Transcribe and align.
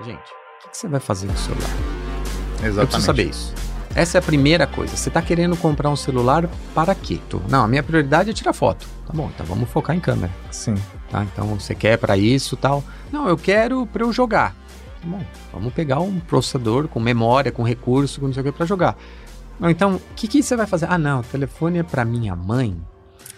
Gente, 0.00 0.32
o 0.64 0.70
que 0.70 0.78
você 0.78 0.88
vai 0.88 0.98
fazer 0.98 1.26
no 1.26 1.36
celular? 1.36 1.68
Exatamente. 2.64 2.78
Eu 2.78 2.86
preciso 2.86 3.04
saber 3.04 3.28
isso. 3.28 3.54
Essa 3.94 4.16
é 4.16 4.20
a 4.20 4.22
primeira 4.22 4.66
coisa. 4.66 4.96
Você 4.96 5.10
está 5.10 5.20
querendo 5.20 5.54
comprar 5.54 5.90
um 5.90 5.96
celular 5.96 6.48
para 6.74 6.94
quê? 6.94 7.20
Tu? 7.28 7.42
Não, 7.46 7.64
a 7.64 7.68
minha 7.68 7.82
prioridade 7.82 8.30
é 8.30 8.32
tirar 8.32 8.54
foto. 8.54 8.88
Tá 9.06 9.12
bom, 9.12 9.30
então 9.34 9.44
vamos 9.44 9.68
focar 9.68 9.94
em 9.94 10.00
câmera. 10.00 10.32
Sim. 10.50 10.76
Tá? 11.10 11.22
Então 11.24 11.46
você 11.48 11.74
quer 11.74 11.98
para 11.98 12.16
isso 12.16 12.56
tal. 12.56 12.82
Não, 13.12 13.28
eu 13.28 13.36
quero 13.36 13.86
para 13.86 14.02
eu 14.02 14.10
jogar. 14.14 14.54
Tá 15.02 15.06
bom, 15.06 15.22
vamos 15.52 15.74
pegar 15.74 16.00
um 16.00 16.18
processador 16.20 16.88
com 16.88 16.98
memória, 16.98 17.52
com 17.52 17.62
recurso, 17.62 18.18
com 18.18 18.28
não 18.28 18.32
sei 18.32 18.40
o 18.40 18.44
que 18.46 18.52
para 18.52 18.64
jogar. 18.64 18.96
Não, 19.60 19.68
então, 19.68 19.96
o 19.96 20.00
que, 20.16 20.26
que 20.26 20.42
você 20.42 20.56
vai 20.56 20.66
fazer? 20.66 20.86
Ah, 20.88 20.96
não, 20.96 21.20
o 21.20 21.24
telefone 21.24 21.80
é 21.80 21.82
para 21.82 22.02
minha 22.02 22.34
mãe 22.34 22.80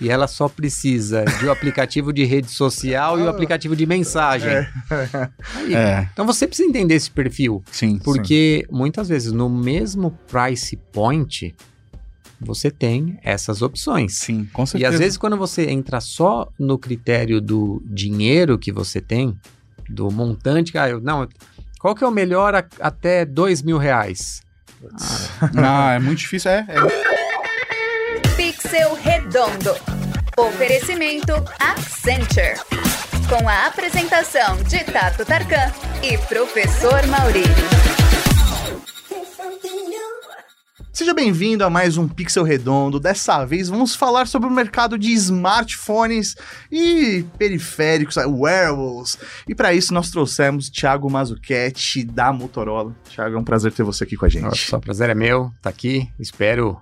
e 0.01 0.11
ela 0.11 0.27
só 0.27 0.49
precisa 0.49 1.25
de 1.25 1.47
um 1.47 1.51
aplicativo 1.51 2.13
de 2.13 2.25
rede 2.25 2.51
social 2.51 3.19
e 3.19 3.23
o 3.23 3.27
um 3.27 3.29
aplicativo 3.29 3.77
de 3.77 3.87
mensagem. 3.87 4.51
É. 4.51 4.71
Aí, 5.55 5.75
é. 5.75 6.09
Então 6.13 6.27
você 6.27 6.47
precisa 6.47 6.69
entender 6.69 6.95
esse 6.95 7.11
perfil. 7.11 7.63
Sim. 7.71 7.99
Porque 7.99 8.65
sim. 8.67 8.77
muitas 8.77 9.09
vezes 9.09 9.33
no 9.33 9.49
mesmo 9.49 10.11
price 10.29 10.77
point 10.93 11.55
você 12.41 12.71
tem 12.71 13.19
essas 13.23 13.63
opções. 13.63 14.15
Sim, 14.15 14.49
com 14.53 14.67
certeza. 14.67 14.93
E 14.93 14.95
às 14.95 14.99
vezes 14.99 15.17
quando 15.17 15.37
você 15.37 15.71
entra 15.71 16.01
só 16.01 16.51
no 16.59 16.79
critério 16.79 17.41
do 17.41 17.83
dinheiro 17.87 18.59
que 18.59 18.73
você 18.73 19.01
tem, 19.01 19.39
do 19.89 20.11
montante, 20.11 20.77
ah, 20.77 20.89
eu, 20.89 21.01
não, 21.01 21.29
qual 21.79 21.95
que 21.95 22.03
é 22.03 22.07
o 22.07 22.11
melhor 22.11 22.55
a, 22.55 22.65
até 22.81 23.25
dois 23.25 23.63
mil 23.63 23.79
reais? 23.79 24.43
Ah, 25.57 25.95
é 25.95 25.99
muito 25.99 26.19
difícil, 26.19 26.51
é. 26.51 26.67
é. 26.69 27.24
Pixel 28.75 28.95
Redondo. 28.95 29.71
Oferecimento 30.37 31.33
Accenture. 31.61 32.59
Com 33.29 33.49
a 33.49 33.67
apresentação 33.67 34.61
de 34.65 34.83
Tato 34.83 35.25
Tarkan 35.25 35.73
e 36.03 36.19
Professor 36.27 37.07
Mauri. 37.07 37.45
Seja 40.93 41.15
bem-vindo 41.15 41.65
a 41.65 41.71
mais 41.71 41.97
um 41.97 42.09
Pixel 42.09 42.43
Redondo. 42.43 42.99
Dessa 42.99 43.45
vez 43.45 43.69
vamos 43.69 43.95
falar 43.95 44.27
sobre 44.27 44.49
o 44.49 44.53
mercado 44.53 44.99
de 44.99 45.13
smartphones 45.13 46.35
e 46.73 47.25
periféricos, 47.39 48.17
wearables. 48.17 49.17
E 49.47 49.55
para 49.55 49.73
isso 49.73 49.95
nós 49.95 50.11
trouxemos 50.11 50.69
Thiago 50.69 51.09
Mazuchetti 51.09 52.03
da 52.03 52.33
Motorola. 52.33 52.93
Thiago, 53.09 53.37
é 53.37 53.39
um 53.39 53.45
prazer 53.45 53.71
ter 53.71 53.85
você 53.85 54.03
aqui 54.03 54.17
com 54.17 54.27
a 54.27 54.29
gente. 54.29 54.43
Nossa, 54.43 54.79
o 54.79 54.81
prazer 54.81 55.11
é 55.11 55.15
meu, 55.15 55.53
tá 55.63 55.71
aqui. 55.71 56.11
Espero 56.19 56.77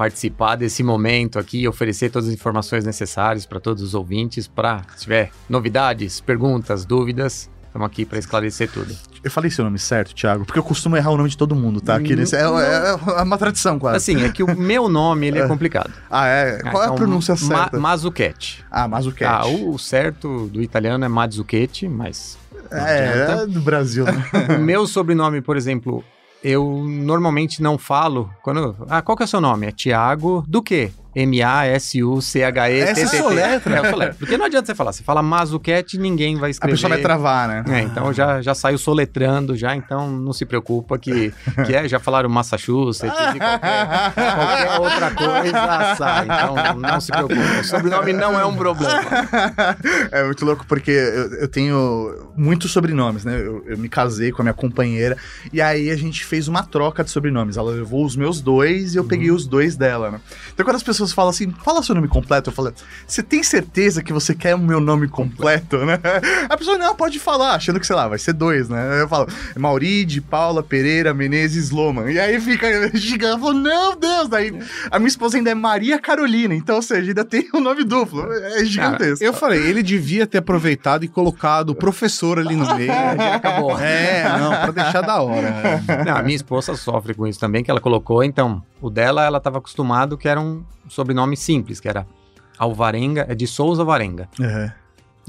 participar 0.00 0.56
desse 0.56 0.82
momento 0.82 1.38
aqui, 1.38 1.68
oferecer 1.68 2.08
todas 2.08 2.28
as 2.28 2.32
informações 2.32 2.86
necessárias 2.86 3.44
para 3.44 3.60
todos 3.60 3.82
os 3.82 3.92
ouvintes, 3.92 4.48
para 4.48 4.82
se 4.96 5.02
tiver 5.02 5.30
novidades, 5.46 6.22
perguntas, 6.22 6.86
dúvidas, 6.86 7.50
estamos 7.66 7.86
aqui 7.86 8.06
para 8.06 8.18
esclarecer 8.18 8.70
tudo. 8.72 8.96
Eu 9.22 9.30
falei 9.30 9.50
seu 9.50 9.62
nome 9.62 9.78
certo, 9.78 10.14
Thiago, 10.14 10.46
porque 10.46 10.58
eu 10.58 10.62
costumo 10.62 10.96
errar 10.96 11.10
o 11.10 11.18
nome 11.18 11.28
de 11.28 11.36
todo 11.36 11.54
mundo, 11.54 11.82
tá? 11.82 11.96
Aqui 11.96 12.16
nesse, 12.16 12.34
é, 12.34 12.40
é, 12.40 12.98
é, 13.18 13.22
uma 13.22 13.36
tradição 13.36 13.78
quase. 13.78 13.98
Assim, 13.98 14.24
é 14.24 14.30
que 14.30 14.42
o 14.42 14.58
meu 14.58 14.88
nome 14.88 15.26
ele 15.26 15.38
é, 15.38 15.42
é. 15.44 15.46
complicado. 15.46 15.92
Ah, 16.10 16.26
é? 16.26 16.60
Qual 16.62 16.76
é 16.76 16.76
a 16.78 16.84
então, 16.86 16.96
pronúncia 16.96 17.36
certa? 17.36 17.76
Ma 17.78 17.90
Mazuchetti. 17.90 18.64
Ah, 18.70 18.88
Mazuchetti. 18.88 19.24
Ah, 19.24 19.46
o 19.46 19.78
certo 19.78 20.46
do 20.46 20.62
italiano 20.62 21.04
é 21.04 21.08
Mazzucchetti, 21.08 21.86
mas... 21.86 22.38
É, 22.70 23.42
é 23.42 23.46
do 23.46 23.60
Brasil, 23.60 24.06
né? 24.06 24.24
o 24.56 24.62
meu 24.62 24.86
sobrenome, 24.86 25.42
por 25.42 25.58
exemplo, 25.58 26.02
eu 26.42 26.84
normalmente 26.86 27.62
não 27.62 27.78
falo. 27.78 28.30
Quando, 28.42 28.76
ah, 28.88 29.02
qual 29.02 29.16
que 29.16 29.22
é 29.22 29.26
o 29.26 29.28
seu 29.28 29.40
nome? 29.40 29.66
É 29.66 29.72
Tiago 29.72 30.44
do 30.46 30.62
quê? 30.62 30.92
M-A-S-U-C-H-E. 31.14 32.80
Essa 32.80 33.00
é 33.00 33.06
soletra. 33.06 33.76
É, 33.76 33.90
soletra. 33.90 34.16
Porque 34.18 34.36
não 34.36 34.46
adianta 34.46 34.66
você 34.66 34.74
falar. 34.74 34.92
Você 34.92 35.02
fala 35.02 35.22
Mazuquete, 35.22 35.98
ninguém 35.98 36.36
vai 36.36 36.50
escrever. 36.50 36.72
A 36.72 36.76
pessoa 36.76 36.88
vai 36.90 37.00
travar, 37.00 37.48
né? 37.48 37.64
É, 37.68 37.80
então 37.82 38.12
já, 38.12 38.40
já 38.40 38.54
saiu 38.54 38.78
soletrando 38.78 39.56
já, 39.56 39.74
então 39.74 40.10
não 40.10 40.32
se 40.32 40.44
preocupa 40.44 40.98
que, 40.98 41.32
que 41.66 41.74
é, 41.74 41.88
já 41.88 41.98
falaram 41.98 42.28
Massachusetts 42.28 43.18
e 43.34 43.38
qualquer, 43.38 44.12
qualquer 44.14 44.80
outra 44.80 45.10
coisa 45.10 45.94
sai. 45.96 46.24
Então 46.24 46.76
não 46.76 47.00
se 47.00 47.12
preocupe. 47.12 47.40
O 47.60 47.64
sobrenome 47.64 48.12
não 48.12 48.38
é 48.38 48.44
um 48.44 48.56
problema. 48.56 49.00
É 50.12 50.24
muito 50.24 50.44
louco 50.44 50.64
porque 50.66 50.90
eu, 50.90 51.34
eu 51.34 51.48
tenho 51.48 52.30
muitos 52.36 52.70
sobrenomes, 52.70 53.24
né? 53.24 53.36
Eu, 53.36 53.64
eu 53.66 53.78
me 53.78 53.88
casei 53.88 54.30
com 54.32 54.42
a 54.42 54.44
minha 54.44 54.54
companheira 54.54 55.16
e 55.52 55.60
aí 55.60 55.90
a 55.90 55.96
gente 55.96 56.24
fez 56.24 56.48
uma 56.48 56.62
troca 56.62 57.04
de 57.04 57.10
sobrenomes. 57.10 57.56
Ela 57.56 57.72
levou 57.72 58.04
os 58.04 58.16
meus 58.16 58.40
dois 58.40 58.94
e 58.94 58.98
eu 58.98 59.04
peguei 59.04 59.30
uhum. 59.30 59.36
os 59.36 59.46
dois 59.46 59.76
dela, 59.76 60.10
né? 60.10 60.20
Então 60.52 60.64
quando 60.64 60.76
as 60.76 60.82
pessoas 60.82 60.99
pessoas 61.00 61.12
falam 61.12 61.30
assim, 61.30 61.50
fala 61.64 61.82
seu 61.82 61.94
nome 61.94 62.08
completo. 62.08 62.50
Eu 62.50 62.54
falo, 62.54 62.72
você 63.06 63.22
tem 63.22 63.42
certeza 63.42 64.02
que 64.02 64.12
você 64.12 64.34
quer 64.34 64.54
o 64.54 64.58
meu 64.58 64.80
nome 64.80 65.08
completo, 65.08 65.78
né? 65.84 65.98
A 66.48 66.56
pessoa, 66.56 66.76
não, 66.76 66.94
pode 66.94 67.18
falar, 67.18 67.54
achando 67.54 67.80
que, 67.80 67.86
sei 67.86 67.96
lá, 67.96 68.06
vai 68.06 68.18
ser 68.18 68.32
dois, 68.32 68.68
né? 68.68 69.00
Eu 69.00 69.08
falo, 69.08 69.26
Mauri, 69.56 70.04
de 70.04 70.20
Paula, 70.20 70.62
Pereira, 70.62 71.14
Menezes, 71.14 71.70
Loman. 71.70 72.10
E 72.10 72.18
aí 72.18 72.40
fica 72.40 72.68
gigante, 72.96 73.32
eu 73.34 73.38
falo, 73.38 73.54
não, 73.54 73.96
Deus, 73.96 74.28
daí 74.28 74.52
a 74.90 74.98
minha 74.98 75.08
esposa 75.08 75.36
ainda 75.36 75.50
é 75.50 75.54
Maria 75.54 75.98
Carolina, 75.98 76.54
então, 76.54 76.76
ou 76.76 76.82
seja, 76.82 77.10
ainda 77.10 77.24
tem 77.24 77.48
um 77.54 77.60
nome 77.60 77.84
duplo. 77.84 78.30
É 78.32 78.64
gigantesco. 78.64 79.18
Cara, 79.18 79.24
eu 79.24 79.32
falei, 79.32 79.62
ele 79.62 79.82
devia 79.82 80.26
ter 80.26 80.38
aproveitado 80.38 81.04
e 81.04 81.08
colocado 81.08 81.70
o 81.70 81.74
professor 81.74 82.38
ali 82.38 82.56
no 82.56 82.74
meio. 82.74 82.90
já 83.16 83.34
acabou. 83.36 83.78
É, 83.78 84.24
não, 84.38 84.50
pra 84.50 84.70
deixar 84.70 85.00
da 85.00 85.20
hora. 85.20 85.82
Não, 86.04 86.16
a 86.16 86.22
minha 86.22 86.36
esposa 86.36 86.76
sofre 86.76 87.14
com 87.14 87.26
isso 87.26 87.40
também, 87.40 87.64
que 87.64 87.70
ela 87.70 87.80
colocou, 87.80 88.22
então, 88.22 88.62
o 88.80 88.90
dela, 88.90 89.24
ela 89.24 89.38
estava 89.38 89.58
acostumado 89.58 90.16
que 90.18 90.28
era 90.28 90.40
um 90.40 90.62
sobrenome 90.90 91.36
simples, 91.36 91.80
que 91.80 91.88
era 91.88 92.06
Alvarenga, 92.58 93.24
é 93.28 93.34
de 93.34 93.46
Souza 93.46 93.82
Alvarenga. 93.82 94.28
Uhum 94.38 94.79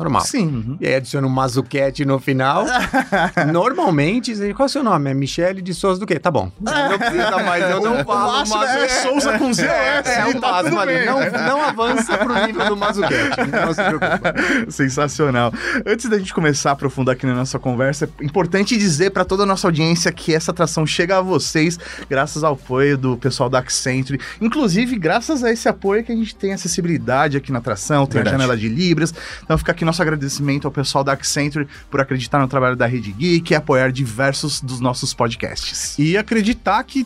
normal. 0.03 0.21
Sim. 0.21 0.47
Uhum. 0.47 0.77
E 0.79 0.87
aí 0.87 0.95
adiciona 0.95 1.25
um 1.25 1.29
Mazuquete 1.29 2.05
no 2.05 2.19
final. 2.19 2.65
Normalmente, 3.51 4.33
qual 4.53 4.65
é 4.65 4.69
o 4.69 4.69
seu 4.69 4.83
nome? 4.83 5.11
É 5.11 5.13
Michele 5.13 5.61
de 5.61 5.73
Souza 5.73 5.99
do 5.99 6.05
quê? 6.05 6.19
Tá 6.19 6.31
bom. 6.31 6.51
Não 6.59 6.97
precisa 6.97 7.43
mais, 7.43 7.69
eu 7.69 7.81
não 7.81 8.03
falo 8.03 8.47
Mazu... 8.47 8.63
é 8.63 8.87
Souza 8.87 9.37
com 9.37 9.53
Z. 9.53 9.65
É, 9.65 10.01
é, 10.05 10.19
é 10.19 10.25
o 10.27 10.39
tá 10.39 10.51
máximo 10.51 10.79
ali. 10.79 11.05
Não, 11.05 11.19
não 11.31 11.61
avança 11.61 12.17
pro 12.17 12.45
nível 12.45 12.67
do 12.67 12.77
Mazuquete. 12.77 13.37
Não 13.51 13.73
se 13.73 13.83
preocupa. 13.83 14.35
Sensacional. 14.69 15.53
Antes 15.85 16.09
da 16.09 16.17
gente 16.17 16.33
começar 16.33 16.71
a 16.71 16.73
aprofundar 16.73 17.13
aqui 17.13 17.25
na 17.25 17.35
nossa 17.35 17.59
conversa, 17.59 18.09
é 18.19 18.25
importante 18.25 18.77
dizer 18.77 19.11
para 19.11 19.25
toda 19.25 19.43
a 19.43 19.45
nossa 19.45 19.67
audiência 19.67 20.11
que 20.11 20.33
essa 20.33 20.51
atração 20.51 20.85
chega 20.85 21.17
a 21.17 21.21
vocês 21.21 21.79
graças 22.09 22.43
ao 22.43 22.53
apoio 22.53 22.97
do 22.97 23.17
pessoal 23.17 23.49
da 23.49 23.59
Accenture. 23.59 24.19
Inclusive, 24.39 24.97
graças 24.97 25.43
a 25.43 25.51
esse 25.51 25.67
apoio 25.67 26.03
que 26.03 26.11
a 26.11 26.15
gente 26.15 26.35
tem 26.35 26.53
acessibilidade 26.53 27.37
aqui 27.37 27.51
na 27.51 27.59
atração, 27.59 28.05
tem 28.05 28.15
Verdade. 28.15 28.35
a 28.35 28.39
janela 28.39 28.57
de 28.57 28.67
Libras. 28.67 29.13
Então 29.43 29.57
fica 29.57 29.71
aqui 29.71 29.85
nosso 29.91 30.01
agradecimento 30.01 30.65
ao 30.65 30.71
pessoal 30.71 31.03
da 31.03 31.11
Accenture 31.11 31.67
por 31.89 31.99
acreditar 31.99 32.39
no 32.39 32.47
trabalho 32.47 32.77
da 32.77 32.85
Rede 32.85 33.11
Geek 33.11 33.51
e 33.51 33.55
apoiar 33.55 33.91
diversos 33.91 34.61
dos 34.61 34.79
nossos 34.79 35.13
podcasts. 35.13 35.99
E 35.99 36.17
acreditar 36.17 36.81
que 36.83 37.05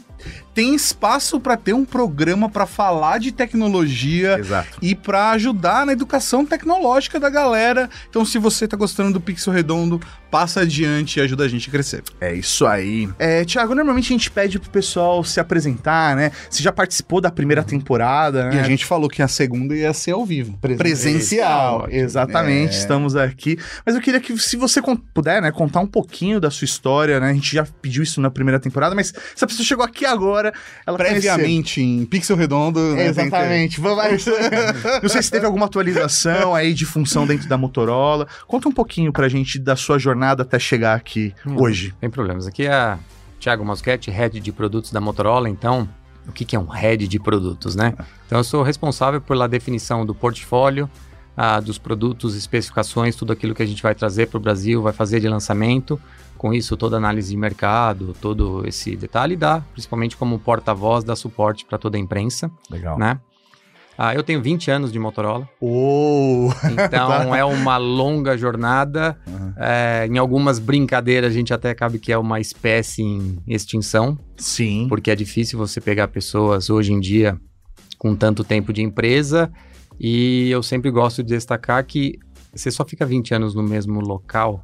tem 0.56 0.74
espaço 0.74 1.40
para 1.40 1.58
ter 1.58 1.74
um 1.74 1.84
programa 1.84 2.50
para 2.50 2.66
falar 2.66 3.20
de 3.20 3.34
tecnologia 3.34 4.40
Exato. 4.40 4.80
e 4.82 4.96
para 4.96 5.32
ajudar 5.32 5.86
na 5.86 5.92
educação 5.92 6.46
tecnológica 6.46 7.20
da 7.20 7.30
galera. 7.30 7.90
Então, 8.10 8.24
se 8.24 8.40
você 8.40 8.64
está 8.64 8.78
gostando 8.78 9.12
do 9.12 9.20
Pixel 9.20 9.52
Redondo, 9.52 10.00
passa 10.32 10.62
adiante 10.62 11.18
e 11.18 11.22
ajuda 11.22 11.44
a 11.44 11.48
gente 11.48 11.68
a 11.68 11.72
crescer. 11.72 12.04
É 12.20 12.34
isso 12.34 12.66
aí. 12.66 13.10
É, 13.20 13.44
Tiago, 13.44 13.76
normalmente 13.76 14.06
a 14.06 14.18
gente 14.18 14.32
pede 14.32 14.60
pro 14.60 14.70
pessoal 14.70 15.24
se 15.24 15.40
apresentar, 15.40 16.16
né? 16.16 16.32
Você 16.50 16.64
já 16.64 16.72
participou 16.72 17.20
da 17.20 17.32
primeira 17.32 17.64
temporada, 17.64 18.50
né? 18.50 18.56
E 18.56 18.60
a 18.60 18.64
gente 18.64 18.86
falou 18.86 19.10
que 19.10 19.22
a 19.22 19.28
segunda 19.28 19.76
ia 19.76 19.94
ser 19.94 20.12
ao 20.12 20.26
vivo. 20.26 20.58
Presencial. 20.60 21.88
Exatamente, 21.90 22.76
é. 22.76 22.80
estamos 22.80 23.16
aqui. 23.16 23.58
Mas 23.86 23.96
eu 23.96 24.02
queria 24.02 24.20
que, 24.20 24.38
se 24.38 24.58
você 24.58 24.82
puder, 25.14 25.42
né, 25.42 25.52
contar 25.52 25.80
um 25.80 25.88
pouquinho 25.88 26.40
da 26.40 26.50
sua 26.50 26.66
história, 26.66 27.20
né? 27.20 27.30
A 27.30 27.34
gente 27.34 27.54
já 27.54 27.66
pediu 27.82 28.04
isso 28.04 28.20
na 28.20 28.30
primeira 28.30 28.60
temporada, 28.60 28.96
mas 28.96 29.14
se 29.36 29.44
a 29.44 29.48
pessoa 29.48 29.66
chegou 29.66 29.86
aqui 29.86 30.06
agora, 30.06 30.15
agora. 30.16 30.54
Ela 30.86 30.98
Previamente 30.98 31.76
conheceu. 31.76 32.02
em 32.02 32.06
Pixel 32.06 32.36
Redondo. 32.36 32.80
Né, 32.96 33.08
Exatamente. 33.08 33.80
Vamos 33.80 34.26
Não 35.02 35.10
sei 35.10 35.22
se 35.22 35.32
teve 35.32 35.46
alguma 35.46 35.66
atualização 35.66 36.56
aí 36.56 36.74
de 36.74 36.86
função 36.86 37.28
dentro 37.28 37.48
da 37.48 37.58
Motorola. 37.58 38.28
Conta 38.48 38.68
um 38.68 38.72
pouquinho 38.72 39.12
pra 39.12 39.30
gente 39.30 39.60
da 39.60 39.76
sua 39.76 40.00
jornada 40.00 40.44
até 40.44 40.58
chegar 40.58 40.96
aqui 40.96 41.34
hum, 41.46 41.56
hoje. 41.60 41.94
Tem 42.00 42.10
problemas. 42.10 42.48
Aqui 42.48 42.66
é 42.66 42.98
Thiago 43.40 43.64
Moschetti, 43.64 44.10
head 44.10 44.40
de 44.40 44.52
produtos 44.52 44.92
da 44.92 45.00
Motorola. 45.00 45.50
Então, 45.50 45.88
o 46.28 46.32
que, 46.32 46.46
que 46.46 46.56
é 46.56 46.60
um 46.60 46.68
head 46.68 47.08
de 47.08 47.20
produtos, 47.20 47.76
né? 47.76 47.94
Então, 48.26 48.40
eu 48.40 48.44
sou 48.44 48.64
responsável 48.64 49.22
pela 49.22 49.48
definição 49.48 50.06
do 50.06 50.16
portfólio, 50.16 50.90
ah, 51.38 51.60
dos 51.60 51.78
produtos, 51.78 52.36
especificações, 52.36 53.16
tudo 53.16 53.34
aquilo 53.34 53.54
que 53.54 53.62
a 53.62 53.66
gente 53.66 53.84
vai 53.84 53.94
trazer 53.94 54.28
para 54.28 54.38
o 54.38 54.42
Brasil, 54.42 54.82
vai 54.82 54.94
fazer 54.94 55.20
de 55.20 55.28
lançamento 55.28 56.00
com 56.46 56.54
isso 56.54 56.78
toda 56.78 56.96
análise 56.96 57.32
de 57.32 57.38
mercado, 57.38 58.16
todo 58.22 58.68
esse 58.68 58.96
detalhe 58.96 59.36
dá, 59.36 59.62
principalmente 59.72 60.16
como 60.16 60.38
porta-voz, 60.38 61.04
dá 61.04 61.16
suporte 61.16 61.66
para 61.66 61.80
toda 61.80 61.98
a 61.98 62.00
imprensa. 62.00 62.52
Legal. 62.70 63.00
Né? 63.00 63.20
Ah, 63.98 64.14
eu 64.14 64.22
tenho 64.22 64.40
20 64.44 64.70
anos 64.70 64.92
de 64.92 65.00
Motorola. 65.00 65.50
Oh! 65.60 66.50
Então 66.72 67.34
é 67.34 67.44
uma 67.44 67.78
longa 67.78 68.38
jornada. 68.38 69.18
Uhum. 69.26 69.54
É, 69.58 70.06
em 70.08 70.20
algumas 70.20 70.60
brincadeiras 70.60 71.32
a 71.32 71.34
gente 71.34 71.52
até 71.52 71.74
cabe 71.74 71.98
que 71.98 72.12
é 72.12 72.18
uma 72.18 72.40
espécie 72.40 73.02
em 73.02 73.42
extinção. 73.48 74.16
Sim. 74.38 74.86
Porque 74.88 75.10
é 75.10 75.16
difícil 75.16 75.58
você 75.58 75.82
pegar 75.82 76.10
pessoas 76.10 76.70
hoje 76.70 76.94
em 76.94 77.00
dia 77.00 77.42
com 77.98 78.16
tanto 78.16 78.44
tempo 78.44 78.72
de 78.72 78.84
empresa. 78.84 79.52
E 80.00 80.52
eu 80.52 80.62
sempre 80.62 80.92
gosto 80.92 81.24
de 81.24 81.34
destacar 81.34 81.84
que 81.84 82.20
você 82.54 82.70
só 82.70 82.86
fica 82.86 83.04
20 83.04 83.34
anos 83.34 83.56
no 83.56 83.64
mesmo 83.64 84.00
local 84.00 84.64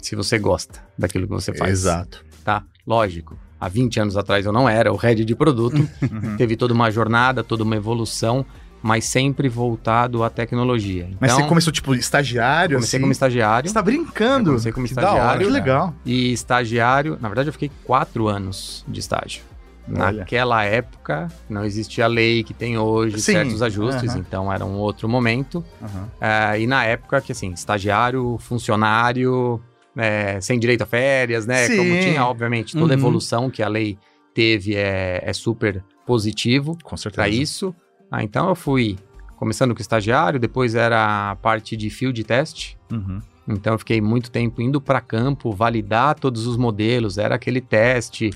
se 0.00 0.14
você 0.16 0.38
gosta 0.38 0.80
daquilo 0.98 1.26
que 1.26 1.32
você 1.32 1.52
faz. 1.54 1.70
Exato. 1.72 2.24
Tá? 2.44 2.62
Lógico. 2.86 3.36
Há 3.60 3.68
20 3.68 4.00
anos 4.00 4.16
atrás 4.16 4.46
eu 4.46 4.52
não 4.52 4.68
era 4.68 4.92
o 4.92 4.96
head 4.96 5.24
de 5.24 5.34
produto. 5.34 5.76
Uhum. 6.10 6.36
Teve 6.36 6.56
toda 6.56 6.72
uma 6.72 6.90
jornada, 6.90 7.42
toda 7.44 7.62
uma 7.64 7.76
evolução, 7.76 8.46
mas 8.82 9.04
sempre 9.04 9.48
voltado 9.48 10.22
à 10.22 10.30
tecnologia. 10.30 11.04
Então, 11.04 11.18
Mas 11.20 11.32
você 11.32 11.42
começou, 11.44 11.72
tipo, 11.72 11.94
estagiário? 11.94 12.76
comecei 12.76 12.96
assim? 12.96 13.02
como 13.02 13.12
estagiário. 13.12 13.68
Você 13.68 13.74
tá 13.74 13.82
brincando? 13.82 14.50
Eu 14.50 14.54
comecei 14.54 14.72
como 14.72 14.86
que 14.86 14.94
da 14.94 15.02
hora, 15.02 15.16
estagiário, 15.18 15.46
Que 15.46 15.52
legal. 15.52 15.94
E 16.06 16.32
estagiário, 16.32 17.18
na 17.20 17.28
verdade 17.28 17.48
eu 17.48 17.52
fiquei 17.52 17.70
quatro 17.84 18.28
anos 18.28 18.84
de 18.88 19.00
estágio. 19.00 19.42
Olha. 19.90 20.18
Naquela 20.18 20.64
época 20.64 21.28
não 21.48 21.64
existia 21.64 22.04
a 22.04 22.08
lei 22.08 22.44
que 22.44 22.52
tem 22.54 22.76
hoje, 22.78 23.20
Sim, 23.20 23.32
certos 23.32 23.62
ajustes, 23.62 24.10
aham. 24.10 24.18
então 24.18 24.52
era 24.52 24.64
um 24.64 24.76
outro 24.76 25.08
momento. 25.08 25.64
Aham. 25.82 26.08
Ah, 26.20 26.58
e 26.58 26.66
na 26.66 26.84
época 26.84 27.20
que 27.20 27.32
assim, 27.32 27.50
estagiário, 27.52 28.36
funcionário, 28.38 29.60
né, 29.98 30.40
sem 30.40 30.60
direito 30.60 30.82
a 30.82 30.86
férias, 30.86 31.44
né? 31.44 31.66
Sim. 31.66 31.76
Como 31.76 31.90
tinha, 32.00 32.24
obviamente, 32.24 32.72
toda 32.76 32.94
a 32.94 32.96
Uhum. 32.96 33.00
evolução 33.02 33.50
que 33.50 33.62
a 33.64 33.68
lei 33.68 33.98
teve 34.32 34.76
é, 34.76 35.20
é 35.24 35.32
super 35.32 35.84
positivo 36.06 36.78
Com 36.84 36.96
certeza. 36.96 37.22
para 37.22 37.28
isso. 37.28 37.74
Ah, 38.08 38.22
então 38.22 38.48
eu 38.48 38.54
fui 38.54 38.96
começando 39.36 39.74
com 39.74 39.80
estagiário, 39.80 40.38
depois 40.38 40.76
era 40.76 41.30
a 41.32 41.36
parte 41.36 41.76
de 41.76 41.90
field 41.90 42.22
test. 42.22 42.76
Uhum. 42.92 43.20
Então 43.48 43.72
eu 43.74 43.78
fiquei 43.78 44.00
muito 44.00 44.30
tempo 44.30 44.62
indo 44.62 44.80
para 44.80 45.00
campo, 45.00 45.50
validar 45.52 46.14
todos 46.14 46.46
os 46.46 46.56
modelos, 46.56 47.18
era 47.18 47.34
aquele 47.34 47.60
teste, 47.60 48.30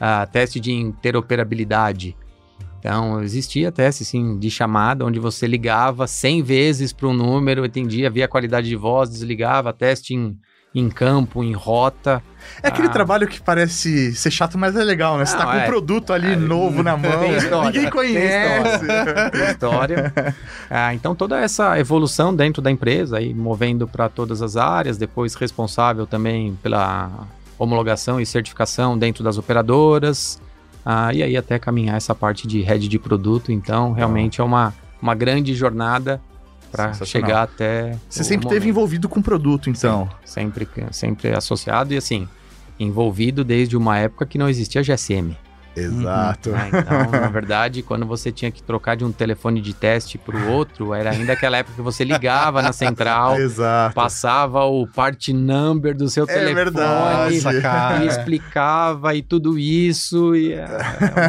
ah, 0.00 0.24
teste 0.26 0.60
de 0.60 0.70
interoperabilidade. 0.72 2.16
Então 2.78 3.20
existia 3.22 3.72
teste 3.72 4.04
sim 4.04 4.38
de 4.38 4.50
chamada 4.50 5.04
onde 5.04 5.18
você 5.18 5.46
ligava 5.48 6.06
100 6.06 6.42
vezes 6.42 6.92
para 6.92 7.08
um 7.08 7.12
número, 7.12 7.64
atendia, 7.64 8.08
via 8.08 8.26
a 8.26 8.28
qualidade 8.28 8.68
de 8.68 8.76
voz, 8.76 9.10
desligava, 9.10 9.72
teste 9.72 10.14
em, 10.14 10.36
em 10.74 10.88
campo, 10.88 11.42
em 11.42 11.52
rota. 11.52 12.22
É 12.62 12.68
aquele 12.68 12.88
Ah. 12.88 12.90
trabalho 12.90 13.26
que 13.26 13.40
parece 13.40 14.12
ser 14.14 14.30
chato, 14.30 14.56
mas 14.58 14.76
é 14.76 14.84
legal, 14.84 15.16
né? 15.18 15.24
Você 15.24 15.32
Não, 15.36 15.44
tá 15.44 15.50
com 15.52 15.56
um 15.58 15.60
é. 15.60 15.66
produto 15.66 16.12
ali 16.12 16.32
É, 16.32 16.36
novo 16.36 16.82
na 16.82 16.96
mão, 16.96 17.36
história, 17.36 17.70
ninguém 17.72 17.90
conhece. 17.90 18.86
Tem 19.32 19.50
história. 19.50 20.12
Ah, 20.70 20.92
então 20.94 21.14
toda 21.14 21.40
essa 21.40 21.78
evolução 21.80 22.34
dentro 22.34 22.60
da 22.60 22.70
empresa, 22.70 23.16
aí 23.18 23.32
movendo 23.32 23.88
para 23.88 24.08
todas 24.08 24.42
as 24.42 24.56
áreas, 24.56 24.98
depois 24.98 25.34
responsável 25.34 26.06
também 26.06 26.56
pela 26.62 27.10
homologação 27.58 28.20
e 28.20 28.26
certificação 28.26 28.96
dentro 28.96 29.24
das 29.24 29.38
operadoras, 29.38 30.40
ah, 30.84 31.12
e 31.12 31.22
aí 31.22 31.36
até 31.36 31.58
caminhar 31.58 31.96
essa 31.96 32.14
parte 32.14 32.46
de 32.46 32.60
head 32.60 32.86
de 32.86 32.98
produto. 32.98 33.50
Então 33.50 33.92
realmente 33.92 34.40
é 34.40 34.44
uma, 34.44 34.74
uma 35.00 35.14
grande 35.14 35.54
jornada 35.54 36.20
para 36.70 36.92
chegar 37.04 37.42
até. 37.42 37.96
Você 38.08 38.22
o 38.22 38.24
sempre 38.24 38.46
esteve 38.46 38.66
momento. 38.66 38.68
envolvido 38.68 39.08
com 39.08 39.20
produto, 39.22 39.70
então. 39.70 40.08
sempre 40.24 40.68
sempre 40.92 41.34
associado 41.34 41.92
e 41.92 41.96
assim 41.96 42.28
envolvido 42.78 43.42
desde 43.42 43.76
uma 43.76 43.98
época 43.98 44.24
que 44.24 44.38
não 44.38 44.48
existia 44.48 44.82
GSM. 44.82 45.36
Exato. 45.76 46.50
né? 46.50 46.68
Então, 46.68 47.20
na 47.20 47.28
verdade, 47.28 47.82
quando 47.82 48.04
você 48.06 48.32
tinha 48.32 48.50
que 48.50 48.62
trocar 48.62 48.96
de 48.96 49.04
um 49.04 49.12
telefone 49.12 49.60
de 49.60 49.72
teste 49.74 50.18
para 50.18 50.36
o 50.36 50.50
outro, 50.50 50.92
era 50.94 51.10
ainda 51.10 51.32
aquela 51.32 51.58
época 51.58 51.76
que 51.76 51.82
você 51.82 52.04
ligava 52.04 52.60
na 52.62 52.72
central, 52.72 53.36
Exato. 53.40 53.94
passava 53.94 54.64
o 54.64 54.86
part 54.86 55.32
number 55.32 55.96
do 55.96 56.08
seu 56.08 56.24
É 56.24 56.26
telefone 56.26 56.54
verdade. 56.54 57.34
E 58.04 58.06
explicava 58.08 59.14
e 59.14 59.22
tudo 59.22 59.58
isso 59.58 60.34
e 60.34 60.52
é 60.52 60.66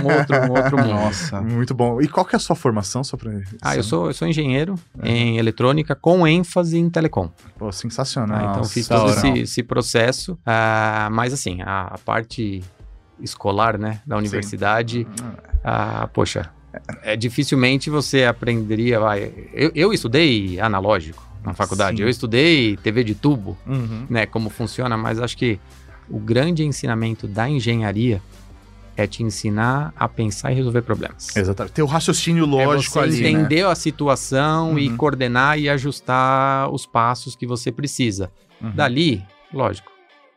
um 0.04 0.18
outro, 0.18 0.38
um 0.38 0.52
outro 0.52 0.78
mundo. 0.78 0.90
Nossa. 0.90 1.42
Muito 1.42 1.74
bom. 1.74 2.02
E 2.02 2.08
qual 2.08 2.26
que 2.26 2.36
é 2.36 2.38
a 2.38 2.40
sua 2.40 2.56
formação, 2.56 3.04
só 3.04 3.16
pra... 3.18 3.32
Ah, 3.62 3.76
eu 3.76 3.84
sou, 3.84 4.08
eu 4.08 4.14
sou 4.14 4.28
engenheiro 4.28 4.76
em 5.04 5.38
eletrônica 5.38 5.96
com 5.96 6.28
ênfase 6.28 6.78
em 6.78 6.90
telecom. 6.90 7.30
Pô, 7.58 7.72
sensacional. 7.72 8.38
Ah, 8.40 8.52
então 8.52 8.64
fiz 8.64 8.88
todo 8.88 9.10
esse, 9.12 9.28
esse 9.40 9.64
processo. 9.64 10.38
Ah, 10.46 11.10
mas 11.12 11.34
assim, 11.34 11.62
a, 11.62 11.82
a 11.94 11.98
parte 11.98 12.64
escolar, 13.22 13.78
né, 13.78 14.02
da 14.06 14.18
universidade, 14.18 15.06
ah, 15.64 16.08
poxa, 16.14 16.50
é, 17.04 17.16
dificilmente 17.16 17.90
você 17.90 18.24
aprenderia. 18.26 19.00
Vai, 19.00 19.32
eu, 19.54 19.72
eu 19.76 19.94
estudei 19.94 20.60
analógico 20.60 21.28
na 21.44 21.54
faculdade, 21.54 21.98
Sim. 21.98 22.04
eu 22.04 22.10
estudei 22.10 22.78
TV 22.78 23.04
de 23.04 23.16
tubo, 23.16 23.58
Uhum. 23.66 24.06
né, 24.10 24.26
como 24.26 24.50
funciona, 24.50 24.96
mas 24.98 25.20
acho 25.20 25.38
que 25.38 25.60
o 26.10 26.20
grande 26.20 26.64
ensinamento 26.66 27.28
da 27.28 27.48
engenharia 27.50 28.22
é 28.98 29.08
te 29.08 29.24
ensinar 29.24 29.94
a 29.96 30.10
pensar 30.10 30.52
e 30.52 30.56
resolver 30.56 30.82
problemas. 30.82 31.34
Exatamente. 31.36 31.74
Ter 31.74 31.82
o 31.82 31.86
raciocínio 31.86 32.46
lógico 32.46 33.00
é 33.00 33.04
você 33.08 33.16
ali, 33.16 33.22
né? 33.22 33.30
entender 33.30 33.66
a 33.66 33.74
situação 33.74 34.78
e 34.78 34.90
Uhum. 34.90 34.98
coordenar 34.98 35.58
e 35.58 35.70
ajustar 35.70 36.70
os 36.70 36.86
passos 36.86 37.34
que 37.36 37.48
você 37.48 37.72
precisa. 37.72 38.30
Uhum. 38.62 38.72
Dali, 38.72 39.24
lógico, 39.54 39.90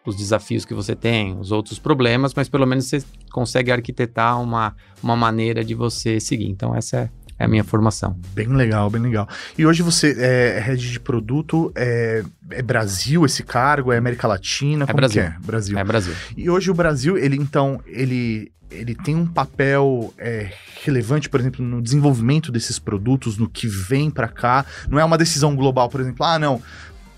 os 0.04 0.16
desafios 0.16 0.64
que 0.64 0.74
você 0.74 0.94
tem, 0.96 1.38
os 1.38 1.52
outros 1.52 1.78
problemas, 1.78 2.34
mas 2.34 2.48
pelo 2.48 2.66
menos 2.66 2.86
você 2.86 3.02
consegue 3.30 3.70
arquitetar 3.70 4.40
uma, 4.40 4.74
uma 5.02 5.16
maneira 5.16 5.64
de 5.64 5.74
você 5.74 6.18
seguir. 6.18 6.48
Então, 6.48 6.74
essa 6.74 6.96
é, 6.96 7.10
é 7.38 7.44
a 7.44 7.48
minha 7.48 7.62
formação. 7.62 8.18
Bem 8.34 8.48
legal, 8.48 8.90
bem 8.90 9.00
legal. 9.00 9.28
E 9.56 9.64
hoje 9.64 9.82
você 9.82 10.14
é 10.18 10.60
head 10.60 10.90
de 10.90 10.98
produto, 10.98 11.72
é, 11.76 12.24
é 12.50 12.62
Brasil 12.62 13.24
esse 13.24 13.42
cargo, 13.42 13.92
é 13.92 13.98
América 13.98 14.26
Latina? 14.26 14.86
como 14.86 14.96
Brasil. 14.96 15.22
é? 15.22 15.36
Brasil. 15.40 15.78
É 15.78 15.84
Brasil. 15.84 16.14
E 16.36 16.50
hoje 16.50 16.70
o 16.70 16.74
Brasil, 16.74 17.16
ele 17.16 17.36
então, 17.36 17.80
ele, 17.86 18.50
ele 18.70 18.96
tem 18.96 19.14
um 19.14 19.26
papel 19.26 20.12
é, 20.18 20.50
relevante, 20.84 21.28
por 21.28 21.38
exemplo, 21.38 21.64
no 21.64 21.80
desenvolvimento 21.80 22.50
desses 22.50 22.78
produtos, 22.78 23.38
no 23.38 23.48
que 23.48 23.68
vem 23.68 24.10
pra 24.10 24.26
cá. 24.26 24.66
Não 24.88 24.98
é 24.98 25.04
uma 25.04 25.16
decisão 25.16 25.54
global, 25.54 25.88
por 25.88 26.00
exemplo, 26.00 26.26
ah, 26.26 26.40
não, 26.40 26.60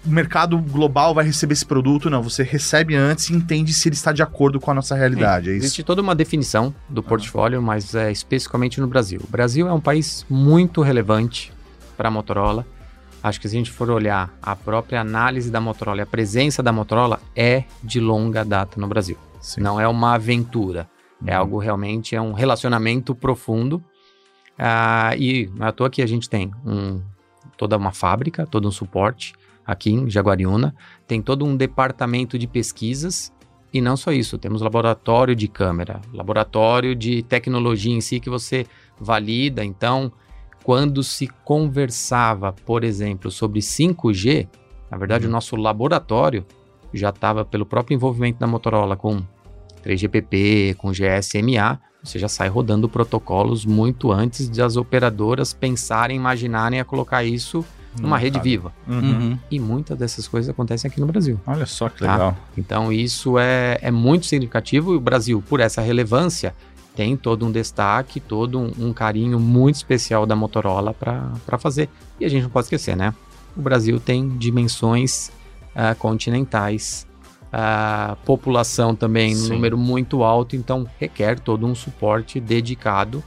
o 0.04 0.10
mercado 0.10 0.58
global 0.58 1.14
vai 1.14 1.24
receber 1.24 1.54
esse 1.54 1.64
produto, 1.64 2.10
não. 2.10 2.22
Você 2.22 2.42
recebe 2.42 2.94
antes 2.94 3.30
e 3.30 3.34
entende 3.34 3.72
se 3.72 3.88
ele 3.88 3.94
está 3.96 4.12
de 4.12 4.22
acordo 4.22 4.60
com 4.60 4.70
a 4.70 4.74
nossa 4.74 4.94
realidade, 4.94 5.50
é? 5.50 5.54
Existe 5.54 5.82
toda 5.82 6.02
uma 6.02 6.14
definição 6.14 6.74
do 6.88 7.02
portfólio, 7.02 7.62
mas 7.62 7.94
é 7.94 8.12
especificamente 8.12 8.80
no 8.80 8.86
Brasil. 8.86 9.20
O 9.26 9.30
Brasil 9.30 9.66
é 9.68 9.72
um 9.72 9.80
país 9.80 10.26
muito 10.28 10.82
relevante 10.82 11.52
para 11.96 12.08
a 12.08 12.10
Motorola. 12.10 12.66
Acho 13.22 13.40
que 13.40 13.48
se 13.48 13.56
a 13.56 13.58
gente 13.58 13.70
for 13.70 13.88
olhar 13.88 14.36
a 14.42 14.54
própria 14.54 15.00
análise 15.00 15.50
da 15.50 15.60
Motorola, 15.60 16.00
e 16.00 16.02
a 16.02 16.06
presença 16.06 16.62
da 16.62 16.70
Motorola 16.72 17.20
é 17.34 17.64
de 17.82 17.98
longa 17.98 18.44
data 18.44 18.78
no 18.78 18.86
Brasil. 18.86 19.16
Sim. 19.40 19.62
Não 19.62 19.80
é 19.80 19.88
uma 19.88 20.14
aventura. 20.14 20.88
É 21.26 21.32
Uhum. 21.32 21.38
algo 21.40 21.58
realmente, 21.58 22.14
é 22.14 22.20
um 22.20 22.32
relacionamento 22.32 23.14
profundo. 23.14 23.82
Ah, 24.58 25.14
e 25.16 25.50
não 25.56 25.64
é 25.66 25.70
à 25.70 25.72
toa 25.72 25.88
que 25.88 26.02
a 26.02 26.06
gente 26.06 26.28
tem 26.28 26.52
um, 26.66 27.00
toda 27.56 27.76
uma 27.78 27.92
fábrica, 27.92 28.46
todo 28.46 28.68
um 28.68 28.70
suporte 28.70 29.32
aqui 29.66 29.92
em 29.92 30.10
Jaguariúna. 30.10 30.74
Tem 31.06 31.20
todo 31.22 31.44
um 31.44 31.56
departamento 31.56 32.38
de 32.38 32.46
pesquisas. 32.46 33.32
E 33.72 33.80
não 33.80 33.96
só 33.96 34.12
isso, 34.12 34.38
temos 34.38 34.62
laboratório 34.62 35.34
de 35.34 35.48
câmera, 35.48 36.00
laboratório 36.12 36.94
de 36.94 37.24
tecnologia 37.24 37.92
em 37.92 38.00
si 38.00 38.20
que 38.20 38.30
você 38.30 38.66
valida. 39.00 39.64
Então, 39.64 40.12
quando 40.62 41.02
se 41.02 41.26
conversava, 41.44 42.52
por 42.52 42.84
exemplo, 42.84 43.30
sobre 43.30 43.60
5G, 43.60 44.48
na 44.90 44.96
verdade, 44.96 45.26
o 45.26 45.30
nosso 45.30 45.56
laboratório 45.56 46.46
já 46.92 47.08
estava 47.08 47.44
pelo 47.44 47.66
próprio 47.66 47.96
envolvimento 47.96 48.38
da 48.38 48.46
Motorola 48.46 48.96
com 48.96 49.20
3GPP, 49.84 50.76
com 50.76 50.92
GSMA, 50.92 51.80
você 52.02 52.18
já 52.18 52.28
sai 52.28 52.48
rodando 52.48 52.88
protocolos 52.88 53.64
muito 53.64 54.12
antes 54.12 54.48
de 54.48 54.62
as 54.62 54.76
operadoras 54.76 55.52
pensarem, 55.52 56.16
imaginarem 56.16 56.78
a 56.78 56.84
colocar 56.84 57.24
isso 57.24 57.64
numa 58.00 58.18
rede 58.18 58.38
viva. 58.40 58.72
Uhum. 58.86 58.98
Uhum. 58.98 59.38
E 59.50 59.60
muitas 59.60 59.96
dessas 59.96 60.26
coisas 60.26 60.50
acontecem 60.50 60.90
aqui 60.90 61.00
no 61.00 61.06
Brasil. 61.06 61.40
Olha 61.46 61.66
só 61.66 61.88
que 61.88 62.00
Tá. 62.00 62.12
legal. 62.12 62.36
Então 62.56 62.92
isso 62.92 63.38
é, 63.38 63.78
é 63.80 63.90
muito 63.90 64.26
significativo 64.26 64.94
e 64.94 64.96
o 64.96 65.00
Brasil, 65.00 65.42
por 65.48 65.60
essa 65.60 65.80
relevância, 65.80 66.54
tem 66.94 67.16
todo 67.16 67.44
um 67.44 67.50
destaque, 67.50 68.20
todo 68.20 68.58
um, 68.58 68.72
um 68.78 68.92
carinho 68.92 69.38
muito 69.40 69.76
especial 69.76 70.26
da 70.26 70.36
Motorola 70.36 70.94
para 70.94 71.58
fazer. 71.58 71.88
E 72.20 72.24
a 72.24 72.28
gente 72.28 72.44
não 72.44 72.50
pode 72.50 72.66
esquecer, 72.66 72.96
né? 72.96 73.12
O 73.56 73.60
Brasil 73.60 73.98
tem 74.00 74.28
dimensões 74.36 75.30
ah, 75.74 75.94
continentais, 75.94 77.06
ah, 77.52 78.16
população 78.24 78.94
também, 78.94 79.34
Sim. 79.34 79.46
um 79.46 79.54
número 79.54 79.78
muito 79.78 80.22
alto, 80.22 80.56
então 80.56 80.86
requer 80.98 81.38
todo 81.38 81.66
um 81.66 81.74
suporte 81.74 82.38
dedicado, 82.40 83.22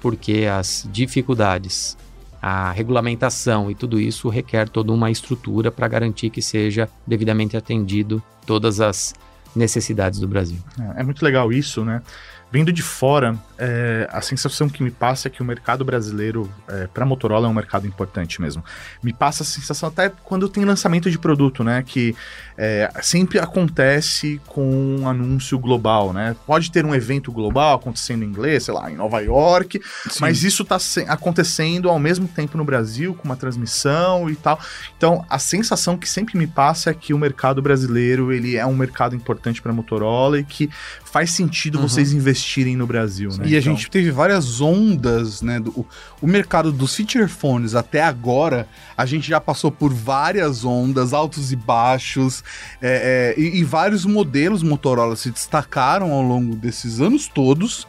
porque 0.00 0.46
as 0.50 0.88
dificuldades, 0.92 1.96
a 2.40 2.70
regulamentação 2.70 3.70
e 3.70 3.74
tudo 3.74 4.00
isso 4.00 4.28
requer 4.28 4.68
toda 4.68 4.92
uma 4.92 5.10
estrutura 5.10 5.70
para 5.70 5.88
garantir 5.88 6.30
que 6.30 6.40
seja 6.40 6.88
devidamente 7.06 7.56
atendido 7.56 8.22
todas 8.46 8.80
as 8.80 9.14
necessidades 9.54 10.20
do 10.20 10.28
Brasil. 10.28 10.58
É, 10.96 11.00
é 11.00 11.02
muito 11.02 11.24
legal 11.24 11.52
isso, 11.52 11.84
né? 11.84 12.02
Vindo 12.50 12.72
de 12.72 12.82
fora, 12.82 13.36
é, 13.58 14.08
a 14.12 14.20
sensação 14.20 14.68
que 14.68 14.82
me 14.82 14.90
passa 14.90 15.28
é 15.28 15.30
que 15.30 15.42
o 15.42 15.44
mercado 15.44 15.84
brasileiro, 15.84 16.50
é, 16.68 16.86
para 16.86 17.04
Motorola, 17.04 17.46
é 17.46 17.50
um 17.50 17.54
mercado 17.54 17.86
importante 17.86 18.40
mesmo. 18.40 18.64
Me 19.02 19.12
passa 19.12 19.42
a 19.42 19.46
sensação 19.46 19.88
até 19.88 20.10
quando 20.24 20.48
tem 20.48 20.64
lançamento 20.64 21.10
de 21.10 21.18
produto, 21.18 21.64
né? 21.64 21.82
Que 21.86 22.14
é, 22.56 22.90
sempre 23.02 23.38
acontece 23.38 24.40
com 24.46 24.98
um 25.00 25.08
anúncio 25.08 25.58
global, 25.58 26.12
né? 26.12 26.36
Pode 26.46 26.70
ter 26.70 26.84
um 26.84 26.94
evento 26.94 27.32
global 27.32 27.76
acontecendo 27.76 28.22
em 28.24 28.26
inglês, 28.28 28.64
sei 28.64 28.74
lá, 28.74 28.90
em 28.90 28.96
Nova 28.96 29.20
York, 29.20 29.80
Sim. 30.08 30.18
mas 30.20 30.44
isso 30.44 30.62
está 30.62 30.78
acontecendo 31.08 31.88
ao 31.88 31.98
mesmo 31.98 32.28
tempo 32.28 32.56
no 32.56 32.64
Brasil, 32.64 33.14
com 33.14 33.24
uma 33.24 33.36
transmissão 33.36 34.28
e 34.30 34.36
tal. 34.36 34.60
Então, 34.96 35.24
a 35.28 35.38
sensação 35.38 35.96
que 35.96 36.08
sempre 36.08 36.38
me 36.38 36.46
passa 36.46 36.90
é 36.90 36.94
que 36.94 37.12
o 37.14 37.18
mercado 37.18 37.60
brasileiro 37.60 38.32
ele 38.32 38.56
é 38.56 38.66
um 38.66 38.76
mercado 38.76 39.16
importante 39.16 39.60
para 39.62 39.72
Motorola 39.72 40.38
e 40.38 40.44
que 40.44 40.68
faz 41.04 41.30
sentido 41.30 41.78
Uhum. 41.78 41.88
vocês 41.88 42.12
investirem 42.12 42.76
no 42.76 42.86
Brasil, 42.86 43.30
né? 43.30 43.47
E 43.48 43.56
a 43.56 43.60
Então, 43.60 43.74
gente 43.74 43.90
teve 43.90 44.10
várias 44.10 44.60
ondas, 44.60 45.42
né? 45.42 45.58
Do, 45.58 45.86
o, 46.20 46.26
mercado 46.26 46.70
dos 46.70 46.94
feature 46.94 47.28
phones 47.28 47.74
até 47.74 48.02
agora, 48.02 48.68
a 48.96 49.06
gente 49.06 49.28
já 49.28 49.40
passou 49.40 49.70
por 49.70 49.92
várias 49.92 50.64
ondas, 50.64 51.12
altos 51.12 51.52
e 51.52 51.56
baixos, 51.56 52.44
é, 52.80 53.34
é, 53.36 53.40
e, 53.40 53.58
e 53.58 53.64
vários 53.64 54.04
modelos 54.04 54.62
Motorola 54.62 55.16
se 55.16 55.30
destacaram 55.30 56.12
ao 56.12 56.22
longo 56.22 56.54
desses 56.54 57.00
anos 57.00 57.28
todos. 57.28 57.86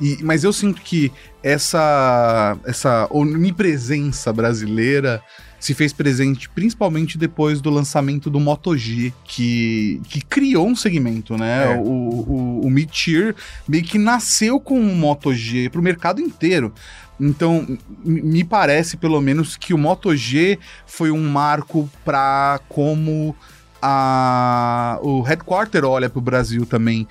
E, 0.00 0.18
mas 0.22 0.44
eu 0.44 0.52
sinto 0.52 0.80
que 0.80 1.12
essa, 1.42 2.56
essa 2.64 3.06
onipresença 3.10 4.32
brasileira 4.32 5.22
se 5.60 5.74
fez 5.74 5.92
presente 5.92 6.48
principalmente 6.48 7.18
depois 7.18 7.60
do 7.60 7.68
lançamento 7.70 8.30
do 8.30 8.40
Moto 8.40 8.76
G, 8.76 9.12
que, 9.24 10.00
que 10.08 10.22
criou 10.22 10.66
um 10.66 10.74
segmento, 10.74 11.36
né? 11.36 11.74
É. 11.74 11.76
O, 11.76 11.82
o, 11.84 12.60
o 12.64 12.70
Mid-Tier 12.70 13.34
meio 13.68 13.84
que 13.84 13.98
nasceu 13.98 14.58
com 14.58 14.80
o 14.80 14.94
Moto 14.96 15.32
G 15.34 15.68
para 15.68 15.80
o 15.80 15.84
mercado 15.84 16.20
inteiro. 16.20 16.72
Então, 17.20 17.78
me 18.02 18.42
parece, 18.42 18.96
pelo 18.96 19.20
menos, 19.20 19.54
que 19.54 19.74
o 19.74 19.78
Moto 19.78 20.16
G 20.16 20.58
foi 20.86 21.10
um 21.10 21.28
marco 21.28 21.88
para 22.02 22.58
como 22.66 23.36
a, 23.82 24.98
o 25.02 25.20
headquarter 25.20 25.84
olha 25.84 26.08
para 26.08 26.18
o 26.18 26.22
Brasil 26.22 26.64
também. 26.64 27.06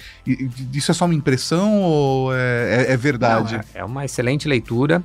Isso 0.73 0.91
é 0.91 0.93
só 0.93 1.05
uma 1.05 1.13
impressão 1.13 1.81
ou 1.81 2.33
é, 2.33 2.85
é- 2.87 2.93
é 2.93 2.97
verdade? 2.97 3.53
Não, 3.53 3.59
é, 3.59 3.65
é 3.75 3.85
uma 3.85 4.05
excelente 4.05 4.47
leitura. 4.47 5.03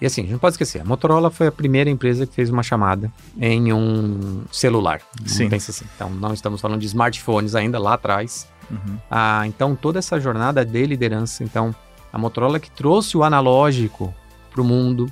E 0.00 0.06
assim, 0.06 0.20
a 0.20 0.24
gente 0.24 0.32
não 0.32 0.38
pode 0.38 0.54
esquecer, 0.54 0.80
a 0.80 0.84
Motorola 0.84 1.30
foi 1.30 1.48
a 1.48 1.52
primeira 1.52 1.90
empresa 1.90 2.26
que 2.26 2.32
fez 2.32 2.50
uma 2.50 2.62
chamada 2.62 3.12
em 3.40 3.72
um 3.72 4.42
celular. 4.52 5.00
Sim. 5.26 5.48
Pensa 5.48 5.72
assim. 5.72 5.84
Então, 5.94 6.08
não 6.10 6.32
estamos 6.32 6.60
falando 6.60 6.80
de 6.80 6.86
smartphones 6.86 7.54
ainda 7.54 7.78
lá 7.78 7.94
atrás. 7.94 8.48
Uhum. 8.70 8.96
Ah, 9.10 9.42
então, 9.46 9.74
toda 9.74 9.98
essa 9.98 10.20
jornada 10.20 10.64
de 10.64 10.86
liderança, 10.86 11.42
então, 11.42 11.74
a 12.12 12.18
Motorola 12.18 12.60
que 12.60 12.70
trouxe 12.70 13.16
o 13.16 13.24
analógico 13.24 14.14
para 14.52 14.60
o 14.62 14.64
mundo, 14.64 15.10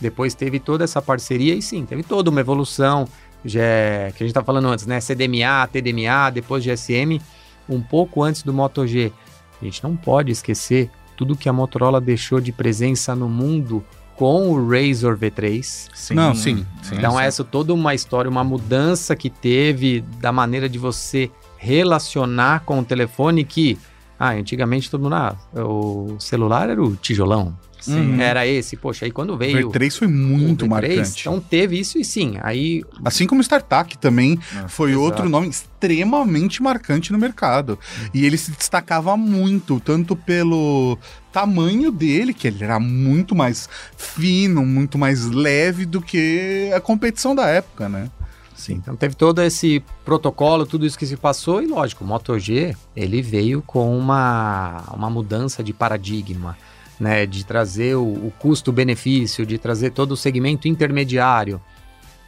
depois 0.00 0.34
teve 0.34 0.58
toda 0.58 0.82
essa 0.82 1.00
parceria 1.00 1.54
e 1.54 1.62
sim, 1.62 1.86
teve 1.86 2.02
toda 2.02 2.28
uma 2.30 2.40
evolução, 2.40 3.06
já 3.44 3.62
é- 3.62 4.12
que 4.16 4.22
a 4.22 4.26
gente 4.26 4.30
estava 4.30 4.46
falando 4.46 4.68
antes, 4.68 4.86
né? 4.86 5.00
CDMA, 5.00 5.66
TDMA, 5.70 6.30
depois 6.30 6.64
GSM, 6.64 7.20
um 7.68 7.80
pouco 7.80 8.22
antes 8.22 8.42
do 8.42 8.52
Moto 8.52 8.86
G. 8.86 9.12
A 9.60 9.64
gente 9.64 9.82
não 9.84 9.94
pode 9.94 10.32
esquecer 10.32 10.90
tudo 11.16 11.36
que 11.36 11.48
a 11.48 11.52
Motorola 11.52 12.00
deixou 12.00 12.40
de 12.40 12.50
presença 12.52 13.14
no 13.14 13.28
mundo 13.28 13.84
com 14.16 14.50
o 14.52 14.68
Razor 14.68 15.16
V3. 15.18 15.88
Sim. 15.94 16.14
Não, 16.14 16.34
sim, 16.34 16.64
sim. 16.82 16.94
Então, 16.96 17.18
essa 17.18 17.42
toda 17.44 17.72
uma 17.74 17.94
história, 17.94 18.30
uma 18.30 18.44
mudança 18.44 19.14
que 19.16 19.28
teve 19.30 20.02
da 20.20 20.30
maneira 20.32 20.68
de 20.68 20.78
você 20.78 21.30
relacionar 21.56 22.60
com 22.60 22.78
o 22.78 22.84
telefone 22.84 23.44
que, 23.44 23.78
ah, 24.18 24.30
antigamente 24.30 24.90
todo 24.90 25.02
mundo, 25.02 25.14
ah, 25.14 25.36
o 25.56 26.16
celular 26.20 26.68
era 26.70 26.82
o 26.82 26.94
tijolão, 26.96 27.56
Sim. 27.80 28.20
era 28.20 28.46
esse, 28.46 28.76
poxa, 28.76 29.04
aí 29.04 29.10
quando 29.10 29.34
O 29.34 29.36
veio 29.36 29.68
V3 29.70 29.98
foi 29.98 30.06
muito 30.08 30.64
o 30.64 30.68
V3, 30.68 30.70
marcante. 30.70 31.20
então 31.20 31.38
teve 31.40 31.78
isso 31.78 31.98
e 31.98 32.04
sim, 32.04 32.36
aí 32.42 32.82
Assim 33.04 33.26
como 33.26 33.40
o 33.40 33.42
StarTAC 33.44 33.98
também 33.98 34.38
É, 34.64 34.68
foi 34.68 34.90
exato. 34.92 35.04
outro 35.04 35.28
nome 35.28 35.48
extremamente 35.48 36.62
marcante 36.62 37.12
no 37.12 37.18
mercado. 37.18 37.78
E 38.14 38.24
ele 38.24 38.38
se 38.38 38.50
destacava 38.52 39.16
muito, 39.18 39.78
tanto 39.80 40.16
pelo 40.16 40.96
tamanho 41.34 41.90
dele, 41.90 42.32
que 42.32 42.46
ele 42.46 42.62
era 42.62 42.78
muito 42.78 43.34
mais 43.34 43.68
fino, 43.96 44.64
muito 44.64 44.96
mais 44.96 45.26
leve 45.26 45.84
do 45.84 46.00
que 46.00 46.70
a 46.72 46.80
competição 46.80 47.34
da 47.34 47.48
época, 47.48 47.88
né? 47.88 48.08
Sim, 48.54 48.74
então 48.74 48.94
teve 48.94 49.16
todo 49.16 49.42
esse 49.42 49.82
protocolo, 50.04 50.64
tudo 50.64 50.86
isso 50.86 50.96
que 50.96 51.04
se 51.04 51.16
passou, 51.16 51.60
e 51.60 51.66
lógico, 51.66 52.04
o 52.04 52.06
Moto 52.06 52.38
G, 52.38 52.76
ele 52.94 53.20
veio 53.20 53.60
com 53.60 53.98
uma, 53.98 54.84
uma 54.94 55.10
mudança 55.10 55.60
de 55.60 55.72
paradigma, 55.72 56.56
né, 57.00 57.26
de 57.26 57.44
trazer 57.44 57.96
o, 57.96 58.04
o 58.04 58.32
custo-benefício, 58.38 59.44
de 59.44 59.58
trazer 59.58 59.90
todo 59.90 60.12
o 60.12 60.16
segmento 60.16 60.68
intermediário, 60.68 61.60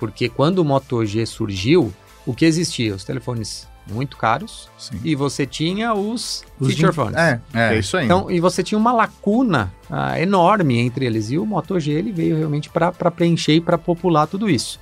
porque 0.01 0.29
quando 0.29 0.59
o 0.59 0.65
Moto 0.65 1.07
G 1.07 1.25
surgiu, 1.25 1.95
o 2.27 2.35
que 2.35 2.45
existia? 2.45 2.93
Os 2.93 3.05
telefones 3.05 3.69
muito 3.89 4.17
caros, 4.17 4.69
Sim. 4.79 5.01
e 5.05 5.15
você 5.15 5.47
tinha 5.47 5.95
os, 5.95 6.45
Os 6.59 6.69
feature 6.69 6.93
phones. 6.93 7.17
É, 7.17 7.41
é, 7.55 7.75
É. 7.75 7.79
isso 7.79 7.97
aí. 7.97 8.05
Então, 8.05 8.31
e 8.31 8.41
você 8.41 8.63
tinha 8.63 8.79
uma 8.79 8.93
lacuna 8.93 9.73
ah, 9.91 10.21
enorme 10.21 10.79
entre 10.79 11.07
eles. 11.07 11.31
E 11.31 11.39
o 11.39 11.47
Moto 11.47 11.79
G 11.79 11.93
ele 11.93 12.13
veio 12.13 12.37
realmente 12.37 12.69
para 12.69 12.93
preencher 13.11 13.55
e 13.55 13.61
para 13.61 13.79
popular 13.79 14.27
tudo 14.27 14.51
isso. 14.51 14.81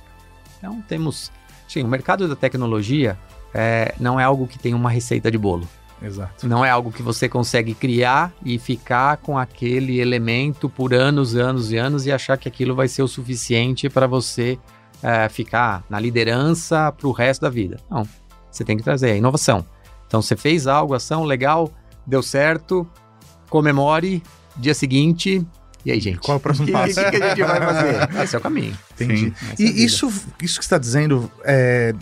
Então, 0.57 0.81
temos. 0.87 1.31
Sim, 1.67 1.83
o 1.83 1.87
mercado 1.87 2.27
da 2.27 2.35
tecnologia 2.35 3.17
é, 3.53 3.93
não 3.99 4.19
é 4.19 4.23
algo 4.23 4.47
que 4.47 4.59
tem 4.59 4.73
uma 4.73 4.89
receita 4.89 5.29
de 5.31 5.37
bolo. 5.37 5.67
Exato. 6.01 6.47
Não 6.47 6.63
é 6.63 6.69
algo 6.69 6.91
que 6.91 7.01
você 7.01 7.29
consegue 7.29 7.73
criar 7.73 8.33
e 8.43 8.59
ficar 8.59 9.17
com 9.17 9.37
aquele 9.37 9.99
elemento 9.99 10.69
por 10.69 10.93
anos, 10.93 11.35
anos 11.35 11.71
e 11.71 11.77
anos 11.77 12.05
e 12.05 12.11
achar 12.11 12.37
que 12.37 12.47
aquilo 12.47 12.75
vai 12.75 12.87
ser 12.87 13.01
o 13.01 13.07
suficiente 13.07 13.89
para 13.89 14.05
você 14.05 14.59
é, 15.01 15.29
ficar 15.29 15.83
na 15.89 15.99
liderança 15.99 16.91
para 16.91 17.07
o 17.07 17.11
resto 17.11 17.41
da 17.41 17.49
vida. 17.49 17.77
Não. 17.89 18.07
Você 18.55 18.63
tem 18.63 18.77
que 18.77 18.83
trazer 18.83 19.11
a 19.11 19.15
inovação. 19.17 19.65
Então, 20.07 20.21
você 20.21 20.35
fez 20.37 20.65
algo, 20.65 20.93
ação 20.93 21.25
legal, 21.25 21.69
deu 22.07 22.23
certo, 22.23 22.87
comemore, 23.49 24.23
dia 24.55 24.73
seguinte. 24.73 25.45
E 25.83 25.91
aí, 25.91 25.99
gente? 25.99 26.19
Qual 26.19 26.35
é 26.35 26.37
o 26.37 26.39
próximo 26.39 26.65
que, 26.67 26.71
passo? 26.71 26.93
que, 26.95 27.11
que 27.11 27.23
a 27.23 27.29
gente 27.29 27.43
vai 27.43 27.59
fazer? 27.59 28.09
Esse 28.23 28.35
é 28.35 28.39
o 28.39 28.41
caminho. 28.41 28.77
Entendi. 28.93 29.33
É 29.41 29.45
a 29.45 29.53
E 29.59 29.65
vida. 29.65 29.79
isso, 29.81 30.07
isso 30.41 30.59
que 30.59 30.65
você 30.65 30.67
está 30.67 30.77
dizendo 30.77 31.29
é, 31.43 31.93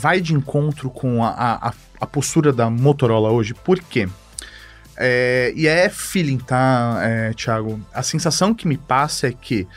vai 0.00 0.20
de 0.20 0.34
encontro 0.34 0.90
com 0.90 1.22
a, 1.24 1.68
a, 1.68 1.72
a 2.00 2.06
postura 2.06 2.52
da 2.52 2.68
Motorola 2.68 3.30
hoje. 3.30 3.54
Por 3.54 3.78
quê? 3.78 4.08
É, 4.96 5.52
e 5.54 5.68
é 5.68 5.88
feeling, 5.88 6.38
tá, 6.38 6.98
é, 7.02 7.32
Thiago? 7.32 7.80
A 7.94 8.02
sensação 8.02 8.52
que 8.52 8.66
me 8.66 8.76
passa 8.76 9.28
é 9.28 9.32
que 9.32 9.68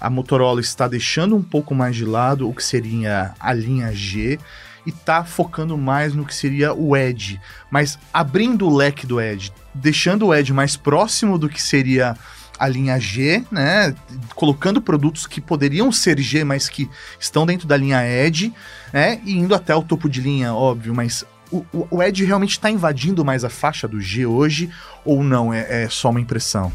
a 0.00 0.08
Motorola 0.08 0.60
está 0.60 0.86
deixando 0.86 1.34
um 1.34 1.42
pouco 1.42 1.74
mais 1.74 1.96
de 1.96 2.04
lado 2.04 2.48
o 2.48 2.54
que 2.54 2.62
seria 2.62 3.34
a 3.40 3.52
linha 3.52 3.92
G 3.92 4.38
e 4.86 4.92
tá 4.92 5.24
focando 5.24 5.76
mais 5.78 6.14
no 6.14 6.24
que 6.24 6.34
seria 6.34 6.72
o 6.74 6.96
Edge, 6.96 7.40
mas 7.70 7.98
abrindo 8.12 8.66
o 8.66 8.74
leque 8.74 9.06
do 9.06 9.20
Edge, 9.20 9.52
deixando 9.74 10.26
o 10.26 10.34
Edge 10.34 10.52
mais 10.52 10.76
próximo 10.76 11.38
do 11.38 11.48
que 11.48 11.62
seria 11.62 12.16
a 12.58 12.68
linha 12.68 12.98
G, 13.00 13.44
né? 13.50 13.94
Colocando 14.34 14.80
produtos 14.80 15.26
que 15.26 15.40
poderiam 15.40 15.90
ser 15.90 16.18
G, 16.20 16.44
mas 16.44 16.68
que 16.68 16.88
estão 17.18 17.44
dentro 17.46 17.66
da 17.66 17.76
linha 17.76 18.04
Edge, 18.06 18.52
né? 18.92 19.20
E 19.24 19.36
indo 19.36 19.54
até 19.54 19.74
o 19.74 19.82
topo 19.82 20.08
de 20.08 20.20
linha, 20.20 20.54
óbvio, 20.54 20.94
mas 20.94 21.24
o, 21.50 21.64
o- 21.72 21.88
o 21.90 21.98
realmente 22.24 22.52
está 22.52 22.70
invadindo 22.70 23.24
mais 23.24 23.44
a 23.44 23.50
faixa 23.50 23.88
do 23.88 24.00
G 24.00 24.26
hoje 24.26 24.70
ou 25.04 25.22
não? 25.24 25.52
É, 25.52 25.84
é 25.84 25.88
só 25.88 26.10
uma 26.10 26.20
impressão? 26.20 26.72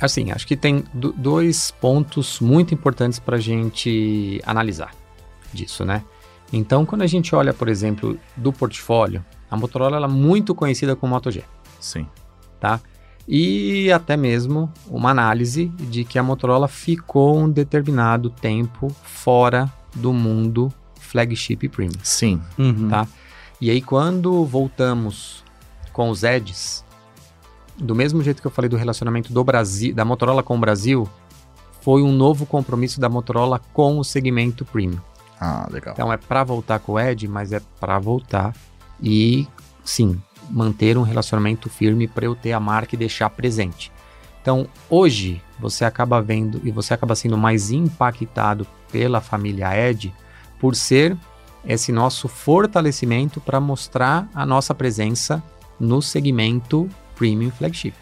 Assim, 0.00 0.32
acho 0.32 0.46
que 0.46 0.56
tem 0.56 0.82
do- 0.92 1.12
dois 1.12 1.70
pontos 1.70 2.40
muito 2.40 2.74
importantes 2.74 3.20
para 3.20 3.36
a 3.36 3.40
gente 3.40 4.40
analisar 4.44 4.90
disso, 5.52 5.84
né? 5.84 6.02
Então, 6.52 6.84
quando 6.84 7.02
a 7.02 7.06
gente 7.06 7.34
olha, 7.34 7.54
por 7.54 7.68
exemplo, 7.68 8.18
do 8.36 8.52
portfólio, 8.52 9.24
a 9.50 9.56
Motorola 9.56 9.96
ela 9.96 10.06
é 10.06 10.10
muito 10.10 10.54
conhecida 10.54 10.94
como 10.94 11.14
Moto 11.14 11.30
G, 11.30 11.42
Sim. 11.80 12.06
tá? 12.60 12.80
E 13.26 13.90
até 13.92 14.16
mesmo 14.16 14.70
uma 14.88 15.10
análise 15.10 15.66
de 15.68 16.04
que 16.04 16.18
a 16.18 16.22
Motorola 16.22 16.68
ficou 16.68 17.38
um 17.38 17.48
determinado 17.48 18.28
tempo 18.28 18.88
fora 19.02 19.72
do 19.94 20.12
mundo 20.12 20.72
flagship 20.96 21.68
premium. 21.68 21.98
Sim. 22.02 22.40
Uhum. 22.58 22.88
Tá. 22.88 23.06
E 23.60 23.70
aí, 23.70 23.80
quando 23.80 24.44
voltamos 24.44 25.44
com 25.92 26.10
os 26.10 26.24
Edges, 26.24 26.84
do 27.78 27.94
mesmo 27.94 28.22
jeito 28.22 28.40
que 28.40 28.46
eu 28.46 28.50
falei 28.50 28.68
do 28.68 28.76
relacionamento 28.76 29.32
do 29.32 29.44
Brasil, 29.44 29.94
da 29.94 30.04
Motorola 30.04 30.42
com 30.42 30.56
o 30.56 30.60
Brasil, 30.60 31.08
foi 31.80 32.02
um 32.02 32.12
novo 32.12 32.44
compromisso 32.46 33.00
da 33.00 33.08
Motorola 33.08 33.60
com 33.72 33.98
o 33.98 34.04
segmento 34.04 34.64
premium. 34.64 35.00
Ah, 35.44 35.66
legal. 35.68 35.92
Então 35.92 36.12
é 36.12 36.16
para 36.16 36.44
voltar 36.44 36.78
com 36.78 36.92
o 36.92 37.00
Edge, 37.00 37.26
mas 37.26 37.52
é 37.52 37.60
para 37.80 37.98
voltar 37.98 38.54
e 39.02 39.48
sim, 39.84 40.22
manter 40.48 40.96
um 40.96 41.02
relacionamento 41.02 41.68
firme 41.68 42.06
para 42.06 42.26
eu 42.26 42.36
ter 42.36 42.52
a 42.52 42.60
marca 42.60 42.94
e 42.94 42.98
deixar 42.98 43.28
presente. 43.30 43.90
Então, 44.40 44.68
hoje 44.88 45.42
você 45.58 45.84
acaba 45.84 46.22
vendo 46.22 46.60
e 46.62 46.70
você 46.70 46.94
acaba 46.94 47.16
sendo 47.16 47.36
mais 47.36 47.72
impactado 47.72 48.66
pela 48.90 49.20
família 49.20 49.76
Edge 49.76 50.14
por 50.60 50.76
ser 50.76 51.16
esse 51.64 51.90
nosso 51.90 52.28
fortalecimento 52.28 53.40
para 53.40 53.58
mostrar 53.58 54.28
a 54.32 54.46
nossa 54.46 54.72
presença 54.72 55.42
no 55.78 56.00
segmento 56.00 56.88
premium 57.16 57.50
flagship. 57.50 57.94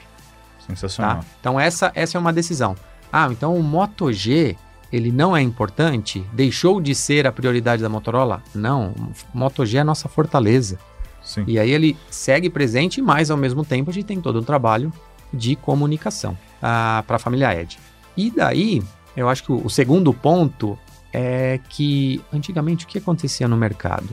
Sensacional. 0.67 1.17
Tá? 1.17 1.25
Então 1.41 1.59
essa, 1.59 1.91
essa 1.95 2.19
é 2.19 2.21
uma 2.21 2.33
decisão. 2.33 2.77
Ah, 3.11 3.29
então 3.31 3.55
o 3.55 3.63
Moto 3.63 4.13
G 4.13 4.57
ele 4.93 5.13
não 5.13 5.37
é 5.37 5.41
importante? 5.41 6.25
Deixou 6.33 6.81
de 6.81 6.95
ser 6.95 7.27
a 7.27 7.33
prioridade 7.33 7.83
da 7.83 7.89
Motorola? 7.89 8.43
Não, 8.55 8.95
Moto 9.33 9.65
G 9.65 9.79
é 9.79 9.81
a 9.81 9.85
nossa 9.85 10.09
fortaleza. 10.09 10.79
Sim. 11.23 11.45
E 11.47 11.59
aí 11.59 11.71
ele 11.71 11.97
segue 12.11 12.51
presente, 12.51 13.01
mas 13.01 13.31
ao 13.31 13.37
mesmo 13.37 13.65
tempo 13.65 13.91
a 13.91 13.93
gente 13.93 14.07
tem 14.07 14.21
todo 14.21 14.41
um 14.41 14.43
trabalho 14.43 14.93
de 15.33 15.55
comunicação 15.55 16.37
para 16.61 17.05
a 17.09 17.19
família 17.19 17.55
Ed. 17.55 17.79
E 18.17 18.31
daí, 18.31 18.83
eu 19.17 19.29
acho 19.29 19.45
que 19.45 19.53
o, 19.53 19.65
o 19.67 19.71
segundo 19.71 20.13
ponto 20.13 20.79
é 21.13 21.61
que 21.69 22.21
antigamente 22.33 22.85
o 22.85 22.89
que 22.89 22.99
acontecia 22.99 23.47
no 23.47 23.57
mercado? 23.57 24.09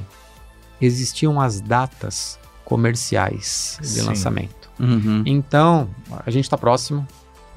Existiam 0.79 1.41
as 1.41 1.59
datas 1.59 2.39
comerciais 2.63 3.77
de 3.81 3.87
Sim. 3.87 4.01
lançamento. 4.01 4.69
Uhum. 4.79 5.23
Então, 5.25 5.89
a 6.25 6.29
gente 6.29 6.43
está 6.43 6.57
próximo, 6.57 7.07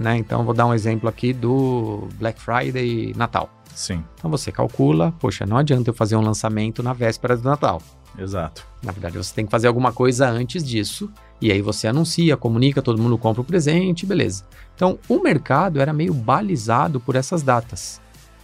né? 0.01 0.17
Então, 0.17 0.45
vou 0.45 0.55
dar 0.55 0.67
um 0.67 0.73
exemplo 0.73 1.09
aqui 1.09 1.33
do 1.33 2.09
Black 2.15 2.41
Friday 2.41 3.11
e 3.11 3.15
Natal. 3.15 3.51
Sim, 3.75 4.03
Então, 4.15 4.31
você 4.31 4.51
calcula, 4.51 5.13
poxa, 5.21 5.47
não 5.47 5.57
adianta 5.57 5.91
eu 5.91 5.95
fazer 5.95 6.17
um 6.17 6.21
lançamento 6.21 6.83
na 6.83 6.93
véspera 6.93 7.37
do 7.37 7.45
Natal. 7.45 7.81
exato. 8.19 8.67
Na 8.83 8.91
verdade, 8.93 9.17
você 9.17 9.33
tem 9.33 9.45
que 9.45 9.51
fazer 9.51 9.69
alguma 9.69 9.93
coisa 9.93 10.29
antes 10.29 10.67
disso, 10.67 11.11
e 11.41 11.53
aí 11.53 11.63
você 11.63 11.87
anuncia, 11.87 12.37
comunica, 12.37 12.83
todo 12.83 13.01
mundo 13.01 13.17
compra 13.17 13.43
o 13.43 13.45
presente, 13.45 14.05
beleza. 14.05 14.45
Então, 14.75 14.99
o 15.09 15.21
mercado 15.21 15.81
era 15.81 15.93
meio 15.93 16.13
balizado 16.13 16.99
por 16.99 17.15
essas 17.15 17.43
datas, 17.43 18.01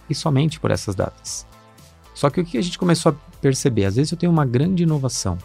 e 0.09 0.15
somente 0.15 0.59
por 0.59 0.71
essas 0.71 0.95
datas. 0.95 1.45
Só 2.13 2.29
que 2.29 2.39
o 2.39 2.45
que 2.45 2.57
a 2.57 2.61
gente 2.61 2.79
começou 2.79 3.11
a 3.11 3.37
perceber? 3.41 3.85
Às 3.85 3.95
vezes 3.95 4.11
eu 4.11 4.17
tenho 4.17 4.31
uma 4.31 4.45
grande 4.45 4.83
inovação, 4.83 5.37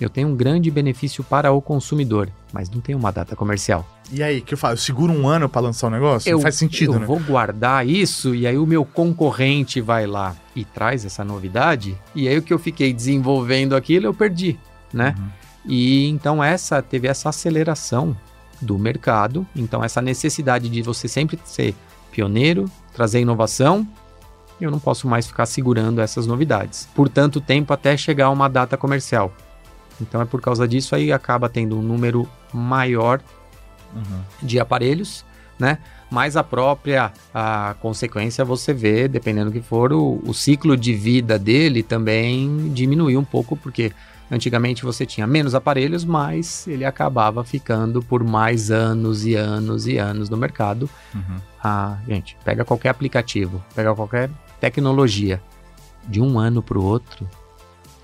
eu 0.00 0.10
tenho 0.10 0.28
um 0.28 0.36
grande 0.36 0.70
benefício 0.70 1.24
para 1.24 1.52
o 1.52 1.60
consumidor, 1.60 2.28
mas 2.52 2.68
não 2.68 2.80
tem 2.80 2.94
uma 2.94 3.10
data 3.10 3.34
comercial. 3.34 3.86
E 4.12 4.22
aí, 4.22 4.40
que 4.40 4.54
eu 4.54 4.58
faço? 4.58 4.74
Eu 4.74 4.78
seguro 4.78 5.12
um 5.12 5.26
ano 5.26 5.48
pra 5.48 5.60
lançar 5.60 5.88
o 5.88 5.90
negócio? 5.90 6.30
Não 6.30 6.40
faz 6.40 6.54
sentido, 6.54 6.94
eu 6.94 7.00
né? 7.00 7.06
vou 7.06 7.18
guardar 7.18 7.86
isso 7.86 8.34
e 8.34 8.46
aí 8.46 8.56
o 8.56 8.66
meu 8.66 8.84
concorrente 8.84 9.80
vai 9.80 10.06
lá 10.06 10.36
e 10.54 10.64
traz 10.64 11.04
essa 11.04 11.24
novidade 11.24 11.96
e 12.14 12.28
aí 12.28 12.38
o 12.38 12.42
que 12.42 12.52
eu 12.52 12.58
fiquei 12.58 12.92
desenvolvendo 12.92 13.74
aquilo 13.74 14.06
eu 14.06 14.14
perdi, 14.14 14.58
né? 14.92 15.14
Uhum. 15.18 15.28
E 15.66 16.06
então 16.08 16.44
essa 16.44 16.80
teve 16.80 17.08
essa 17.08 17.30
aceleração 17.30 18.16
do 18.60 18.78
mercado, 18.78 19.46
então 19.54 19.82
essa 19.82 20.00
necessidade 20.00 20.68
de 20.68 20.82
você 20.82 21.08
sempre 21.08 21.38
ser 21.44 21.74
pioneiro, 22.12 22.70
trazer 22.94 23.20
inovação, 23.20 23.86
eu 24.60 24.70
não 24.70 24.78
posso 24.78 25.06
mais 25.06 25.26
ficar 25.26 25.44
segurando 25.44 26.00
essas 26.00 26.26
novidades 26.26 26.88
por 26.94 27.08
tanto 27.08 27.40
tempo 27.40 27.72
até 27.72 27.96
chegar 27.96 28.26
a 28.26 28.30
uma 28.30 28.48
data 28.48 28.76
comercial. 28.76 29.32
Então 30.00 30.20
é 30.20 30.24
por 30.24 30.40
causa 30.40 30.66
disso 30.66 30.94
aí 30.94 31.10
acaba 31.12 31.48
tendo 31.48 31.78
um 31.78 31.82
número 31.82 32.28
maior 32.52 33.20
Uhum. 33.94 34.20
de 34.42 34.60
aparelhos, 34.60 35.24
né? 35.58 35.78
Mas 36.10 36.36
a 36.36 36.44
própria 36.44 37.12
a 37.32 37.74
consequência 37.80 38.44
você 38.44 38.74
vê, 38.74 39.08
dependendo 39.08 39.50
do 39.50 39.52
que 39.54 39.66
for, 39.66 39.92
o, 39.92 40.20
o 40.26 40.34
ciclo 40.34 40.76
de 40.76 40.92
vida 40.92 41.38
dele 41.38 41.82
também 41.82 42.70
diminuiu 42.74 43.18
um 43.18 43.24
pouco, 43.24 43.56
porque 43.56 43.92
antigamente 44.30 44.84
você 44.84 45.06
tinha 45.06 45.26
menos 45.26 45.54
aparelhos, 45.54 46.04
mas 46.04 46.66
ele 46.68 46.84
acabava 46.84 47.42
ficando 47.42 48.02
por 48.02 48.22
mais 48.22 48.70
anos 48.70 49.24
e 49.24 49.34
anos 49.34 49.86
e 49.86 49.96
anos 49.96 50.28
no 50.28 50.36
mercado. 50.36 50.90
Uhum. 51.14 51.38
Ah, 51.62 51.96
gente, 52.06 52.36
pega 52.44 52.64
qualquer 52.64 52.90
aplicativo, 52.90 53.64
pega 53.74 53.94
qualquer 53.94 54.28
tecnologia, 54.60 55.40
de 56.06 56.20
um 56.20 56.38
ano 56.38 56.62
para 56.62 56.78
o 56.78 56.84
outro, 56.84 57.28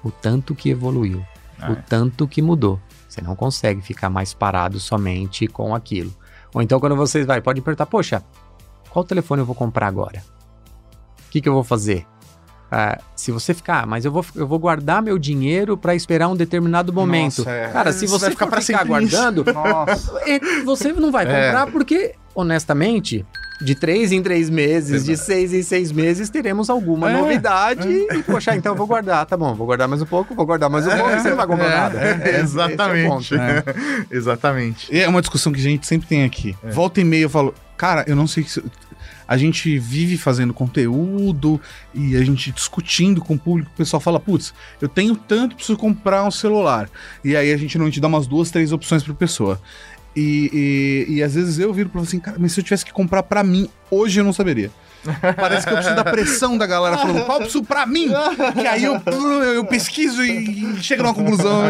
o 0.02 0.10
tanto 0.10 0.54
que 0.54 0.70
evoluiu, 0.70 1.22
o 1.68 1.72
É. 1.72 1.82
tanto 1.88 2.26
que 2.28 2.40
mudou. 2.42 2.80
Você 3.08 3.20
não 3.20 3.36
consegue 3.36 3.80
ficar 3.82 4.08
mais 4.08 4.32
parado 4.34 4.80
somente 4.80 5.46
com 5.46 5.74
aquilo. 5.74 6.14
Ou 6.54 6.62
então 6.62 6.80
quando 6.80 6.96
você 6.96 7.24
vai, 7.24 7.40
pode 7.40 7.60
perguntar, 7.60 7.86
poxa, 7.86 8.22
qual 8.90 9.04
telefone 9.04 9.40
eu 9.42 9.46
vou 9.46 9.54
comprar 9.54 9.86
agora? 9.86 10.22
O 11.26 11.30
que, 11.30 11.40
que 11.40 11.48
eu 11.48 11.52
vou 11.54 11.64
fazer? 11.64 12.06
Ah, 12.74 12.98
se 13.14 13.30
você 13.30 13.52
ficar, 13.52 13.82
"Ah, 13.82 13.86
mas 13.86 14.06
eu 14.06 14.10
vou, 14.10 14.24
eu 14.34 14.46
vou 14.46 14.58
guardar 14.58 15.02
meu 15.02 15.18
dinheiro 15.18 15.76
para 15.76 15.94
esperar 15.94 16.28
um 16.28 16.36
determinado 16.36 16.90
momento. 16.90 17.38
Nossa, 17.40 17.50
é. 17.50 17.68
Cara, 17.68 17.92
se 17.92 18.06
Você 18.06 18.18
você 18.18 18.30
ficar 18.30 18.46
ficar 18.62 18.84
guardando, 18.84 19.44
é, 20.26 20.62
você 20.64 20.90
não 20.92 21.10
vai 21.12 21.26
É. 21.26 21.46
comprar 21.46 21.66
porque, 21.70 22.14
honestamente, 22.34 23.24
de 23.60 23.74
três 23.74 24.10
em 24.10 24.20
três 24.22 24.50
meses, 24.50 25.04
de 25.04 25.16
seis 25.16 25.52
em 25.54 25.62
seis 25.62 25.92
meses, 25.92 26.28
teremos 26.28 26.68
alguma 26.68 27.10
É, 27.10 27.16
novidade. 27.16 27.88
E, 27.88 28.22
poxa, 28.24 28.56
então 28.56 28.72
eu 28.72 28.76
vou 28.76 28.86
guardar, 28.86 29.24
tá 29.24 29.36
bom, 29.36 29.54
vou 29.54 29.66
guardar 29.66 29.86
mais 29.86 30.02
um 30.02 30.06
pouco, 30.06 30.34
vou 30.34 30.44
guardar 30.44 30.68
mais 30.68 30.86
um 30.86 30.90
pouco, 30.90 31.10
e 31.10 31.20
você 31.20 31.30
não 31.30 31.36
vai 31.36 31.46
comprar 31.46 31.66
É, 31.66 31.76
nada. 31.76 31.98
É, 32.00 32.30
é 32.34 32.38
o 32.38 32.40
exatamente. 32.42 33.08
ponto. 33.08 33.34
exatamente. 34.10 34.88
E 34.94 35.00
É 35.00 35.08
uma 35.08 35.20
discussão 35.20 35.52
que 35.52 35.60
a 35.60 35.62
gente 35.62 35.86
sempre 35.86 36.08
tem 36.08 36.24
aqui. 36.24 36.56
É. 36.64 36.70
Volta 36.70 37.00
e 37.00 37.04
meia 37.04 37.22
eu 37.22 37.30
falo, 37.30 37.54
cara, 37.76 38.04
eu 38.06 38.16
não 38.16 38.26
sei 38.26 38.44
se. 38.44 38.62
A 39.28 39.36
gente 39.38 39.78
vive 39.78 40.18
fazendo 40.18 40.52
conteúdo 40.52 41.58
e 41.94 42.16
a 42.16 42.24
gente 42.24 42.52
discutindo 42.52 43.22
com 43.22 43.34
o 43.34 43.38
público, 43.38 43.70
o 43.72 43.76
pessoal 43.76 43.98
fala, 44.00 44.20
putz, 44.20 44.52
eu 44.78 44.88
tenho 44.88 45.16
tanto, 45.16 45.54
preciso 45.56 45.78
comprar 45.78 46.22
um 46.24 46.30
celular. 46.30 46.90
E 47.24 47.34
aí 47.34 47.50
a 47.50 47.56
gente 47.56 47.78
não 47.78 47.90
te 47.90 47.98
dá 47.98 48.08
umas 48.08 48.26
duas, 48.26 48.50
três 48.50 48.72
opções 48.72 49.02
pra 49.02 49.14
pessoa. 49.14 49.58
E, 50.14 51.06
e, 51.08 51.14
e 51.14 51.22
às 51.22 51.34
vezes 51.34 51.58
eu 51.58 51.72
viro 51.72 51.88
pra 51.88 52.00
assim, 52.02 52.20
cara, 52.20 52.36
mas 52.38 52.52
se 52.52 52.60
eu 52.60 52.64
tivesse 52.64 52.84
que 52.84 52.92
comprar 52.92 53.22
pra 53.22 53.42
mim, 53.42 53.68
hoje 53.90 54.20
eu 54.20 54.24
não 54.24 54.32
saberia. 54.32 54.70
Parece 55.36 55.66
que 55.66 55.72
eu 55.72 55.76
preciso 55.76 55.96
da 55.96 56.04
pressão 56.04 56.56
da 56.56 56.66
galera 56.66 56.96
falando, 56.96 57.24
qual 57.24 57.38
preciso 57.38 57.64
pra 57.64 57.86
mim? 57.86 58.08
Que 58.54 58.66
aí 58.66 58.84
eu, 58.84 59.00
eu 59.54 59.64
pesquiso 59.64 60.22
e, 60.22 60.80
chego 60.80 61.02
numa 61.02 61.14
conclusão. 61.14 61.62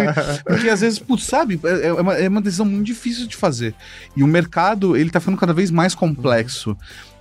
Porque 0.44 0.68
às 0.68 0.80
vezes, 0.80 0.98
putz, 0.98 1.24
sabe, 1.24 1.58
é, 1.64 1.88
é 1.88 1.92
uma, 1.92 2.14
é 2.14 2.28
uma 2.28 2.40
decisão 2.42 2.66
muito 2.66 2.84
difícil 2.84 3.26
de 3.26 3.36
fazer. 3.36 3.74
E 4.14 4.22
o 4.22 4.26
mercado, 4.26 4.96
ele 4.96 5.10
tá 5.10 5.20
ficando 5.20 5.38
cada 5.38 5.54
vez 5.54 5.70
mais 5.70 5.94
complexo. 5.94 6.76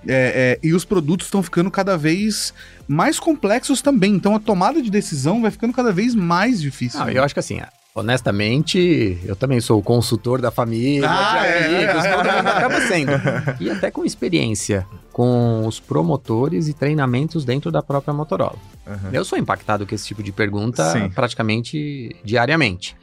É, 0.06 0.58
é, 0.62 0.66
e 0.66 0.74
os 0.74 0.84
produtos 0.84 1.28
estão 1.28 1.42
ficando 1.42 1.70
cada 1.70 1.96
vez 1.96 2.52
mais 2.86 3.18
complexos 3.18 3.80
também. 3.80 4.14
Então 4.14 4.34
a 4.34 4.40
tomada 4.40 4.82
de 4.82 4.90
decisão 4.90 5.40
vai 5.40 5.50
ficando 5.50 5.72
cada 5.72 5.92
vez 5.92 6.14
mais 6.14 6.60
difícil. 6.60 7.00
Não, 7.00 7.08
eu 7.08 7.22
acho 7.22 7.32
que 7.32 7.40
assim, 7.40 7.60
honestamente, 7.94 9.18
eu 9.24 9.36
também 9.36 9.60
sou 9.60 9.78
o 9.78 9.82
consultor 9.82 10.40
da 10.40 10.50
família, 10.50 11.08
Ah, 11.08 11.40
de 11.40 11.46
é. 11.46 11.66
amigos, 11.86 12.02
todo 12.04 12.36
mundo 12.36 12.48
acaba 12.48 12.80
sendo. 12.82 13.12
E 13.60 13.70
até 13.70 13.90
com 13.90 14.04
experiência 14.04 14.86
com 15.12 15.66
os 15.66 15.78
promotores 15.78 16.68
e 16.68 16.72
treinamentos 16.74 17.44
dentro 17.44 17.70
da 17.70 17.82
própria 17.82 18.14
Motorola. 18.14 18.56
Uhum. 18.86 19.10
Eu 19.12 19.24
sou 19.24 19.38
impactado 19.38 19.86
com 19.86 19.94
esse 19.94 20.06
tipo 20.06 20.22
de 20.22 20.32
pergunta 20.32 20.90
Sim. 20.92 21.10
praticamente 21.10 22.16
diariamente. 22.24 22.96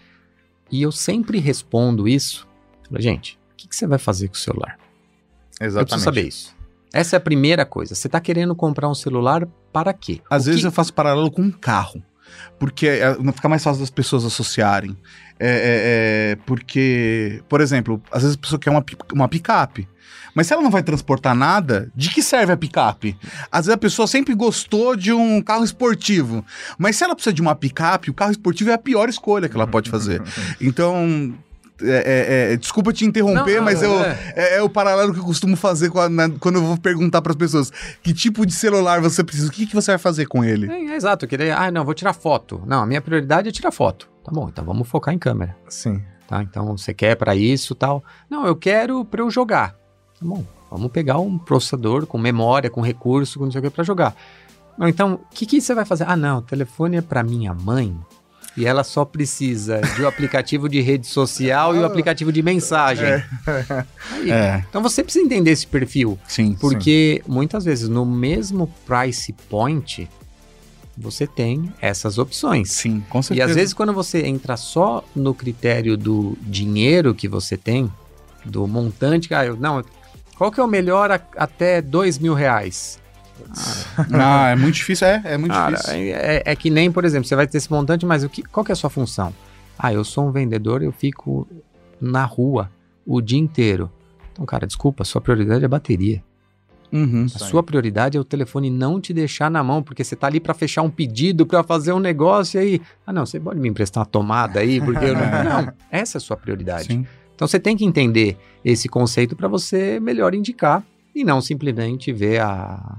E 0.72 0.82
eu 0.82 0.92
sempre 0.92 1.40
respondo 1.40 2.08
isso. 2.08 2.48
Gente, 2.98 3.40
o 3.54 3.56
que, 3.56 3.68
que 3.68 3.76
você 3.76 3.86
vai 3.86 4.00
fazer 4.00 4.28
com 4.28 4.36
o 4.36 4.38
celular? 4.38 4.78
Eu 4.80 5.58
preciso 5.60 5.78
Exatamente. 5.80 6.04
saber 6.04 6.28
isso. 6.28 6.56
Essa 6.92 7.16
é 7.16 7.18
a 7.18 7.22
primeira 7.22 7.66
coisa. 7.66 7.94
Você 7.94 8.08
está 8.08 8.20
querendo 8.20 8.56
comprar 8.56 8.90
um 8.90 8.96
celular 8.96 9.48
para 9.72 9.94
quê? 9.94 10.22
Às 10.30 10.44
O 10.44 10.46
vezes 10.48 10.62
que- 10.62 10.68
eu 10.68 10.72
faço 10.72 10.92
paralelo 10.94 11.30
com 11.30 11.44
um 11.44 11.52
carro. 11.52 12.02
Porque 12.60 12.88
é, 12.88 13.18
não 13.20 13.32
fica 13.32 13.48
mais 13.48 13.64
fácil 13.64 13.80
das 13.80 13.90
pessoas 13.90 14.26
associarem. 14.26 14.96
É, 15.40 15.48
é, 15.48 16.32
é, 16.32 16.36
porque, 16.46 17.42
por 17.48 17.62
exemplo, 17.62 18.02
às 18.12 18.24
vezes 18.24 18.36
a 18.36 18.40
pessoa 18.40 18.60
quer 18.60 18.70
uma, 18.70 18.84
uma 19.14 19.28
picape. 19.28 19.88
Mas 20.36 20.48
se 20.48 20.54
ela 20.54 20.62
não 20.62 20.70
vai 20.70 20.84
transportar 20.84 21.36
nada, 21.36 21.92
de 21.96 22.10
que 22.10 22.22
serve 22.22 22.54
a 22.54 22.58
picape? 22.58 23.18
Às 23.52 23.66
vezes 23.66 23.76
a 23.76 23.78
pessoa 23.78 24.08
sempre 24.08 24.34
gostou 24.34 24.96
de 24.96 25.12
um 25.12 25.42
carro 25.42 25.64
esportivo. 25.64 26.46
Mas 26.78 26.98
se 26.98 27.04
ela 27.04 27.16
precisa 27.16 27.34
de 27.34 27.42
uma 27.42 27.56
picape, 27.56 28.12
o 28.12 28.14
carro 28.14 28.32
esportivo 28.32 28.70
é 28.70 28.74
a 28.74 28.78
pior 28.78 29.10
escolha 29.10 29.50
que 29.50 29.56
ela 29.56 29.68
pode 29.68 29.90
fazer. 29.90 30.22
Então. 30.62 31.34
É- 31.82 32.50
é- 32.50 32.54
é, 32.54 32.58
desculpa 32.58 32.92
te 32.94 33.06
interromper, 33.06 33.58
Não, 33.58 33.64
mas 33.64 33.82
eu, 33.82 33.92
é. 34.04 34.34
é, 34.36 34.58
é 34.58 34.62
o 34.62 34.70
paralelo 34.70 35.14
que 35.14 35.20
eu 35.20 35.24
costumo 35.24 35.56
fazer 35.56 35.90
com 35.90 36.00
a- 36.00 36.10
na- 36.10 36.30
quando 36.30 36.56
eu 36.56 36.64
vou 36.64 36.78
perguntar 36.78 37.22
para 37.22 37.32
as 37.32 37.36
pessoas 37.38 37.72
que 38.04 38.14
tipo 38.14 38.46
de 38.46 38.54
celular 38.54 39.02
você 39.02 39.24
precisa, 39.24 39.48
o 39.48 39.52
que, 39.52 39.66
que 39.68 39.74
você 39.76 39.92
vai 39.92 39.98
fazer 39.98 40.26
com 40.26 40.44
ele? 40.44 40.70
É, 40.72 40.92
é 40.92 40.96
exato, 40.96 41.26
eu 41.26 41.30
queria, 41.30 41.58
ah, 41.58 41.72
não, 41.72 41.84
vou 41.86 41.94
tirar 41.94 42.14
foto. 42.14 42.62
Não, 42.66 42.82
a 42.82 42.86
minha 42.86 43.02
prioridade 43.02 43.50
é 43.50 43.52
tirar 43.52 43.72
foto. 43.72 44.10
Tá 44.24 44.32
bom, 44.32 44.50
então 44.50 44.64
vamos 44.66 44.88
focar 44.88 45.14
em 45.14 45.20
câmera, 45.20 45.56
Sim. 45.68 46.02
tá? 46.28 46.44
Então 46.44 46.78
você 46.78 46.94
quer 46.94 47.16
pra 47.16 47.36
isso, 47.36 47.74
tal. 47.76 48.04
Não, 48.30 48.46
eu 48.46 48.56
quero 48.56 49.04
pra 49.06 49.22
eu 49.22 49.30
jogar. 49.32 49.72
Tá 50.20 50.26
bom, 50.26 50.44
vamos 50.70 50.92
pegar 50.92 51.18
um 51.20 51.38
processador 51.38 52.06
com 52.06 52.18
memória, 52.18 52.70
com 52.70 52.82
recurso, 52.82 53.40
com 53.40 53.46
não 53.46 53.52
sei 53.52 53.60
o 53.60 53.64
que 53.64 53.70
pra 53.70 53.84
jogar. 53.84 54.16
Não, 54.78 54.88
então, 54.88 55.14
o 55.16 55.20
que 55.36 55.46
que 55.46 55.60
você 55.60 55.74
vai 55.74 55.84
fazer? 55.84 56.06
Ah, 56.08 56.16
não, 56.16 56.38
o 56.38 56.42
telefone 56.42 56.98
é 56.98 57.02
pra 57.02 57.22
minha 57.24 57.54
mãe. 57.54 57.98
E 58.60 58.66
ela 58.66 58.84
só 58.84 59.06
precisa 59.06 59.80
de 59.96 60.04
um 60.04 60.08
aplicativo 60.08 60.68
de 60.68 60.82
rede 60.82 61.08
social 61.08 61.74
e 61.76 61.80
o 61.80 61.86
aplicativo 61.86 62.30
de 62.30 62.42
mensagem. 62.44 63.08
Aí, 64.12 64.30
É, 64.30 64.64
Então 64.70 64.84
você 64.84 65.02
precisa 65.02 65.24
entender 65.26 65.52
esse 65.52 65.66
perfil. 65.66 66.20
sim. 66.28 66.54
Porque 66.60 67.22
muitas 67.26 67.64
vezes 67.64 67.88
no 67.88 68.06
mesmo 68.06 68.68
price 68.86 69.32
point 69.50 70.10
você 70.98 71.26
tem 71.26 71.72
essas 71.82 72.18
opções. 72.18 72.72
Sim, 72.72 73.02
com 73.10 73.20
E 73.20 73.24
certeza. 73.24 73.50
às 73.50 73.56
vezes 73.56 73.74
quando 73.74 73.94
você 73.94 74.26
entra 74.26 74.58
só 74.58 75.04
no 75.16 75.34
critério 75.34 75.96
do 75.96 76.38
dinheiro 76.42 77.16
que 77.16 77.30
você 77.30 77.56
tem, 77.56 77.90
do 78.44 78.68
montante, 78.68 79.34
ah, 79.34 79.46
eu, 79.46 79.56
não, 79.56 79.82
qual 80.38 80.52
que 80.52 80.60
é 80.60 80.64
o 80.64 80.68
melhor 80.68 81.10
a- 81.12 81.22
até 81.38 81.82
dois 81.82 82.18
mil 82.20 82.34
reais? 82.34 83.00
Ah, 84.14 84.50
é 84.50 84.56
muito 84.56 84.76
difícil, 84.76 85.08
é, 85.08 85.22
é 85.26 85.38
muito 85.38 85.52
Cara, 85.52 85.76
difícil. 85.76 85.94
é, 85.96 86.44
é 86.46 86.56
que 86.56 86.70
nem, 86.70 86.92
por 86.92 87.06
exemplo, 87.06 87.28
você 87.28 87.36
vai 87.36 87.48
ter 87.48 87.58
esse 87.58 87.72
montante, 87.72 88.06
mas 88.06 88.24
o 88.24 88.30
que, 88.30 88.44
qual 88.44 88.64
que 88.64 88.72
é 88.72 88.74
a 88.74 88.76
sua 88.76 88.90
função? 88.90 89.34
Ah, 89.78 89.94
eu 89.94 90.04
sou 90.04 90.28
um 90.28 90.32
vendedor, 90.32 90.84
eu 90.84 90.92
fico 90.92 91.48
na 92.02 92.26
rua 92.26 92.70
o 93.06 93.22
dia 93.22 93.40
inteiro. 93.40 93.92
Então, 94.32 94.46
cara, 94.46 94.68
desculpa, 94.68 95.04
sua 95.04 95.22
prioridade 95.22 95.64
é 95.64 95.66
a 95.66 95.70
bateria. 95.70 96.24
Uhum. 96.92 97.26
A 97.36 97.40
sua 97.40 97.62
prioridade 97.62 98.18
é 98.18 98.20
o 98.20 98.24
telefone 98.24 98.70
não 98.70 99.00
te 99.00 99.14
deixar 99.14 99.50
na 99.50 99.64
mão, 99.64 99.84
porque 99.84 100.04
você 100.04 100.16
tá 100.16 100.28
ali 100.28 100.40
para 100.40 100.54
fechar 100.54 100.82
um 100.82 100.90
pedido, 100.90 101.46
para 101.46 101.64
fazer 101.64 101.94
um 101.94 102.00
negócio 102.00 102.60
e 102.60 102.62
aí, 102.62 102.82
ah 103.06 103.14
não, 103.14 103.26
você 103.26 103.40
pode 103.40 103.60
me 103.60 103.70
emprestar 103.70 104.02
uma 104.02 104.10
tomada 104.10 104.60
aí, 104.60 104.82
porque 104.82 105.06
eu 105.06 105.14
não, 105.16 105.64
não, 105.66 105.74
essa 105.92 106.18
é 106.18 106.20
a 106.20 106.22
sua 106.22 106.36
prioridade. 106.36 106.88
Sim. 106.88 107.06
Então 107.36 107.48
você 107.48 107.60
tem 107.60 107.78
que 107.78 107.86
entender 107.86 108.38
esse 108.66 108.90
conceito 108.90 109.36
para 109.36 109.48
você 109.48 110.00
melhor 110.00 110.34
indicar 110.34 110.84
e 111.16 111.24
não 111.24 111.40
simplesmente 111.42 112.12
ver 112.12 112.42
a, 112.42 112.98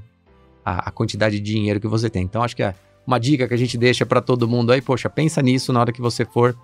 a, 0.71 0.89
a 0.89 0.91
quantidade 0.91 1.41
de 1.41 1.53
dinheiro 1.53 1.81
que 1.81 1.89
você 1.89 2.09
tem. 2.09 2.23
Então 2.23 2.43
acho 2.43 2.55
que 2.55 2.63
é 2.63 2.75
uma 3.07 3.19
dica 3.19 3.49
que 3.49 3.55
a 3.55 3.57
gente 3.57 3.77
deixa 3.77 4.07
para 4.07 4.21
todo 4.21 4.47
mundo 4.47 4.73
aí, 4.73 4.81
poxa, 4.81 5.09
pensa 5.11 5.43
nisso 5.43 5.73
na 5.73 5.81
hora 5.81 5.93
que 5.93 6.01
você 6.01 6.25
for 6.25 6.57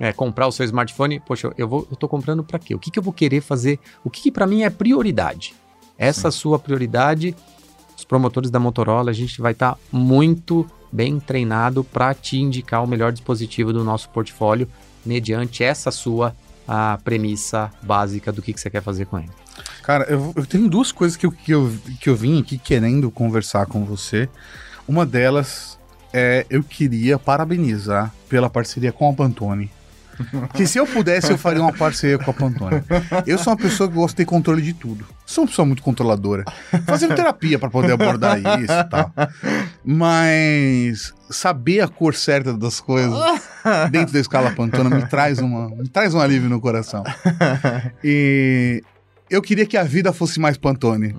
é, 0.00 0.12
comprar 0.12 0.46
o 0.46 0.52
seu 0.52 0.64
smartphone. 0.64 1.20
Poxa, 1.20 1.52
eu 1.56 1.68
vou, 1.68 1.86
eu 1.90 1.96
tô 1.96 2.08
comprando 2.08 2.42
para 2.42 2.58
quê? 2.58 2.74
O 2.74 2.78
que, 2.78 2.90
que 2.90 2.98
eu 2.98 3.02
vou 3.02 3.12
querer 3.12 3.40
fazer? 3.40 3.78
O 4.02 4.10
que, 4.10 4.22
que 4.22 4.30
para 4.30 4.46
mim 4.46 4.62
é 4.62 4.70
prioridade? 4.70 5.54
Essa 5.96 6.30
sua 6.30 6.58
prioridade, 6.58 7.36
os 7.96 8.04
promotores 8.04 8.50
da 8.50 8.58
Motorola, 8.58 9.10
a 9.10 9.14
gente 9.14 9.40
vai 9.40 9.52
estar 9.52 9.78
muito 9.92 10.66
bem 10.90 11.20
treinado 11.20 11.84
para 11.84 12.12
te 12.14 12.38
indicar 12.38 12.82
o 12.82 12.86
melhor 12.86 13.12
dispositivo 13.12 13.72
do 13.72 13.84
nosso 13.84 14.08
portfólio 14.10 14.68
mediante 15.04 15.62
essa 15.62 15.90
sua 15.90 16.34
a 16.66 16.98
premissa 17.04 17.70
básica 17.82 18.32
do 18.32 18.40
que, 18.40 18.52
que 18.52 18.60
você 18.60 18.70
quer 18.70 18.82
fazer 18.82 19.06
com 19.06 19.18
ele. 19.18 19.30
Cara, 19.82 20.04
eu, 20.04 20.32
eu 20.34 20.46
tenho 20.46 20.68
duas 20.68 20.90
coisas 20.90 21.16
que 21.16 21.26
eu, 21.26 21.32
que, 21.32 21.52
eu, 21.52 21.72
que 22.00 22.08
eu 22.08 22.16
vim 22.16 22.40
aqui 22.40 22.58
querendo 22.58 23.10
conversar 23.10 23.66
com 23.66 23.84
você. 23.84 24.28
Uma 24.88 25.04
delas 25.04 25.78
é 26.12 26.46
eu 26.48 26.62
queria 26.62 27.18
parabenizar 27.18 28.12
pela 28.28 28.48
parceria 28.48 28.92
com 28.92 29.10
a 29.10 29.12
Pantone. 29.12 29.70
Porque 30.30 30.66
se 30.66 30.78
eu 30.78 30.86
pudesse, 30.86 31.30
eu 31.30 31.38
faria 31.38 31.60
uma 31.60 31.72
parceria 31.72 32.18
com 32.18 32.30
a 32.30 32.34
Pantone. 32.34 32.82
Eu 33.26 33.36
sou 33.36 33.52
uma 33.52 33.56
pessoa 33.56 33.88
que 33.88 33.94
gosta 33.94 34.12
de 34.12 34.16
ter 34.18 34.24
controle 34.24 34.62
de 34.62 34.72
tudo. 34.72 35.04
Sou 35.26 35.42
uma 35.42 35.48
pessoa 35.48 35.66
muito 35.66 35.82
controladora. 35.82 36.44
Fazendo 36.86 37.14
terapia 37.14 37.58
para 37.58 37.68
poder 37.68 37.92
abordar 37.92 38.38
isso 38.38 38.72
e 38.72 38.84
tal. 38.84 39.12
Mas 39.84 41.12
saber 41.28 41.80
a 41.80 41.88
cor 41.88 42.14
certa 42.14 42.56
das 42.56 42.80
coisas 42.80 43.12
dentro 43.90 44.12
da 44.12 44.20
escala 44.20 44.52
Pantone 44.52 44.88
me 44.88 45.06
traz, 45.08 45.40
uma, 45.40 45.68
me 45.68 45.88
traz 45.88 46.14
um 46.14 46.20
alívio 46.20 46.48
no 46.48 46.60
coração. 46.60 47.02
E 48.02 48.82
eu 49.30 49.40
queria 49.42 49.66
que 49.66 49.76
a 49.76 49.82
vida 49.84 50.12
fosse 50.12 50.38
mais 50.38 50.56
Pantone. 50.56 51.16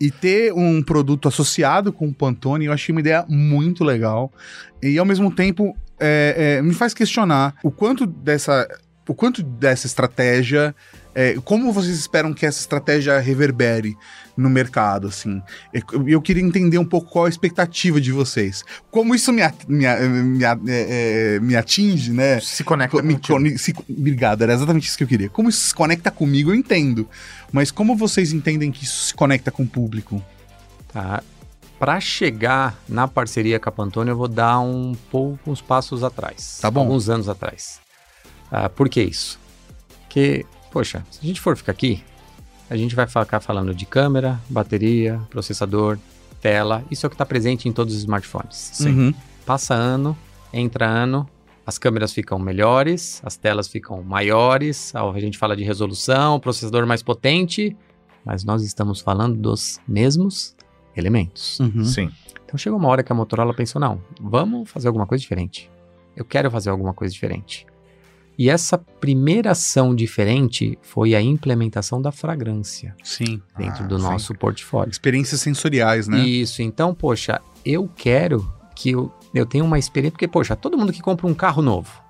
E 0.00 0.10
ter 0.10 0.52
um 0.52 0.82
produto 0.82 1.26
associado 1.28 1.92
com 1.92 2.08
o 2.08 2.14
Pantone, 2.14 2.66
eu 2.66 2.72
achei 2.72 2.92
uma 2.92 3.00
ideia 3.00 3.24
muito 3.28 3.82
legal. 3.82 4.32
E 4.82 4.98
ao 4.98 5.04
mesmo 5.06 5.30
tempo, 5.30 5.76
é, 5.98 6.56
é, 6.58 6.62
me 6.62 6.74
faz 6.74 6.92
questionar 6.92 7.54
o 7.64 7.70
quanto 7.70 8.06
dessa, 8.06 8.68
o 9.08 9.14
quanto 9.14 9.42
dessa 9.42 9.86
estratégia, 9.86 10.74
é, 11.14 11.34
como 11.44 11.72
vocês 11.72 11.98
esperam 11.98 12.34
que 12.34 12.44
essa 12.44 12.60
estratégia 12.60 13.18
reverbere 13.18 13.96
no 14.36 14.50
mercado, 14.50 15.06
assim. 15.08 15.40
Eu, 15.72 16.06
eu 16.06 16.20
queria 16.20 16.42
entender 16.42 16.76
um 16.76 16.84
pouco 16.84 17.10
qual 17.10 17.24
a 17.24 17.28
expectativa 17.30 17.98
de 17.98 18.12
vocês. 18.12 18.62
Como 18.90 19.14
isso 19.14 19.32
me, 19.32 19.40
a- 19.40 19.54
me, 19.66 19.86
me, 19.86 20.44
é, 20.44 20.56
é, 20.68 21.40
me 21.40 21.56
atinge, 21.56 22.12
né? 22.12 22.38
Se 22.40 22.62
conecta 22.62 23.00
me, 23.02 23.18
se- 23.56 23.74
Obrigado, 23.88 24.42
era 24.42 24.52
exatamente 24.52 24.86
isso 24.88 24.98
que 24.98 25.04
eu 25.04 25.08
queria. 25.08 25.30
Como 25.30 25.48
isso 25.48 25.68
se 25.68 25.74
conecta 25.74 26.10
comigo, 26.10 26.50
eu 26.50 26.54
entendo. 26.54 27.08
Mas 27.56 27.70
como 27.70 27.96
vocês 27.96 28.34
entendem 28.34 28.70
que 28.70 28.84
isso 28.84 29.06
se 29.06 29.14
conecta 29.14 29.50
com 29.50 29.62
o 29.62 29.66
público? 29.66 30.22
Tá? 30.92 31.22
Para 31.78 31.98
chegar 32.00 32.78
na 32.86 33.08
parceria 33.08 33.58
com 33.58 33.66
a 33.70 33.72
Pantone, 33.72 34.10
eu 34.10 34.16
vou 34.16 34.28
dar 34.28 34.60
um 34.60 34.94
poucos 35.10 35.62
passos 35.62 36.04
atrás. 36.04 36.58
Tá 36.60 36.70
bom. 36.70 36.80
Alguns 36.80 37.08
anos 37.08 37.30
atrás. 37.30 37.80
Ah, 38.52 38.68
por 38.68 38.90
que 38.90 39.02
isso? 39.02 39.40
Porque, 40.02 40.44
poxa, 40.70 41.02
se 41.10 41.18
a 41.22 41.26
gente 41.26 41.40
for 41.40 41.56
ficar 41.56 41.72
aqui, 41.72 42.04
a 42.68 42.76
gente 42.76 42.94
vai 42.94 43.06
ficar 43.06 43.40
falando 43.40 43.74
de 43.74 43.86
câmera, 43.86 44.38
bateria, 44.50 45.18
processador, 45.30 45.98
tela. 46.42 46.84
Isso 46.90 47.06
é 47.06 47.08
o 47.08 47.10
que 47.10 47.14
está 47.14 47.24
presente 47.24 47.70
em 47.70 47.72
todos 47.72 47.94
os 47.94 48.00
smartphones. 48.00 48.80
Uhum. 48.80 49.14
Passa 49.46 49.72
ano, 49.72 50.14
entra 50.52 50.86
ano, 50.86 51.26
as 51.66 51.78
câmeras 51.78 52.12
ficam 52.12 52.38
melhores, 52.38 53.20
as 53.24 53.36
telas 53.36 53.66
ficam 53.66 54.02
maiores, 54.02 54.94
a 54.94 55.18
gente 55.18 55.36
fala 55.36 55.56
de 55.56 55.64
resolução, 55.64 56.38
processador 56.38 56.86
mais 56.86 57.02
potente, 57.02 57.76
mas 58.24 58.44
nós 58.44 58.62
estamos 58.62 59.00
falando 59.00 59.36
dos 59.36 59.80
mesmos 59.86 60.54
elementos. 60.96 61.58
Uhum. 61.60 61.84
Sim. 61.84 62.10
Então 62.44 62.56
chegou 62.56 62.78
uma 62.78 62.88
hora 62.88 63.02
que 63.02 63.12
a 63.12 63.14
Motorola 63.14 63.52
pensou: 63.52 63.80
não, 63.80 64.00
vamos 64.20 64.70
fazer 64.70 64.86
alguma 64.86 65.06
coisa 65.06 65.20
diferente. 65.20 65.68
Eu 66.16 66.24
quero 66.24 66.50
fazer 66.50 66.70
alguma 66.70 66.94
coisa 66.94 67.12
diferente. 67.12 67.66
E 68.38 68.50
essa 68.50 68.76
primeira 68.76 69.52
ação 69.52 69.94
diferente 69.94 70.78
foi 70.82 71.14
a 71.14 71.22
implementação 71.22 72.00
da 72.02 72.12
fragrância 72.12 72.94
Sim. 73.02 73.40
dentro 73.56 73.84
Ah, 73.84 73.86
do 73.86 73.98
sim. 73.98 74.04
nosso 74.04 74.34
portfólio. 74.34 74.90
Experiências 74.90 75.40
sensoriais, 75.40 76.06
né? 76.06 76.20
Isso, 76.20 76.60
então, 76.62 76.94
poxa, 76.94 77.40
eu 77.64 77.88
quero 77.96 78.46
que 78.74 78.90
eu, 78.90 79.10
eu 79.38 79.46
tenha 79.46 79.64
uma 79.64 79.78
experiência, 79.78 80.12
porque, 80.12 80.28
poxa, 80.28 80.56
todo 80.56 80.76
mundo 80.76 80.92
que 80.92 81.00
compra 81.00 81.26
um 81.26 81.34
carro 81.34 81.62
novo 81.62 82.06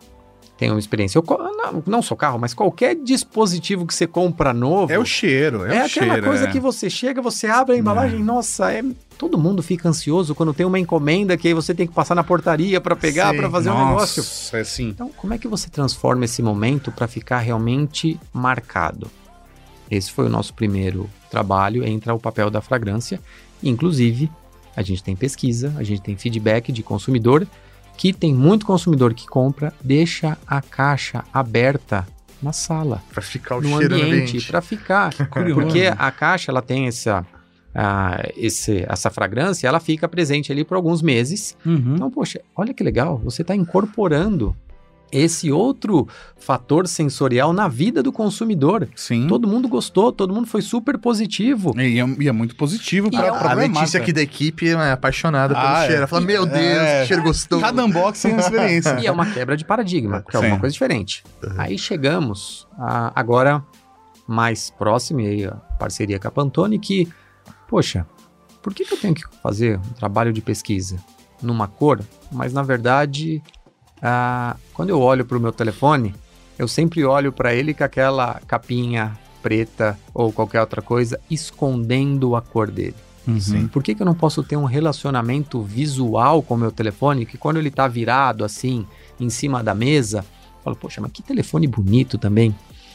tem 0.56 0.70
uma 0.70 0.78
experiência. 0.78 1.18
Eu, 1.18 1.24
não, 1.28 1.82
não 1.86 2.02
só 2.02 2.16
carro, 2.16 2.38
mas 2.38 2.54
qualquer 2.54 2.94
dispositivo 2.94 3.86
que 3.86 3.94
você 3.94 4.06
compra 4.06 4.54
novo. 4.54 4.92
É 4.92 4.98
o 4.98 5.04
cheiro, 5.04 5.64
é, 5.66 5.76
É, 5.76 5.82
o 5.82 5.86
aquela 5.86 6.12
cheiro. 6.14 6.26
coisa 6.26 6.44
é. 6.44 6.50
que 6.50 6.58
você 6.58 6.88
chega, 6.88 7.20
você 7.20 7.46
abre 7.46 7.74
a 7.74 7.78
embalagem, 7.78 8.20
nossa, 8.20 8.72
é, 8.72 8.82
todo 9.18 9.38
mundo 9.38 9.62
fica 9.62 9.88
ansioso 9.88 10.34
quando 10.34 10.54
tem 10.54 10.64
uma 10.64 10.78
encomenda 10.78 11.36
que 11.36 11.48
aí 11.48 11.54
você 11.54 11.74
tem 11.74 11.86
que 11.86 11.92
passar 11.92 12.14
na 12.14 12.24
portaria 12.24 12.80
para 12.80 12.96
pegar, 12.96 13.32
Sim, 13.32 13.36
para 13.36 13.50
fazer 13.50 13.70
um 13.70 13.74
Nossa, 13.74 14.20
negócio. 14.20 14.56
É 14.56 14.60
assim. 14.60 14.88
Então, 14.88 15.10
como 15.16 15.34
é 15.34 15.38
que 15.38 15.48
você 15.48 15.68
transforma 15.68 16.24
esse 16.24 16.42
momento 16.42 16.90
para 16.90 17.06
ficar 17.06 17.38
realmente 17.38 18.18
marcado? 18.32 19.10
Esse 19.90 20.10
foi 20.10 20.26
o 20.26 20.30
nosso 20.30 20.54
primeiro 20.54 21.08
trabalho, 21.30 21.86
entra 21.86 22.14
o 22.14 22.18
papel 22.18 22.50
da 22.50 22.60
fragrância. 22.60 23.20
Inclusive, 23.62 24.30
a 24.76 24.82
gente 24.82 25.02
tem 25.02 25.16
pesquisa, 25.16 25.72
a 25.76 25.82
gente 25.82 26.02
tem 26.02 26.16
feedback 26.16 26.70
de 26.70 26.82
consumidor, 26.82 27.46
que 27.96 28.12
tem 28.12 28.34
muito 28.34 28.66
consumidor 28.66 29.14
que 29.14 29.26
compra, 29.26 29.72
deixa 29.82 30.36
a 30.46 30.60
caixa 30.60 31.24
aberta 31.32 32.06
na 32.42 32.52
sala 32.52 33.02
Pra 33.10 33.22
ficar 33.22 33.56
o 33.56 33.62
no 33.62 33.68
cheiro 33.78 33.94
ambiente, 33.94 34.12
ambiente. 34.12 34.46
para 34.46 34.60
ficar. 34.60 35.14
curioso. 35.30 35.60
Porque 35.60 35.90
a 35.96 36.10
caixa 36.10 36.50
ela 36.50 36.60
tem 36.60 36.86
essa, 36.86 37.26
ah, 37.74 38.22
esse, 38.36 38.84
essa 38.86 39.10
fragrância, 39.10 39.66
ela 39.66 39.80
fica 39.80 40.06
presente 40.06 40.52
ali 40.52 40.62
por 40.62 40.76
alguns 40.76 41.00
meses. 41.00 41.56
Uhum. 41.64 41.94
Então, 41.94 42.10
poxa, 42.10 42.40
olha 42.54 42.74
que 42.74 42.84
legal, 42.84 43.18
você 43.24 43.40
está 43.42 43.56
incorporando 43.56 44.54
esse 45.12 45.50
outro 45.50 46.06
fator 46.36 46.86
sensorial 46.88 47.52
na 47.52 47.68
vida 47.68 48.02
do 48.02 48.12
consumidor. 48.12 48.88
Sim. 48.94 49.26
Todo 49.28 49.46
mundo 49.48 49.68
gostou, 49.68 50.12
todo 50.12 50.34
mundo 50.34 50.46
foi 50.46 50.60
super 50.62 50.98
positivo. 50.98 51.72
E 51.80 51.98
é, 52.00 52.06
e 52.20 52.28
é 52.28 52.32
muito 52.32 52.54
positivo 52.56 53.08
E 53.08 53.10
pra, 53.10 53.26
é 53.26 53.30
A 53.30 53.54
Letícia 53.54 54.00
aqui 54.00 54.12
da 54.12 54.20
equipe 54.22 54.68
é 54.68 54.92
apaixonada 54.92 55.54
pelo 55.54 55.66
Ah, 55.66 55.78
é. 55.82 55.86
cheiro. 55.86 55.96
Ela 55.98 56.06
fala, 56.06 56.22
meu 56.22 56.44
Deus, 56.44 56.58
É. 56.58 57.00
que 57.02 57.08
cheiro 57.08 57.22
gostoso. 57.22 57.62
Cada 57.62 57.84
unboxing 57.84 58.28
é 58.28 58.32
uma 58.32 58.40
experiência. 58.40 58.98
E 59.00 59.06
é 59.06 59.12
uma 59.12 59.26
quebra 59.26 59.56
de 59.56 59.64
paradigma, 59.64 60.20
porque 60.20 60.36
é 60.36 60.38
alguma 60.38 60.56
Sim. 60.56 60.60
coisa 60.60 60.72
diferente. 60.72 61.24
Aí 61.56 61.78
chegamos 61.78 62.66
a- 62.78 63.12
agora 63.14 63.64
mais 64.26 64.70
próximo, 64.70 65.20
e 65.20 65.26
aí 65.26 65.44
a 65.44 65.52
parceria 65.78 66.18
com 66.18 66.26
a 66.28 66.30
Pantone, 66.30 66.78
que, 66.78 67.08
poxa, 67.68 68.04
por 68.62 68.74
que, 68.74 68.84
que 68.84 68.92
eu 68.94 68.98
tenho 68.98 69.14
que 69.14 69.22
fazer 69.42 69.78
um 69.78 69.92
trabalho 69.92 70.32
de 70.32 70.40
pesquisa 70.40 70.96
numa 71.40 71.68
cor, 71.68 72.00
mas 72.32 72.52
na 72.52 72.62
verdade, 72.62 73.40
ah, 74.02 74.56
quando 74.74 74.90
eu 74.90 75.00
olho 75.00 75.24
para 75.24 75.38
o 75.38 75.40
meu 75.40 75.52
telefone, 75.52 76.14
eu 76.58 76.66
sempre 76.66 77.04
olho 77.04 77.32
para 77.32 77.54
ele 77.54 77.74
com 77.74 77.84
aquela 77.84 78.40
capinha 78.46 79.18
preta 79.42 79.98
ou 80.12 80.32
qualquer 80.32 80.60
outra 80.60 80.82
coisa, 80.82 81.20
escondendo 81.30 82.34
a 82.34 82.42
cor 82.42 82.70
dele. 82.70 82.96
Uhum. 83.26 83.68
Por 83.68 83.82
que, 83.82 83.94
que 83.94 84.02
eu 84.02 84.06
não 84.06 84.14
posso 84.14 84.42
ter 84.42 84.56
um 84.56 84.64
relacionamento 84.64 85.60
visual 85.62 86.42
com 86.42 86.54
o 86.54 86.58
meu 86.58 86.70
telefone 86.70 87.26
que 87.26 87.36
quando 87.36 87.58
ele 87.58 87.70
tá 87.70 87.88
virado 87.88 88.44
assim, 88.44 88.86
em 89.18 89.28
cima 89.28 89.62
da 89.62 89.74
mesa, 89.74 90.18
eu 90.18 90.62
falo, 90.62 90.76
poxa, 90.76 91.00
mas 91.00 91.10
que 91.12 91.22
telefone 91.22 91.66
bonito 91.66 92.18
também. 92.18 92.54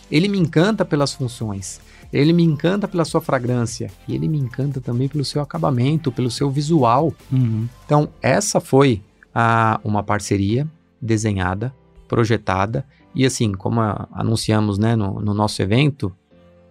Ele 0.10 0.28
me 0.28 0.38
encanta 0.38 0.84
pelas 0.84 1.14
funções, 1.14 1.80
ele 2.12 2.34
me 2.34 2.44
encanta 2.44 2.88
pela 2.88 3.06
sua 3.06 3.22
fragrância 3.22 3.90
e 4.08 4.16
ele 4.16 4.28
me 4.28 4.38
encanta 4.38 4.82
também 4.82 5.08
pelo 5.08 5.24
seu 5.24 5.42
acabamento, 5.42 6.12
pelo 6.12 6.30
seu 6.30 6.50
visual. 6.50 7.14
Uhum. 7.32 7.68
Então, 7.86 8.10
essa 8.22 8.60
foi 8.60 9.02
a, 9.34 9.80
uma 9.84 10.04
parceria 10.04 10.68
desenhada, 11.02 11.74
projetada 12.08 12.86
e 13.16 13.26
assim, 13.26 13.52
como 13.54 13.82
a- 13.82 14.08
anunciamos 14.12 14.78
né, 14.78 14.96
no, 14.96 15.20
no 15.20 15.34
nosso 15.34 15.62
evento, 15.62 16.14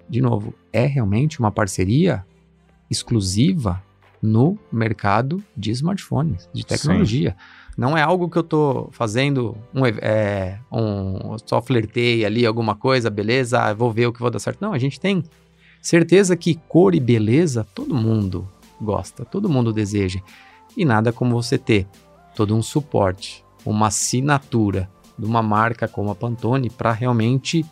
de 0.09 0.21
novo, 0.21 0.55
é 0.73 0.87
realmente 0.87 1.39
uma 1.41 1.51
parceria 1.51 2.25
exclusiva 2.91 3.83
no 4.23 4.59
mercado 4.71 5.43
de 5.57 5.71
smartphones, 5.71 6.49
de 6.53 6.65
tecnologia. 6.65 7.37
Não 7.77 7.97
é 7.97 8.03
algo 8.03 8.29
que 8.29 8.37
eu 8.37 8.43
tô 8.43 8.89
fazendo 8.93 9.57
um, 9.75 9.87
é, 9.87 10.59
um 10.71 11.37
só 11.47 11.63
flertei 11.63 12.25
ali 12.25 12.45
alguma 12.45 12.75
coisa, 12.75 13.09
beleza, 13.09 13.61
ah, 13.63 13.73
vou 13.73 13.91
ver 13.93 14.07
o 14.09 14.13
que 14.13 14.21
vou 14.21 14.31
dar 14.31 14.39
certo. 14.39 14.61
Não, 14.61 14.73
a 14.73 14.79
gente 14.79 15.01
tem 15.01 15.23
certeza 15.81 16.37
que 16.37 16.57
cor 16.69 16.95
e 16.95 17.01
beleza 17.01 17.65
todo 17.75 17.95
mundo 17.95 18.47
gosta, 18.81 19.25
todo 19.25 19.49
mundo 19.49 19.73
deseja. 19.73 20.21
E 20.77 20.85
nada 20.85 21.13
como 21.13 21.41
você 21.41 21.57
ter 21.57 21.87
todo 22.35 22.55
um 22.55 22.61
suporte, 22.63 23.43
uma 23.65 23.89
assinatura 23.89 24.89
de 25.19 25.25
uma 25.27 25.43
marca 25.43 25.87
como 25.87 26.11
a 26.11 26.15
Pantone 26.15 26.71
para 26.71 26.93
realmente 26.93 27.65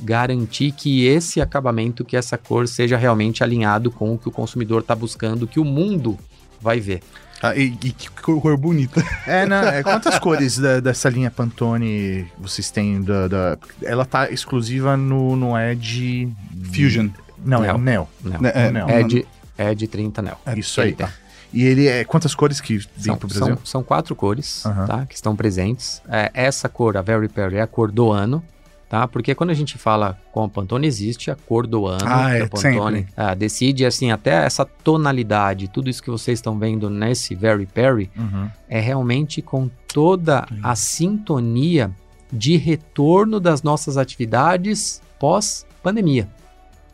garantir 0.00 0.72
que 0.72 1.06
esse 1.06 1.40
acabamento, 1.40 2.04
que 2.04 2.16
essa 2.16 2.36
cor 2.36 2.66
seja 2.66 2.96
realmente 2.96 3.42
alinhado 3.44 3.90
com 3.90 4.14
o 4.14 4.18
que 4.18 4.28
o 4.28 4.32
consumidor 4.32 4.80
está 4.80 4.94
buscando, 4.94 5.46
que 5.46 5.60
o 5.60 5.64
mundo 5.64 6.18
vai 6.60 6.80
ver. 6.80 7.00
Ah, 7.42 7.54
e, 7.54 7.66
e 7.84 7.92
que 7.92 8.08
cor, 8.10 8.40
cor 8.40 8.56
bonita. 8.56 9.02
É, 9.26 9.46
não, 9.46 9.56
é, 9.58 9.82
quantas 9.82 10.18
cores 10.18 10.58
da- 10.58 10.80
dessa 10.80 11.08
linha 11.08 11.30
Pantone 11.30 12.26
vocês 12.38 12.70
têm? 12.70 13.02
Da, 13.02 13.28
da- 13.28 13.58
ela 13.82 14.04
tá 14.04 14.30
exclusiva 14.30 14.96
no, 14.96 15.36
no 15.36 15.58
Edge... 15.58 16.28
Fusion. 16.72 17.08
Não, 17.44 17.62
é 17.62 17.66
Neo. 17.68 17.74
o 17.74 17.78
Neo. 17.78 18.08
Não. 18.22 18.40
Né, 18.40 18.52
é. 18.54 19.00
É 19.00 19.02
de, 19.02 19.26
é 19.58 19.74
de 19.74 19.86
30 19.86 20.22
nel. 20.22 20.38
Isso 20.56 20.80
aí. 20.80 20.92
tem. 20.94 21.06
E 21.54 21.64
ele 21.64 21.86
é... 21.86 22.04
Quantas 22.04 22.34
cores 22.34 22.60
que 22.60 22.78
vem 22.78 22.86
São, 22.98 23.16
pro 23.16 23.28
Brasil? 23.28 23.46
são, 23.56 23.58
são 23.64 23.82
quatro 23.82 24.14
cores, 24.16 24.66
Aham. 24.66 24.86
tá? 24.86 25.06
Que 25.06 25.14
estão 25.14 25.36
presentes. 25.36 26.02
É, 26.08 26.30
essa 26.34 26.68
cor, 26.68 26.96
a 26.96 27.02
Very 27.02 27.28
Perry, 27.28 27.56
é 27.56 27.60
a 27.62 27.66
cor 27.66 27.92
do 27.92 28.10
ano, 28.10 28.42
tá? 28.88 29.06
Porque 29.06 29.34
quando 29.34 29.50
a 29.50 29.54
gente 29.54 29.78
fala 29.78 30.18
com 30.32 30.42
a 30.44 30.48
Pantone, 30.48 30.86
existe 30.86 31.30
a 31.30 31.36
cor 31.36 31.66
do 31.66 31.86
ano 31.86 32.04
Ah, 32.06 32.30
que 32.30 32.36
é, 32.36 32.42
a 32.42 32.48
Pantone 32.48 33.06
ah, 33.16 33.34
decide, 33.34 33.86
assim, 33.86 34.10
até 34.10 34.44
essa 34.44 34.64
tonalidade, 34.64 35.68
tudo 35.68 35.88
isso 35.88 36.02
que 36.02 36.10
vocês 36.10 36.38
estão 36.38 36.58
vendo 36.58 36.90
nesse 36.90 37.34
Very 37.34 37.66
Perry, 37.66 38.10
Uhum. 38.16 38.50
é 38.68 38.80
realmente 38.80 39.40
com 39.40 39.70
toda 39.86 40.46
a 40.62 40.74
sintonia 40.74 41.90
de 42.32 42.56
retorno 42.56 43.38
das 43.38 43.62
nossas 43.62 43.96
atividades 43.96 45.00
pós-pandemia. 45.20 46.28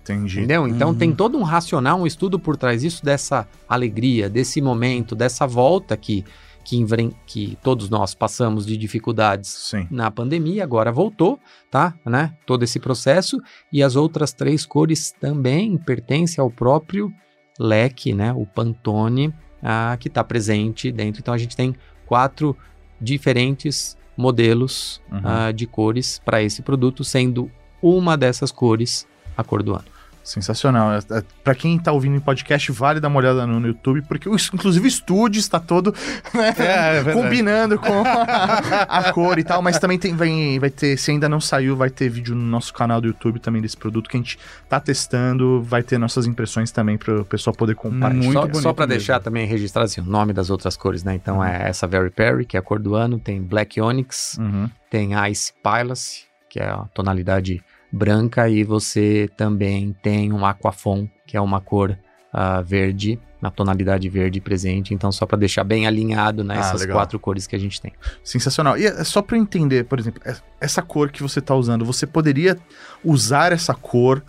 Entendi. 0.02 0.38
Entendeu? 0.38 0.66
Então 0.66 0.88
Uhum. 0.90 0.94
tem 0.94 1.12
todo 1.12 1.36
um 1.38 1.42
racional, 1.42 2.00
um 2.00 2.06
estudo 2.06 2.38
por 2.38 2.56
trás 2.56 2.80
disso, 2.82 3.04
dessa 3.04 3.46
alegria, 3.68 4.28
desse 4.28 4.60
momento, 4.60 5.14
dessa 5.14 5.46
volta 5.46 5.96
que, 5.96 6.24
que, 6.64 6.84
que 7.26 7.58
todos 7.62 7.88
nós 7.90 8.14
passamos 8.14 8.64
de 8.66 8.76
dificuldades 8.76 9.48
Sim. 9.48 9.86
na 9.90 10.10
pandemia, 10.10 10.64
agora 10.64 10.90
voltou, 10.90 11.38
tá? 11.70 11.94
Né? 12.04 12.34
Todo 12.46 12.62
esse 12.62 12.78
processo. 12.80 13.40
E 13.72 13.82
as 13.82 13.94
outras 13.96 14.32
três 14.32 14.64
cores 14.66 15.12
também 15.20 15.76
pertencem 15.76 16.40
ao 16.42 16.50
próprio 16.50 17.12
leque, 17.58 18.12
né? 18.14 18.32
O 18.32 18.46
Pantone, 18.46 19.32
ah, 19.62 19.96
que 20.00 20.08
está 20.08 20.24
presente 20.24 20.90
dentro. 20.90 21.20
Então 21.20 21.34
a 21.34 21.38
gente 21.38 21.54
tem 21.56 21.74
quatro 22.06 22.56
diferentes 23.00 23.96
modelos 24.16 25.00
Uhum. 25.10 25.20
ah, 25.24 25.52
de 25.52 25.66
cores 25.66 26.20
para 26.24 26.42
esse 26.42 26.62
produto, 26.62 27.02
sendo 27.04 27.50
uma 27.82 28.16
dessas 28.16 28.52
cores 28.52 29.06
a 29.40 29.44
cor 29.44 29.62
do 29.62 29.72
ano. 29.74 29.84
Sensacional. 30.22 30.92
É, 30.92 30.98
é, 30.98 31.22
Pra 31.42 31.54
quem 31.54 31.78
tá 31.78 31.90
ouvindo 31.90 32.14
em 32.14 32.20
podcast, 32.20 32.70
vale 32.72 33.00
dar 33.00 33.08
uma 33.08 33.18
olhada 33.18 33.46
no, 33.46 33.66
YouTube, 33.66 34.02
porque 34.02 34.28
inclusive 34.28 34.84
o 34.84 34.86
estúdio 34.86 35.40
está 35.40 35.58
todo 35.58 35.92
né, 36.34 36.54
É, 36.58 36.98
é 36.98 37.12
combinando 37.12 37.78
com 37.78 38.02
a, 38.04 38.98
a 38.98 39.12
cor 39.12 39.38
e 39.38 39.44
tal, 39.44 39.62
mas 39.62 39.78
também 39.78 39.98
tem, 39.98 40.14
vai, 40.14 40.58
vai 40.60 40.68
ter, 40.70 40.96
se 40.98 41.10
ainda 41.10 41.26
não 41.28 41.40
saiu, 41.40 41.74
vai 41.74 41.88
ter 41.88 42.10
vídeo 42.10 42.34
no 42.34 42.42
nosso 42.44 42.72
canal 42.72 43.00
do 43.00 43.08
YouTube 43.08 43.40
também 43.40 43.62
desse 43.62 43.76
produto 43.78 44.08
que 44.10 44.16
a 44.16 44.20
gente 44.20 44.38
tá 44.68 44.78
testando, 44.78 45.62
vai 45.62 45.82
ter 45.82 45.98
nossas 45.98 46.26
impressões 46.26 46.70
também 46.70 46.98
para 46.98 47.22
o 47.22 47.24
pessoal 47.24 47.56
poder 47.56 47.74
comparar. 47.74 48.14
Muito 48.14 48.32
só 48.34 48.40
bonito 48.42 48.60
só 48.62 48.72
para 48.74 48.86
deixar 48.86 49.20
também 49.20 49.46
registrado 49.46 49.86
assim, 49.86 50.02
o 50.02 50.04
nome 50.04 50.32
das 50.34 50.50
outras 50.50 50.76
cores, 50.76 51.02
né? 51.02 51.14
Então 51.14 51.38
Uhum. 51.38 51.44
é 51.44 51.68
essa 51.68 51.86
Very 51.86 52.10
Perry, 52.10 52.44
que 52.44 52.56
é 52.58 52.60
a 52.60 52.62
cor 52.62 52.78
do 52.78 52.94
ano, 52.94 53.18
tem 53.18 53.40
Black 53.42 53.80
Onyx, 53.80 54.36
Uhum. 54.38 54.68
tem 54.90 55.10
Ice 55.30 55.52
Palace, 55.62 56.24
que 56.48 56.60
é 56.60 56.66
a 56.68 56.84
tonalidade 56.94 57.62
branca, 57.92 58.48
e 58.48 58.62
você 58.64 59.28
também 59.36 59.94
tem 60.02 60.32
um 60.32 60.44
Aquafon, 60.46 61.08
que 61.26 61.36
é 61.36 61.40
uma 61.40 61.60
cor 61.60 61.96
ah, 62.32 62.60
verde, 62.62 63.18
na 63.42 63.50
tonalidade 63.50 64.08
verde 64.08 64.40
presente. 64.40 64.92
Então, 64.94 65.10
só 65.10 65.26
para 65.26 65.38
deixar 65.38 65.64
bem 65.64 65.86
alinhado 65.86 66.44
nessas 66.44 66.82
Ah, 66.82 66.84
legal. 66.84 66.96
quatro 66.98 67.18
cores 67.18 67.46
que 67.46 67.56
a 67.56 67.58
gente 67.58 67.80
tem. 67.80 67.92
Sensacional. 68.22 68.76
E 68.78 68.84
é 68.86 69.02
só 69.02 69.22
para 69.22 69.36
entender, 69.38 69.84
por 69.86 69.98
exemplo, 69.98 70.20
é- 70.24 70.36
essa 70.60 70.82
cor 70.82 71.10
que 71.10 71.22
você 71.22 71.38
está 71.38 71.54
usando, 71.54 71.84
você 71.84 72.06
poderia 72.06 72.56
usar 73.04 73.50
essa 73.52 73.74
cor 73.74 74.22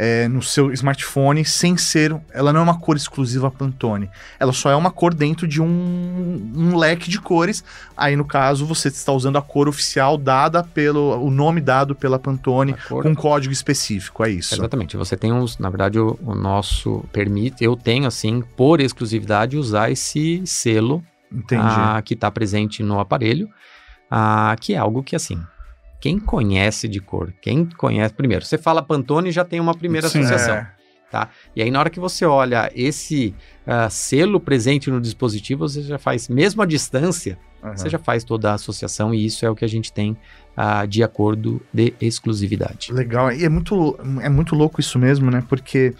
é, 0.00 0.28
no 0.28 0.40
seu 0.40 0.72
smartphone 0.72 1.44
sem 1.44 1.76
ser. 1.76 2.16
Ela 2.32 2.52
não 2.52 2.60
é 2.60 2.62
uma 2.62 2.78
cor 2.78 2.96
exclusiva 2.96 3.50
Pantone. 3.50 4.08
Ela 4.38 4.52
só 4.52 4.70
é 4.70 4.76
uma 4.76 4.92
cor 4.92 5.12
dentro 5.12 5.48
de 5.48 5.60
um, 5.60 6.52
um 6.54 6.76
leque 6.76 7.10
de 7.10 7.20
cores. 7.20 7.64
Aí, 7.96 8.14
no 8.14 8.24
caso, 8.24 8.64
você 8.64 8.86
está 8.86 9.10
usando 9.12 9.36
a 9.38 9.42
cor 9.42 9.68
oficial 9.68 10.16
dada 10.16 10.62
pelo. 10.62 11.20
o 11.20 11.30
nome 11.32 11.60
dado 11.60 11.96
pela 11.96 12.16
Pantone 12.16 12.76
cor- 12.88 13.02
com 13.02 13.10
um 13.10 13.14
código 13.14 13.52
específico. 13.52 14.24
É 14.24 14.30
isso. 14.30 14.54
Exatamente. 14.54 14.96
Você 14.96 15.16
tem 15.16 15.32
uns, 15.32 15.58
na 15.58 15.68
verdade, 15.68 15.98
o, 15.98 16.16
o 16.22 16.32
nosso 16.32 17.04
permite, 17.12 17.64
eu 17.64 17.74
tenho 17.74 18.06
assim, 18.06 18.40
por 18.56 18.80
exclusividade, 18.80 19.56
usar 19.56 19.90
esse 19.90 20.40
selo 20.46 21.02
Entendi. 21.32 21.60
ah, 21.64 22.00
que 22.04 22.14
está 22.14 22.30
presente 22.30 22.84
no 22.84 23.00
aparelho, 23.00 23.48
ah, 24.08 24.54
que 24.60 24.74
é 24.74 24.78
algo 24.78 25.02
que 25.02 25.16
assim. 25.16 25.42
Quem 26.00 26.18
conhece 26.18 26.86
de 26.88 27.00
cor, 27.00 27.32
quem 27.42 27.64
conhece. 27.64 28.14
Primeiro, 28.14 28.44
você 28.44 28.56
fala 28.56 28.82
Pantone 28.82 29.32
já 29.32 29.44
tem 29.44 29.58
uma 29.60 29.74
primeira 29.74 30.08
Sim, 30.08 30.20
associação. 30.20 30.56
É. 30.56 30.78
E 31.56 31.62
aí, 31.62 31.70
na 31.70 31.80
hora 31.80 31.88
que 31.90 31.98
você 31.98 32.26
olha 32.26 32.70
esse 32.74 33.34
ah, 33.66 33.88
selo 33.88 34.38
presente 34.38 34.90
no 34.90 35.00
dispositivo, 35.00 35.66
você 35.66 35.82
já 35.82 35.98
faz, 35.98 36.28
mesmo 36.28 36.60
à 36.60 36.66
distância, 36.66 37.38
Aham. 37.64 37.76
você 37.76 37.88
já 37.88 37.98
faz 37.98 38.22
toda 38.24 38.50
a 38.50 38.54
associação, 38.54 39.14
e 39.14 39.24
isso 39.24 39.44
é 39.46 39.50
o 39.50 39.54
que 39.56 39.64
a 39.64 39.68
gente 39.68 39.90
tem 39.90 40.14
ah, 40.54 40.84
de 40.84 41.02
acordo 41.02 41.62
de 41.72 41.94
exclusividade. 41.98 42.92
Legal, 42.92 43.32
e 43.32 43.42
é 43.44 43.48
muito, 43.48 43.98
é 44.20 44.28
muito 44.28 44.54
louco 44.54 44.80
isso 44.80 44.98
mesmo, 44.98 45.30
né? 45.30 45.42
Porque, 45.48 45.94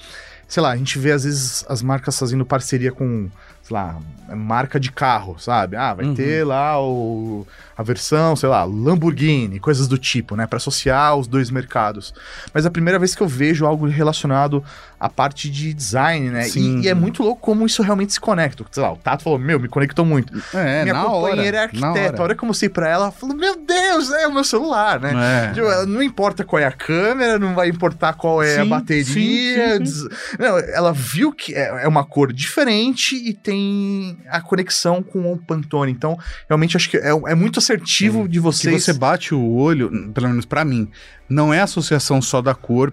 sei 0.46 0.62
lá, 0.62 0.72
a 0.72 0.76
gente 0.76 0.98
vê 0.98 1.10
às 1.12 1.24
vezes 1.24 1.64
as 1.70 1.80
marcas 1.80 2.18
fazendo 2.18 2.44
parceria 2.44 2.92
com, 2.92 3.30
sei 3.62 3.74
lá, 3.74 3.98
marca 4.36 4.78
de 4.78 4.92
carro, 4.92 5.38
sabe? 5.38 5.74
Ah, 5.74 5.94
vai 5.94 6.04
Uhum. 6.04 6.14
ter 6.14 6.46
lá 6.46 6.78
o, 6.82 7.46
a 7.78 7.82
versão, 7.84 8.34
sei 8.34 8.48
lá, 8.48 8.64
Lamborghini, 8.64 9.60
coisas 9.60 9.86
do 9.86 9.96
tipo, 9.96 10.34
né? 10.34 10.48
Pra 10.48 10.56
associar 10.56 11.14
os 11.16 11.28
dois 11.28 11.48
mercados. 11.48 12.12
Mas 12.52 12.64
é 12.64 12.68
a 12.68 12.70
primeira 12.72 12.98
vez 12.98 13.14
que 13.14 13.22
eu 13.22 13.28
vejo 13.28 13.64
algo 13.64 13.86
relacionado 13.86 14.64
à 14.98 15.08
parte 15.08 15.48
de 15.48 15.72
design, 15.72 16.28
né? 16.28 16.48
E, 16.48 16.80
e 16.82 16.88
é 16.88 16.94
muito 16.94 17.22
louco 17.22 17.40
como 17.40 17.64
isso 17.64 17.80
realmente 17.82 18.12
se 18.12 18.20
conecta. 18.20 18.64
Sei 18.72 18.82
lá, 18.82 18.92
o 18.92 18.96
Tato 18.96 19.22
falou, 19.22 19.38
meu, 19.38 19.60
me 19.60 19.68
conectou 19.68 20.04
muito. 20.04 20.32
É, 20.52 20.82
Minha 20.82 20.94
na 20.94 21.04
companheira 21.04 21.48
hora. 21.48 21.56
é 21.56 21.60
arquiteta. 21.88 22.20
A 22.20 22.22
hora 22.24 22.34
que 22.34 22.42
eu 22.42 22.48
mostrei 22.48 22.68
pra 22.68 22.88
ela, 22.88 23.04
ela 23.04 23.12
falou, 23.12 23.36
meu 23.36 23.56
Deus, 23.56 24.10
é 24.10 24.26
o 24.26 24.32
meu 24.34 24.42
celular, 24.42 24.98
né? 24.98 25.12
É. 25.50 25.52
Tipo, 25.54 25.86
não 25.86 26.02
importa 26.02 26.42
qual 26.42 26.60
é 26.60 26.66
a 26.66 26.72
câmera, 26.72 27.38
não 27.38 27.54
vai 27.54 27.68
importar 27.68 28.14
qual 28.14 28.42
é 28.42 28.58
a 28.58 28.62
Sim, 28.64 28.68
bateria. 28.68 29.78
sim, 29.78 29.86
sim, 29.86 30.08
Não, 30.36 30.58
ela 30.58 30.92
viu 30.92 31.32
que 31.32 31.54
é 31.54 31.68
é 31.84 31.86
uma 31.86 32.02
cor 32.04 32.32
diferente 32.32 33.14
e 33.14 33.32
tem 33.32 34.18
a 34.28 34.40
conexão 34.40 35.02
com 35.02 35.32
o 35.32 35.38
Pantone. 35.38 35.92
Então, 35.92 36.18
realmente 36.48 36.76
acho 36.76 36.90
que 36.90 36.96
é, 36.96 37.10
é 37.10 37.34
muito 37.36 37.60
assertivo 37.72 38.28
de 38.28 38.38
Que 38.38 38.40
vocês. 38.40 38.84
você 38.84 38.92
bate 38.92 39.34
o 39.34 39.54
olho, 39.54 39.90
pelo 40.12 40.28
menos 40.28 40.44
pra 40.44 40.64
mim, 40.64 40.88
não 41.28 41.52
é 41.52 41.60
associação 41.60 42.20
só 42.22 42.40
da 42.40 42.54
cor. 42.54 42.92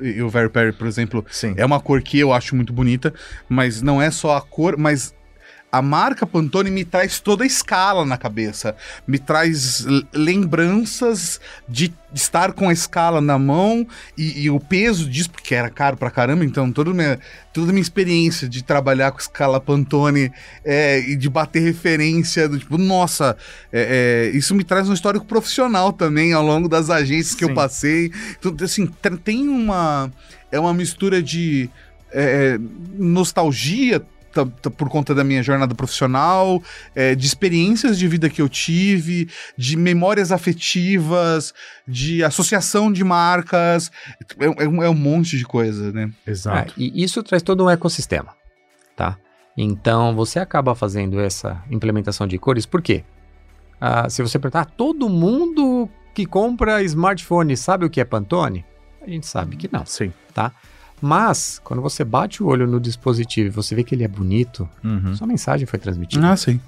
E 0.00 0.20
o 0.22 0.28
Very 0.28 0.48
Perry, 0.48 0.72
por 0.72 0.86
exemplo, 0.88 1.24
Sim. 1.30 1.54
é 1.56 1.64
uma 1.64 1.78
cor 1.78 2.02
que 2.02 2.18
eu 2.18 2.32
acho 2.32 2.56
muito 2.56 2.72
bonita, 2.72 3.14
mas 3.48 3.80
não 3.80 4.02
é 4.02 4.10
só 4.10 4.36
a 4.36 4.40
cor, 4.40 4.76
mas 4.76 5.14
a 5.74 5.82
marca 5.82 6.24
Pantone 6.24 6.70
me 6.70 6.84
traz 6.84 7.18
toda 7.18 7.42
a 7.42 7.46
escala 7.46 8.04
na 8.06 8.16
cabeça. 8.16 8.76
Me 9.08 9.18
traz 9.18 9.84
lembranças 10.12 11.40
de 11.68 11.92
estar 12.14 12.52
com 12.52 12.68
a 12.68 12.72
escala 12.72 13.20
na 13.20 13.36
mão 13.40 13.84
e, 14.16 14.42
e 14.44 14.50
o 14.50 14.60
peso 14.60 15.10
disso, 15.10 15.30
porque 15.30 15.52
era 15.52 15.68
caro 15.68 15.96
pra 15.96 16.12
caramba, 16.12 16.44
então 16.44 16.70
toda 16.70 16.92
a 16.92 16.94
minha, 16.94 17.18
toda 17.52 17.72
minha 17.72 17.82
experiência 17.82 18.48
de 18.48 18.62
trabalhar 18.62 19.10
com 19.10 19.18
escala 19.18 19.60
Pantone 19.60 20.30
é, 20.64 21.00
e 21.00 21.16
de 21.16 21.28
bater 21.28 21.60
referência 21.60 22.48
do 22.48 22.56
tipo, 22.56 22.78
nossa, 22.78 23.36
é, 23.72 24.30
é, 24.32 24.36
isso 24.36 24.54
me 24.54 24.62
traz 24.62 24.88
um 24.88 24.92
histórico 24.92 25.26
profissional 25.26 25.92
também 25.92 26.32
ao 26.32 26.44
longo 26.44 26.68
das 26.68 26.88
agências 26.88 27.34
que 27.34 27.44
Sim. 27.44 27.50
eu 27.50 27.54
passei. 27.54 28.12
Então, 28.38 28.54
assim, 28.62 28.86
tem- 28.86 29.16
tem 29.16 29.48
uma. 29.48 30.08
É 30.52 30.60
uma 30.60 30.72
mistura 30.72 31.20
de 31.20 31.68
é, 32.12 32.56
nostalgia. 32.96 34.00
Tá- 34.34 34.46
tá 34.62 34.70
por 34.70 34.88
conta 34.88 35.14
da 35.14 35.22
minha 35.24 35.42
jornada 35.42 35.74
profissional, 35.74 36.62
é, 36.94 37.14
de 37.14 37.26
experiências 37.26 37.98
de 37.98 38.06
vida 38.08 38.28
que 38.28 38.42
eu 38.42 38.48
tive, 38.48 39.28
de 39.56 39.76
memórias 39.76 40.32
afetivas, 40.32 41.54
de 41.86 42.22
associação 42.24 42.92
de 42.92 43.04
marcas, 43.04 43.90
é, 44.38 44.64
é 44.64 44.68
um- 44.68 44.82
é 44.82 44.88
um 44.90 44.94
monte 44.94 45.38
de 45.38 45.44
coisa, 45.44 45.92
né? 45.92 46.10
Exato. 46.26 46.72
É, 46.76 46.82
e 46.82 47.02
isso 47.02 47.22
traz 47.22 47.42
todo 47.42 47.64
um 47.64 47.70
ecossistema, 47.70 48.32
tá? 48.96 49.16
Então, 49.56 50.14
você 50.16 50.38
acaba 50.40 50.74
fazendo 50.74 51.20
essa 51.20 51.62
implementação 51.70 52.26
de 52.26 52.36
cores, 52.38 52.66
por 52.66 52.82
quê? 52.82 53.04
Ah, 53.80 54.08
se 54.10 54.20
você 54.22 54.38
perguntar, 54.38 54.62
ah, 54.62 54.64
todo 54.64 55.08
mundo 55.08 55.88
que 56.14 56.26
compra 56.26 56.82
smartphone 56.82 57.56
sabe 57.56 57.84
o 57.84 57.90
que 57.90 58.00
é 58.00 58.04
Pantone? 58.04 58.64
A 59.02 59.08
gente 59.08 59.26
sabe 59.26 59.56
que 59.56 59.68
não. 59.70 59.84
Sim. 59.84 60.12
Mas, 61.06 61.60
quando 61.62 61.82
você 61.82 62.02
bate 62.02 62.42
o 62.42 62.46
olho 62.46 62.66
no 62.66 62.80
dispositivo 62.80 63.48
e 63.48 63.50
você 63.50 63.74
vê 63.74 63.84
que 63.84 63.94
ele 63.94 64.04
é 64.04 64.08
bonito, 64.08 64.66
Uhum. 64.82 65.14
sua 65.14 65.26
mensagem 65.26 65.66
foi 65.66 65.78
transmitida. 65.78 66.26
Ah, 66.32 66.34
sim. 66.34 66.58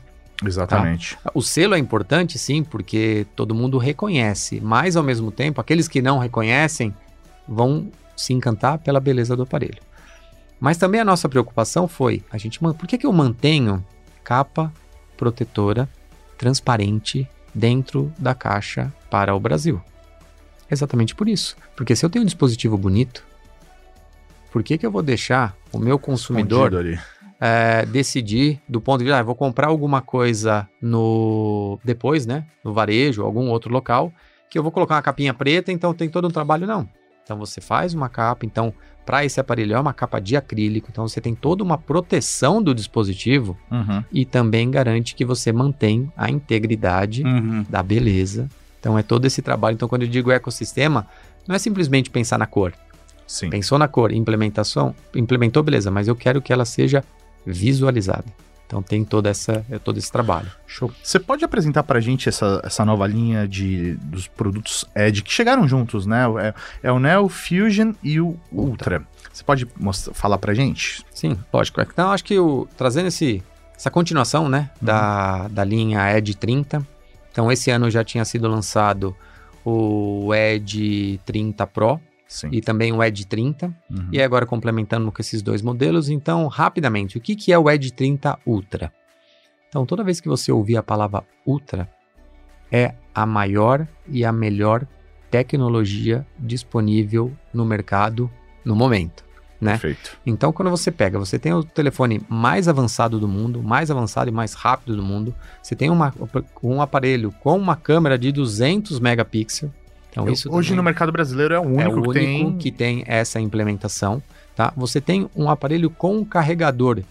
Exatamente. 0.45 1.17
O 1.33 1.41
selo 1.41 1.75
é 1.75 1.79
importante, 1.79 2.39
sim, 2.39 2.63
porque 2.63 3.27
todo 3.35 3.55
mundo 3.55 3.79
reconhece, 3.79 4.61
mas 4.61 4.95
ao 4.95 5.03
mesmo 5.03 5.33
tempo, 5.33 5.59
aqueles 5.59 5.89
que 5.89 6.03
não 6.03 6.19
reconhecem 6.19 6.95
vão 7.49 7.91
se 8.15 8.35
encantar 8.35 8.77
pela 8.79 9.01
beleza 9.01 9.35
do 9.35 9.45
aparelho. 9.45 9.81
Mas 10.61 10.77
também 10.77 11.01
a 11.01 11.05
nossa 11.07 11.31
preocupação 11.31 11.89
foi, 11.89 12.23
a 12.31 12.37
gente, 12.37 12.59
por 12.59 12.87
que, 12.87 12.99
que 12.99 13.07
eu 13.07 13.13
mantenho 13.15 13.83
capa 14.23 14.71
protetora 15.17 15.89
transparente 16.37 17.27
dentro 17.55 18.13
da 18.19 18.35
caixa 18.35 18.93
para 19.11 19.35
o 19.35 19.41
Brasil? 19.41 19.81
Exatamente 20.71 21.15
por 21.15 21.27
isso. 21.27 21.57
Porque 21.75 21.97
se 21.97 22.05
eu 22.05 22.11
tenho 22.11 22.23
um 22.23 22.27
dispositivo 22.27 22.77
bonito, 22.77 23.25
por 24.57 24.63
que, 24.63 24.79
que 24.79 24.87
eu 24.87 24.91
vou 24.91 25.03
deixar 25.03 25.55
o 25.71 25.79
meu 25.79 25.99
consumidor 25.99 26.73
é, 27.39 27.85
decidir 27.85 28.59
do 28.67 28.81
ponto 28.81 29.01
de 29.01 29.05
vista, 29.05 29.19
ah, 29.19 29.23
vou 29.23 29.35
comprar 29.35 29.67
alguma 29.67 30.01
coisa 30.01 30.67
no 30.81 31.79
depois, 31.85 32.25
né, 32.25 32.47
no 32.65 32.73
varejo, 32.73 33.23
algum 33.23 33.51
outro 33.51 33.71
local, 33.71 34.11
que 34.49 34.59
eu 34.59 34.63
vou 34.63 34.73
colocar 34.73 34.95
uma 34.95 35.03
capinha 35.03 35.35
preta, 35.35 35.71
então 35.71 35.93
tem 35.93 36.09
todo 36.09 36.27
um 36.27 36.31
trabalho 36.31 36.67
não. 36.67 36.89
Então 37.23 37.37
você 37.37 37.61
faz 37.61 37.93
uma 37.93 38.09
capa, 38.09 38.47
então 38.47 38.73
para 39.05 39.27
esse 39.27 39.39
aparelho 39.39 39.75
é 39.75 39.79
uma 39.79 39.93
capa 39.93 40.19
de 40.19 40.39
acrílico, 40.39 40.89
então 40.91 41.07
você 41.07 41.21
tem 41.21 41.35
toda 41.35 41.63
uma 41.63 41.77
proteção 41.77 42.63
do 42.63 42.75
dispositivo 42.75 43.59
Uhum. 43.71 44.03
e 44.11 44.25
também 44.25 44.71
garante 44.71 45.15
que 45.15 45.25
você 45.27 45.53
mantém 45.53 46.11
a 46.17 46.31
integridade 46.31 47.23
Uhum. 47.25 47.63
da 47.69 47.83
beleza. 47.83 48.49
Então 48.81 48.99
é 48.99 49.03
todo 49.03 49.27
esse 49.27 49.43
trabalho. 49.43 49.75
Então 49.75 49.87
quando 49.87 50.03
eu 50.03 50.09
digo 50.09 50.31
ecossistema, 50.31 51.07
não 51.47 51.55
é 51.55 51.59
simplesmente 51.59 52.09
pensar 52.11 52.39
na 52.39 52.47
cor. 52.47 52.73
Sim. 53.27 53.51
Pensou 53.51 53.79
na 53.79 53.89
cor, 53.89 54.13
implementação, 54.13 54.95
implementou, 55.15 55.63
beleza, 55.63 55.91
mas 55.91 56.07
eu 56.07 56.15
quero 56.15 56.41
que 56.41 56.53
ela 56.53 56.65
seja 56.65 57.03
visualizada. 57.45 58.25
Então 58.67 58.83
tem 58.83 59.05
toda 59.05 59.31
essa, 59.31 59.65
é 59.71 59.79
todo 59.79 59.97
esse 59.97 60.11
trabalho. 60.11 60.51
Show. 60.67 60.93
Você 61.03 61.21
pode 61.21 61.45
apresentar 61.45 61.85
pra 61.85 62.01
gente 62.01 62.29
essa, 62.29 62.61
essa 62.65 62.85
nova 62.85 63.07
linha 63.07 63.47
de, 63.47 63.95
dos 63.95 64.27
produtos 64.27 64.85
Edge 64.95 65.23
que 65.23 65.33
chegaram 65.33 65.69
juntos, 65.69 66.05
né? 66.05 66.25
É, 66.41 66.89
é 66.89 66.93
o 66.93 66.99
Neo 66.99 67.29
Fusion 67.29 67.93
e 68.03 68.21
o 68.21 68.37
Ultra. 68.51 69.07
Você 69.33 69.45
pode 69.45 69.69
mostrar, 69.79 70.15
falar 70.15 70.39
pra 70.39 70.53
gente? 70.53 71.05
Sim, 71.13 71.39
lógico. 71.53 71.81
Então 71.81 72.11
acho 72.11 72.25
que 72.25 72.39
o, 72.39 72.67
trazendo 72.77 73.07
esse, 73.07 73.43
essa 73.77 73.91
continuação, 73.91 74.49
né, 74.49 74.71
da, 74.83 75.47
da 75.49 75.63
linha 75.63 76.17
Edge 76.17 76.35
30. 76.35 76.85
Então 77.31 77.53
esse 77.53 77.71
ano 77.71 77.89
já 77.89 78.03
tinha 78.03 78.25
sido 78.25 78.49
lançado 78.49 79.15
o 79.65 80.35
Edge 80.35 81.21
30 81.25 81.67
Pro 81.69 82.01
Sim. 82.29 82.49
e 82.53 82.61
também 82.61 82.93
o 82.93 83.03
Edge 83.03 83.25
30. 83.27 83.67
Uhum. 83.67 84.09
E 84.13 84.21
agora 84.21 84.47
complementando 84.47 85.11
com 85.13 85.21
esses 85.21 85.43
dois 85.43 85.63
modelos, 85.63 86.09
então, 86.09 86.47
rapidamente, 86.49 87.19
o 87.19 87.21
que, 87.21 87.37
que 87.37 87.53
é 87.53 87.59
o 87.59 87.71
Edge 87.71 87.93
30 87.93 88.39
Ultra? 88.45 88.93
Então, 89.69 89.85
toda 89.87 90.05
vez 90.05 90.21
que 90.21 90.29
você 90.29 90.51
ouvir 90.51 90.77
a 90.77 90.83
palavra 90.83 91.25
Ultra, 91.47 91.89
é 92.71 92.95
a 93.15 93.25
maior 93.25 93.87
e 94.09 94.25
a 94.25 94.33
melhor 94.33 94.87
tecnologia 95.31 96.27
disponível 96.39 97.33
no 97.53 97.65
mercado 97.65 98.31
no 98.65 98.75
momento. 98.75 99.25
né? 99.61 99.73
Perfeito. 99.73 100.19
Então, 100.27 100.53
quando 100.53 100.71
você 100.71 100.91
pega, 100.91 101.19
você 101.19 101.39
tem 101.39 101.53
o 101.53 101.65
telefone 101.65 102.21
mais 102.29 102.69
avançado 102.69 103.19
do 103.19 103.27
mundo, 103.27 103.63
mais 103.63 103.91
avançado 103.91 104.29
e 104.29 104.33
mais 104.33 104.53
rápido 104.55 104.97
do 104.97 105.03
mundo, 105.03 105.35
você 105.63 105.75
tem 105.75 105.89
uma, 105.89 106.13
um 106.63 106.83
aparelho 106.83 107.33
com 107.41 107.57
uma 107.57 107.77
câmera 107.77 108.19
de 108.19 108.33
200 108.33 109.01
megapixels. 109.01 109.73
Então, 110.17 110.33
isso 110.33 110.51
Hoje 110.51 110.75
no 110.75 110.83
mercado 110.83 111.13
brasileiro 111.13 111.53
é 111.53 111.59
o 111.59 111.63
único, 111.63 111.83
é 111.83 111.89
o 111.89 111.93
único 111.93 112.13
que 112.13 112.19
tem. 112.19 112.59
que 112.59 112.73
tem 112.73 113.05
essa 113.07 113.39
implementação, 113.39 114.23
tá? 114.55 114.73
Você 114.75 114.99
tem 114.99 115.29
um 115.37 115.51
aparelho 115.51 115.91
com 115.91 116.25
carregador 116.25 117.03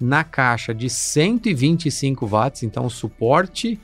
na 0.00 0.22
caixa 0.22 0.72
de 0.72 0.88
125 0.88 2.24
watts, 2.24 2.62
então 2.62 2.88
suporte 2.88 3.80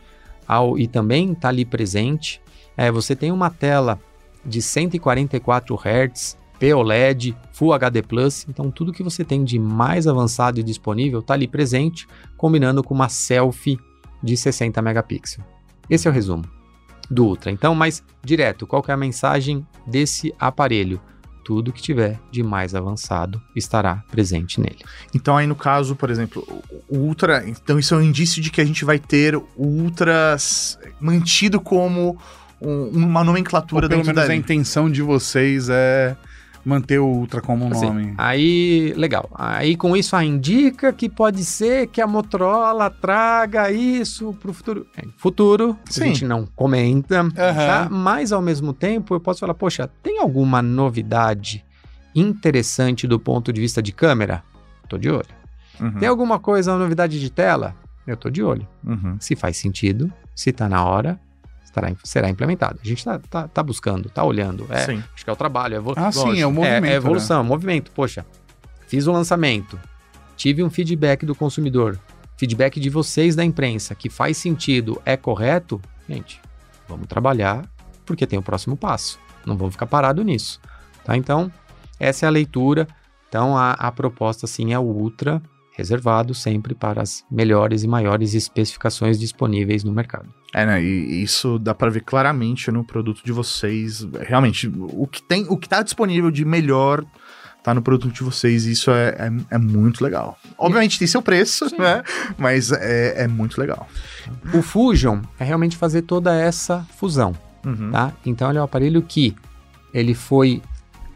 ao, 0.47 0.79
e 0.79 0.87
também 0.87 1.33
está 1.33 1.49
ali 1.49 1.65
presente. 1.65 2.41
É, 2.77 2.91
você 2.91 3.17
tem 3.17 3.33
uma 3.33 3.51
tela 3.51 3.99
de 4.47 4.63
144 4.63 5.75
Hz, 5.75 6.39
POLED, 6.61 7.37
Full 7.53 7.73
HD 7.73 8.03
Plus, 8.03 8.47
então 8.49 8.71
tudo 8.71 8.93
que 8.93 9.03
você 9.03 9.25
tem 9.25 9.43
de 9.43 9.59
mais 9.59 10.07
avançado 10.07 10.61
e 10.61 10.63
disponível 10.63 11.19
está 11.19 11.35
ali 11.35 11.49
presente, 11.49 12.07
combinando 12.37 12.83
com 12.85 12.95
uma 12.95 13.09
selfie 13.09 13.79
de 14.23 14.37
60 14.37 14.81
megapixels. 14.81 15.45
Esse 15.91 16.07
é 16.07 16.11
o 16.11 16.15
resumo 16.15 16.58
do 17.11 17.25
Ultra. 17.27 17.51
Então, 17.51 17.75
mais 17.75 18.03
direto, 18.23 18.67
qual 18.67 18.83
que 18.83 18.91
é 18.91 18.95
a 18.95 18.97
mensagem 18.97 19.67
desse 19.87 20.35
aparelho? 20.39 21.01
Tudo 21.45 21.73
que 21.73 21.81
tiver 21.81 22.21
de 22.31 22.43
mais 22.43 22.75
avançado 22.75 23.41
estará 23.57 24.05
presente 24.11 24.61
nele. 24.61 24.81
Então 25.15 25.35
aí 25.35 25.47
no 25.47 25.55
caso, 25.57 25.97
por 25.97 26.11
exemplo, 26.11 26.47
o 26.87 26.99
Ultra, 26.99 27.43
então 27.49 27.79
isso 27.79 27.95
é 27.95 27.97
um 27.97 28.03
indício 28.03 28.43
de 28.43 28.51
que 28.51 28.61
a 28.61 28.65
gente 28.67 28.85
vai 28.85 28.99
ter 28.99 29.35
o 29.35 29.47
Ultra 29.57 30.37
mantido 31.01 31.59
como 31.59 32.19
um- 32.61 32.89
uma 33.07 33.25
nomenclatura 33.25 33.87
Ou 33.87 33.89
pelo 33.89 34.03
dentro 34.03 34.15
menos 34.15 34.29
da 34.29 34.33
a 34.35 34.37
intenção 34.37 34.91
de 34.91 35.01
vocês 35.01 35.69
é 35.71 36.15
manter 36.65 36.99
o 36.99 37.07
Ultra 37.07 37.41
como 37.41 37.65
um 37.65 37.73
Assim, 37.73 37.87
nome. 37.87 38.15
Aí, 38.19 38.93
legal. 38.97 39.29
Aí 39.35 39.77
com 39.77 39.97
isso 39.97 40.15
ah, 40.17 40.25
indica 40.25 40.93
que 40.93 41.09
pode 41.09 41.45
ser 41.45 41.87
que 41.89 42.01
a 42.01 42.07
Motorola 42.07 42.91
traga 42.91 43.71
isso 43.71 44.33
para 44.35 44.51
o 44.51 44.55
futuro. 44.55 44.87
É, 44.97 45.03
futuro, 45.17 45.77
Sim. 45.89 46.03
a 46.03 46.07
gente 46.07 46.25
não 46.25 46.47
comenta, 46.47 47.29
tá? 47.31 47.89
mas 47.91 48.33
ao 48.33 48.43
mesmo 48.43 48.73
tempo 48.73 49.15
eu 49.15 49.21
posso 49.21 49.41
falar, 49.41 49.55
poxa, 49.55 49.89
tem 50.03 50.19
alguma 50.21 50.61
novidade 50.63 51.65
interessante 52.15 53.07
do 53.07 53.19
ponto 53.19 53.53
de 53.53 53.61
vista 53.61 53.83
de 53.83 53.93
câmera? 53.93 54.43
Tô 54.89 54.99
de 54.99 55.11
olho. 55.11 55.27
Uhum, 55.81 55.93
Tem 55.99 56.09
alguma 56.09 56.39
coisa, 56.39 56.73
uma 56.73 56.79
novidade 56.79 57.21
de 57.21 57.31
tela? 57.31 57.75
Eu 58.07 58.17
tô 58.17 58.31
de 58.31 58.43
olho. 58.43 58.67
uhum. 58.85 59.17
Se 59.21 59.37
faz 59.37 59.57
sentido, 59.57 60.13
se 60.35 60.51
tá 60.53 60.69
na 60.69 60.85
hora, 60.85 61.21
estará, 61.69 61.93
será 62.03 62.29
implementado. 62.29 62.79
A 62.83 62.87
gente 62.87 63.05
tá, 63.05 63.19
tá, 63.19 63.49
tá 63.49 63.63
buscando, 63.63 64.09
tá 64.09 64.25
olhando. 64.25 64.67
É, 64.71 64.87
Sim. 64.87 65.03
acho 65.15 65.25
que 65.25 65.31
é 65.31 65.33
o 65.33 65.37
trabalho. 65.37 65.77
É 65.77 65.93
Ah, 65.97 66.11
sim, 66.11 66.41
é 66.41 66.47
o 66.47 66.53
movimento, 66.53 66.85
É, 66.85 66.93
é 66.93 66.95
evolução, 66.95 67.45
movimento. 67.45 67.91
Poxa, 67.93 68.27
fiz 68.87 69.07
o 69.07 69.13
lançamento, 69.13 69.79
tive 70.37 70.63
um 70.63 70.71
feedback 70.71 71.25
do 71.25 71.35
consumidor, 71.35 71.99
feedback 72.37 72.81
de 72.81 72.91
vocês 72.91 73.37
da 73.37 73.45
imprensa, 73.45 73.95
que 73.95 74.09
faz 74.09 74.37
sentido, 74.37 75.01
é 75.05 75.17
correto, 75.17 75.81
gente, 76.09 76.41
vamos 76.89 77.07
trabalhar 77.07 77.69
porque 78.05 78.27
tem 78.27 78.39
o 78.39 78.43
próximo 78.43 78.77
passo. 78.77 79.19
Não 79.45 79.57
vamos 79.57 79.75
ficar 79.75 79.87
parado 79.87 80.23
nisso. 80.25 80.61
Tá? 81.05 81.17
Então, 81.17 81.53
essa 82.01 82.25
é 82.25 82.29
a 82.29 82.31
leitura. 82.31 82.89
Então, 83.29 83.57
a, 83.57 83.73
a 83.73 83.93
proposta, 83.93 84.47
sim, 84.47 84.73
é 84.73 84.79
o 84.79 84.83
Ultra, 84.83 85.43
reservado 85.79 86.35
sempre 86.35 86.75
para 86.75 87.01
as 87.01 87.25
melhores 87.31 87.85
e 87.85 87.89
maiores 87.89 88.35
especificações 88.35 89.19
disponíveis 89.19 89.85
no 89.85 89.93
mercado. 89.93 90.29
É, 90.53 90.67
né? 90.67 90.83
E 90.83 91.23
isso 91.23 91.59
dá 91.59 91.73
pra 91.73 91.89
ver 91.89 92.01
claramente 92.01 92.71
no 92.73 92.85
produto 92.85 93.23
de 93.25 93.31
vocês. 93.31 94.07
Realmente, 94.21 94.71
o 94.77 95.07
que 95.07 95.23
tem, 95.23 95.47
o 95.49 95.57
que 95.57 95.69
tá 95.69 95.81
disponível 95.83 96.33
de 96.33 96.45
melhor 96.45 97.05
tá 97.63 97.73
no 97.73 97.81
produto 97.81 98.13
de 98.13 98.25
vocês. 98.25 98.67
E 98.67 98.73
isso 98.73 98.91
é, 98.91 99.11
é, 99.11 99.55
é 99.55 99.59
muito 99.59 100.03
legal. 100.03 100.37
Obviamente 100.59 100.99
tem 100.99 101.07
seu 101.07 101.23
preço, 101.23 101.69
Sim. 101.69 101.79
né? 101.79 102.03
Mas 102.37 102.73
é, 102.73 103.23
é 103.23 103.29
muito 103.29 103.61
legal. 103.61 103.89
O 104.53 104.61
Fusion 104.63 105.21
é 105.39 105.45
realmente 105.45 105.77
fazer 105.77 106.03
toda 106.03 106.35
essa 106.35 106.85
fusão. 106.97 107.35
Uhum. 107.65 107.91
tá? 107.91 108.13
Então 108.27 108.49
ele 108.49 108.59
é 108.59 108.61
um 108.61 108.65
aparelho 108.65 109.03
que 109.03 109.35
ele 109.93 110.15
foi 110.15 110.63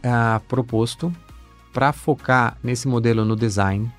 ah, 0.03 0.41
proposto 0.47 1.11
para 1.73 1.91
focar 1.91 2.57
nesse 2.63 2.87
modelo 2.87 3.25
no 3.25 3.35
design, 3.35 3.91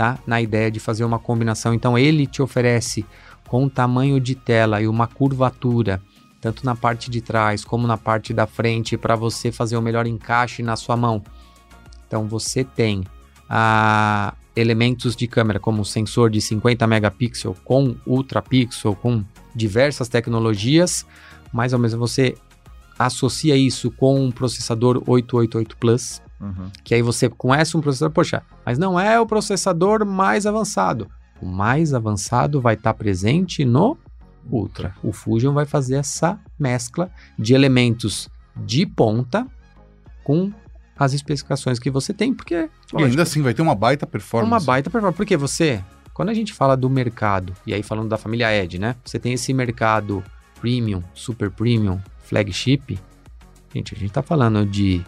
tá? 0.00 0.18
Na 0.26 0.40
ideia 0.40 0.70
de 0.70 0.80
fazer 0.80 1.04
uma 1.04 1.18
combinação. 1.18 1.74
Então 1.74 1.98
ele 1.98 2.26
te 2.26 2.40
oferece 2.40 3.04
com 3.46 3.64
um 3.64 3.68
tamanho 3.68 4.18
de 4.18 4.34
tela 4.34 4.80
e 4.80 4.88
uma 4.88 5.06
curvatura, 5.06 6.00
tanto 6.40 6.64
na 6.64 6.74
parte 6.74 7.10
de 7.10 7.20
trás 7.20 7.66
como 7.66 7.86
na 7.86 7.98
parte 7.98 8.32
da 8.32 8.46
frente, 8.46 8.96
para 8.96 9.14
você 9.14 9.52
fazer 9.52 9.76
o 9.76 9.82
melhor 9.82 10.06
encaixe 10.06 10.62
na 10.62 10.74
sua 10.74 10.96
mão. 10.96 11.22
Então 12.06 12.26
você 12.26 12.64
tem 12.64 13.04
ah, 13.46 14.32
elementos 14.56 15.14
de 15.14 15.26
câmera 15.26 15.60
como 15.60 15.82
o 15.82 15.84
sensor 15.84 16.30
de 16.30 16.40
50 16.40 16.86
megapixels 16.86 17.58
com 17.62 17.94
ultrapixel, 18.06 18.96
com 18.96 19.22
diversas 19.54 20.08
tecnologias, 20.08 21.04
mas 21.52 21.74
ao 21.74 21.78
mesmo 21.78 22.00
você 22.00 22.34
associa 22.98 23.54
isso 23.54 23.90
com 23.90 24.18
um 24.18 24.30
processador 24.30 25.02
888 25.06 25.76
Plus, 25.76 26.22
Uhum. 26.40 26.70
que 26.82 26.94
aí 26.94 27.02
você 27.02 27.28
conhece 27.28 27.76
um 27.76 27.82
processador, 27.82 28.12
poxa, 28.14 28.42
mas 28.64 28.78
não 28.78 28.98
é 28.98 29.20
o 29.20 29.26
processador 29.26 30.06
mais 30.06 30.46
avançado. 30.46 31.06
O 31.40 31.46
mais 31.46 31.92
avançado 31.92 32.60
vai 32.60 32.74
estar 32.74 32.94
presente 32.94 33.64
no 33.64 33.96
Ultra. 34.50 34.94
O 35.02 35.12
Fusion 35.12 35.52
vai 35.52 35.66
fazer 35.66 35.96
essa 35.96 36.38
mescla 36.58 37.10
de 37.38 37.52
elementos 37.54 38.28
de 38.56 38.86
ponta 38.86 39.46
com 40.24 40.50
as 40.98 41.12
especificações 41.12 41.78
que 41.78 41.90
você 41.90 42.12
tem, 42.12 42.32
porque 42.32 42.68
E 42.94 43.02
ainda 43.04 43.22
assim 43.22 43.42
vai 43.42 43.52
ter 43.54 43.62
uma 43.62 43.74
baita 43.74 44.06
performance. 44.06 44.50
uma 44.50 44.60
baita 44.60 44.90
performance. 44.90 45.16
Porque 45.16 45.36
você, 45.36 45.82
quando 46.12 46.30
a 46.30 46.34
gente 46.34 46.52
fala 46.52 46.76
do 46.76 46.88
mercado, 46.90 47.54
e 47.66 47.72
aí 47.74 47.82
falando 47.82 48.08
da 48.08 48.16
família 48.18 48.50
Edge, 48.54 48.78
né? 48.78 48.96
Você 49.04 49.18
tem 49.18 49.32
esse 49.34 49.52
mercado 49.52 50.22
premium, 50.60 51.02
super 51.14 51.50
premium, 51.50 51.98
flagship. 52.18 52.98
Gente, 53.74 53.94
a 53.94 53.98
gente 53.98 54.12
tá 54.12 54.22
falando 54.22 54.66
de 54.66 55.02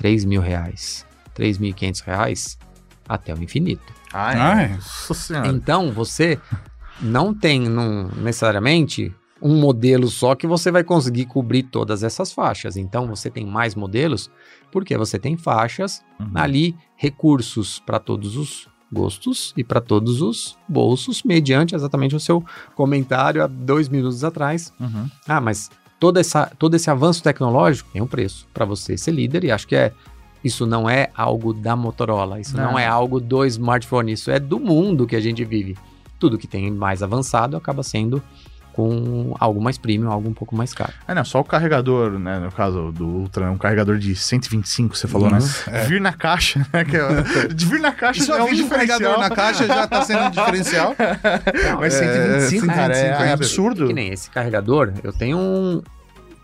3 0.00 0.24
mil 0.24 0.40
reais, 0.40 1.04
3.500 1.36 2.00
reais 2.02 2.58
até 3.06 3.34
o 3.34 3.42
infinito. 3.42 3.92
Ah, 4.12 4.62
é. 4.62 4.68
Nossa 4.68 5.12
senhora. 5.14 5.48
Então, 5.48 5.92
você 5.92 6.40
não 7.02 7.34
tem 7.34 7.60
num- 7.60 8.08
necessariamente 8.16 9.14
um 9.42 9.60
modelo 9.60 10.08
só 10.08 10.34
que 10.34 10.46
você 10.46 10.70
vai 10.70 10.82
conseguir 10.82 11.26
cobrir 11.26 11.64
todas 11.64 12.02
essas 12.02 12.32
faixas. 12.32 12.76
Então, 12.78 13.06
você 13.06 13.28
tem 13.30 13.44
mais 13.46 13.74
modelos 13.74 14.30
porque 14.72 14.96
você 14.96 15.18
tem 15.18 15.36
faixas 15.36 16.02
Uhum. 16.18 16.30
ali 16.34 16.74
recursos 16.96 17.78
para 17.78 17.98
todos 17.98 18.36
os 18.36 18.68
gostos 18.92 19.52
e 19.56 19.62
para 19.62 19.80
todos 19.82 20.20
os 20.22 20.58
bolsos, 20.68 21.22
mediante 21.22 21.74
exatamente 21.74 22.16
o 22.16 22.20
seu 22.20 22.42
comentário 22.74 23.42
há 23.42 23.46
dois 23.46 23.88
minutos 23.88 24.24
atrás. 24.24 24.72
Uhum. 24.80 25.08
Ah, 25.28 25.40
mas 25.40 25.70
toda 26.00 26.18
essa, 26.18 26.50
todo 26.58 26.74
esse 26.74 26.90
avanço 26.90 27.22
tecnológico 27.22 27.90
tem 27.92 28.00
um 28.00 28.06
preço 28.06 28.48
para 28.52 28.64
você 28.64 28.96
ser 28.96 29.12
líder 29.12 29.44
e 29.44 29.52
acho 29.52 29.68
que 29.68 29.76
é 29.76 29.92
isso 30.42 30.66
não 30.66 30.88
é 30.88 31.10
algo 31.14 31.52
da 31.52 31.76
Motorola, 31.76 32.40
isso 32.40 32.56
não. 32.56 32.72
Não. 32.72 32.78
é 32.78 32.86
algo 32.86 33.20
do 33.20 33.44
smartphone, 33.44 34.12
isso 34.12 34.30
é 34.30 34.40
do 34.40 34.58
mundo 34.58 35.06
que 35.06 35.14
a 35.14 35.20
gente 35.20 35.44
vive. 35.44 35.76
Tudo 36.18 36.38
que 36.38 36.46
tem 36.46 36.70
mais 36.70 37.02
avançado 37.02 37.58
acaba 37.58 37.82
sendo 37.82 38.22
com 38.80 39.34
algo 39.38 39.60
mais 39.60 39.76
premium, 39.76 40.10
algo 40.10 40.28
um 40.28 40.32
pouco 40.32 40.56
mais 40.56 40.72
caro. 40.72 40.92
É, 41.06 41.14
não, 41.14 41.24
só 41.24 41.40
o 41.40 41.44
carregador, 41.44 42.18
né? 42.18 42.38
No 42.38 42.50
caso 42.50 42.90
do 42.92 43.06
Ultra, 43.06 43.46
é 43.46 43.50
um 43.50 43.58
carregador 43.58 43.98
de 43.98 44.14
125, 44.16 44.96
você 44.96 45.06
falou, 45.06 45.28
Uhum, 45.30 45.38
né? 45.38 45.84
Vir 45.86 46.00
na 46.00 46.12
caixa, 46.12 46.66
né? 46.72 46.84
Que 46.84 46.96
é, 46.96 47.48
de 47.48 47.66
vir 47.66 47.80
na 47.80 47.92
caixa 47.92 48.20
E 48.20 48.24
só 48.24 48.34
já 48.34 48.38
é 48.40 48.42
um 48.42 48.68
carregador 48.68 48.88
diferencial. 48.88 49.18
na 49.20 49.30
caixa 49.30 49.66
já 49.66 49.86
tá 49.86 50.02
sendo 50.02 50.22
um 50.24 50.30
diferencial. 50.30 50.96
Mas 51.78 51.94
É, 51.94 52.40
125, 52.40 52.66
cara, 52.66 52.92
é, 52.92 52.96
125, 52.96 53.22
é 53.22 53.28
é 53.28 53.32
absurdo. 53.32 53.86
Que 53.88 53.92
nem 53.92 54.08
esse 54.12 54.30
carregador, 54.30 54.92
eu 55.04 55.12
tenho 55.12 55.36
um. 55.38 55.82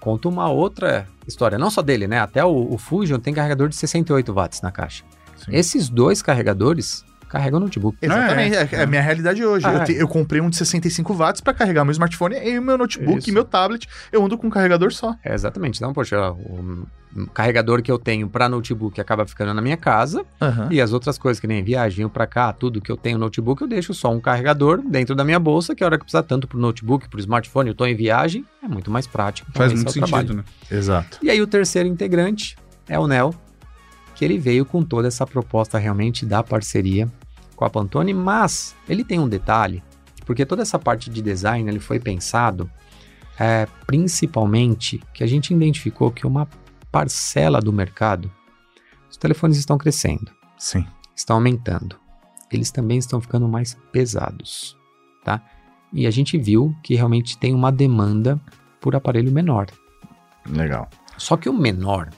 Conto 0.01 0.29
uma 0.29 0.49
outra 0.49 1.07
história, 1.27 1.59
não 1.59 1.69
só 1.71 1.83
dele, 1.83 2.07
né? 2.07 2.21
Até 2.21 2.45
o, 2.45 2.73
o 2.73 2.79
Fusion 2.79 3.19
tem 3.19 3.35
carregador 3.35 3.69
de 3.69 3.75
68 3.75 4.33
watts 4.33 4.61
na 4.63 4.71
caixa. 4.71 5.03
Sim. 5.37 5.51
Esses 5.53 5.89
dois 5.89 6.23
carregadores 6.23 7.05
carregam 7.29 7.59
o 7.59 7.63
notebook. 7.63 7.97
Exatamente, 8.01 8.57
é, 8.57 8.69
é 8.73 8.83
a 8.83 8.87
minha 8.87 9.03
realidade 9.03 9.45
hoje. 9.45 9.67
Ah, 9.67 9.73
eu, 9.73 9.81
é. 9.81 9.85
te- 9.85 9.95
eu 9.95 10.09
comprei 10.09 10.41
um 10.41 10.49
de 10.51 10.57
65 10.57 11.13
watts 11.15 11.41
pra 11.41 11.53
carregar 11.55 11.85
meu 11.85 11.93
smartphone 11.93 12.37
e 12.37 12.59
o 12.59 12.63
meu 12.63 12.79
notebook 12.79 13.19
Isso. 13.19 13.31
e 13.31 13.33
meu 13.33 13.45
tablet. 13.45 13.89
Eu 14.13 14.25
ando 14.25 14.37
com 14.39 14.47
um 14.47 14.51
carregador 14.51 14.93
só. 14.93 15.15
É, 15.25 15.35
exatamente. 15.35 15.77
Então, 15.77 15.93
poxa, 15.93 16.31
o 16.33 16.87
carregador 17.33 17.81
que 17.83 17.91
eu 17.91 17.99
tenho 17.99 18.29
para 18.29 18.49
notebook 18.49 19.01
acaba 19.01 19.25
ficando 19.27 19.55
na 19.55 19.63
minha 19.63 19.77
casa 19.77 20.25
e 20.71 20.81
as 20.83 20.93
outras 20.93 21.17
coisas 21.17 21.41
que 21.41 21.47
nem 21.47 21.63
viagem 21.65 22.07
para 22.09 22.27
cá, 22.27 22.53
tudo 22.53 22.81
que 22.81 22.93
eu 22.93 22.97
tenho 22.97 23.17
no 23.19 23.25
notebook, 23.25 23.63
eu 23.63 23.69
deixo 23.69 23.95
só 23.95 24.13
um 24.13 24.21
carregador 24.21 24.83
dentro 24.87 25.15
da 25.15 25.25
minha 25.25 25.39
bolsa, 25.39 25.75
que 25.75 25.83
a 25.83 25.87
hora 25.87 25.97
que 25.99 26.05
precisar 26.05 26.25
tanto 26.25 26.47
pro 26.47 26.59
notebook, 26.59 27.09
pro 27.09 27.19
smartphone, 27.19 27.69
eu 27.71 27.75
tô 27.75 27.87
em 27.87 27.95
viagem, 27.97 28.45
é 28.63 28.69
muito 28.69 28.91
mais 28.91 29.07
prático. 29.07 29.49
Então 29.51 29.61
Faz 29.61 29.73
muito 29.73 29.87
é 29.87 29.91
o 29.91 29.93
sentido, 29.95 30.09
trabalho. 30.11 30.35
né? 30.37 30.45
Exato. 30.71 31.19
E 31.23 31.31
aí 31.31 31.41
o 31.41 31.47
terceiro 31.47 31.89
integrante 31.89 32.57
é 32.89 32.99
o 32.99 33.07
Nel, 33.07 33.35
que 34.17 34.25
ele 34.25 34.39
veio 34.39 34.65
com 34.65 34.83
toda 34.83 35.07
essa 35.07 35.27
proposta 35.27 35.79
realmente 35.79 36.25
da 36.25 36.43
parceria 36.43 37.11
com 37.55 37.65
a 37.65 37.71
Pantone, 37.71 38.13
mas 38.13 38.75
ele 38.89 39.05
tem 39.05 39.21
um 39.21 39.29
detalhe, 39.29 39.83
porque 40.25 40.45
toda 40.45 40.63
essa 40.63 40.79
parte 40.79 41.11
de 41.11 41.23
design 41.23 41.69
ele 41.71 41.79
foi 41.79 42.01
pensado 42.01 42.69
é, 43.39 43.67
principalmente 43.87 45.01
que 45.13 45.23
a 45.23 45.27
gente 45.27 45.53
identificou 45.53 46.11
que 46.11 46.27
uma 46.27 46.49
parcela 46.91 47.61
do 47.61 47.73
mercado, 47.73 48.33
os 49.11 49.19
telefones 49.19 49.59
estão 49.59 49.77
crescendo, 49.77 50.33
Sim. 50.59 50.87
estão 51.15 51.37
aumentando, 51.37 51.97
eles 52.51 52.71
também 52.71 52.97
estão 52.97 53.21
ficando 53.21 53.47
mais 53.47 53.77
pesados, 53.93 54.77
tá? 55.23 55.43
E 55.93 56.07
a 56.07 56.11
gente 56.11 56.39
viu 56.39 56.75
que 56.83 56.95
realmente 56.95 57.37
tem 57.37 57.55
uma 57.55 57.71
demanda 57.71 58.41
por 58.81 58.97
aparelho 58.97 59.31
menor. 59.31 59.67
Legal. 60.49 60.89
Só 61.19 61.37
que 61.37 61.49
o 61.49 61.53
menor 61.53 62.11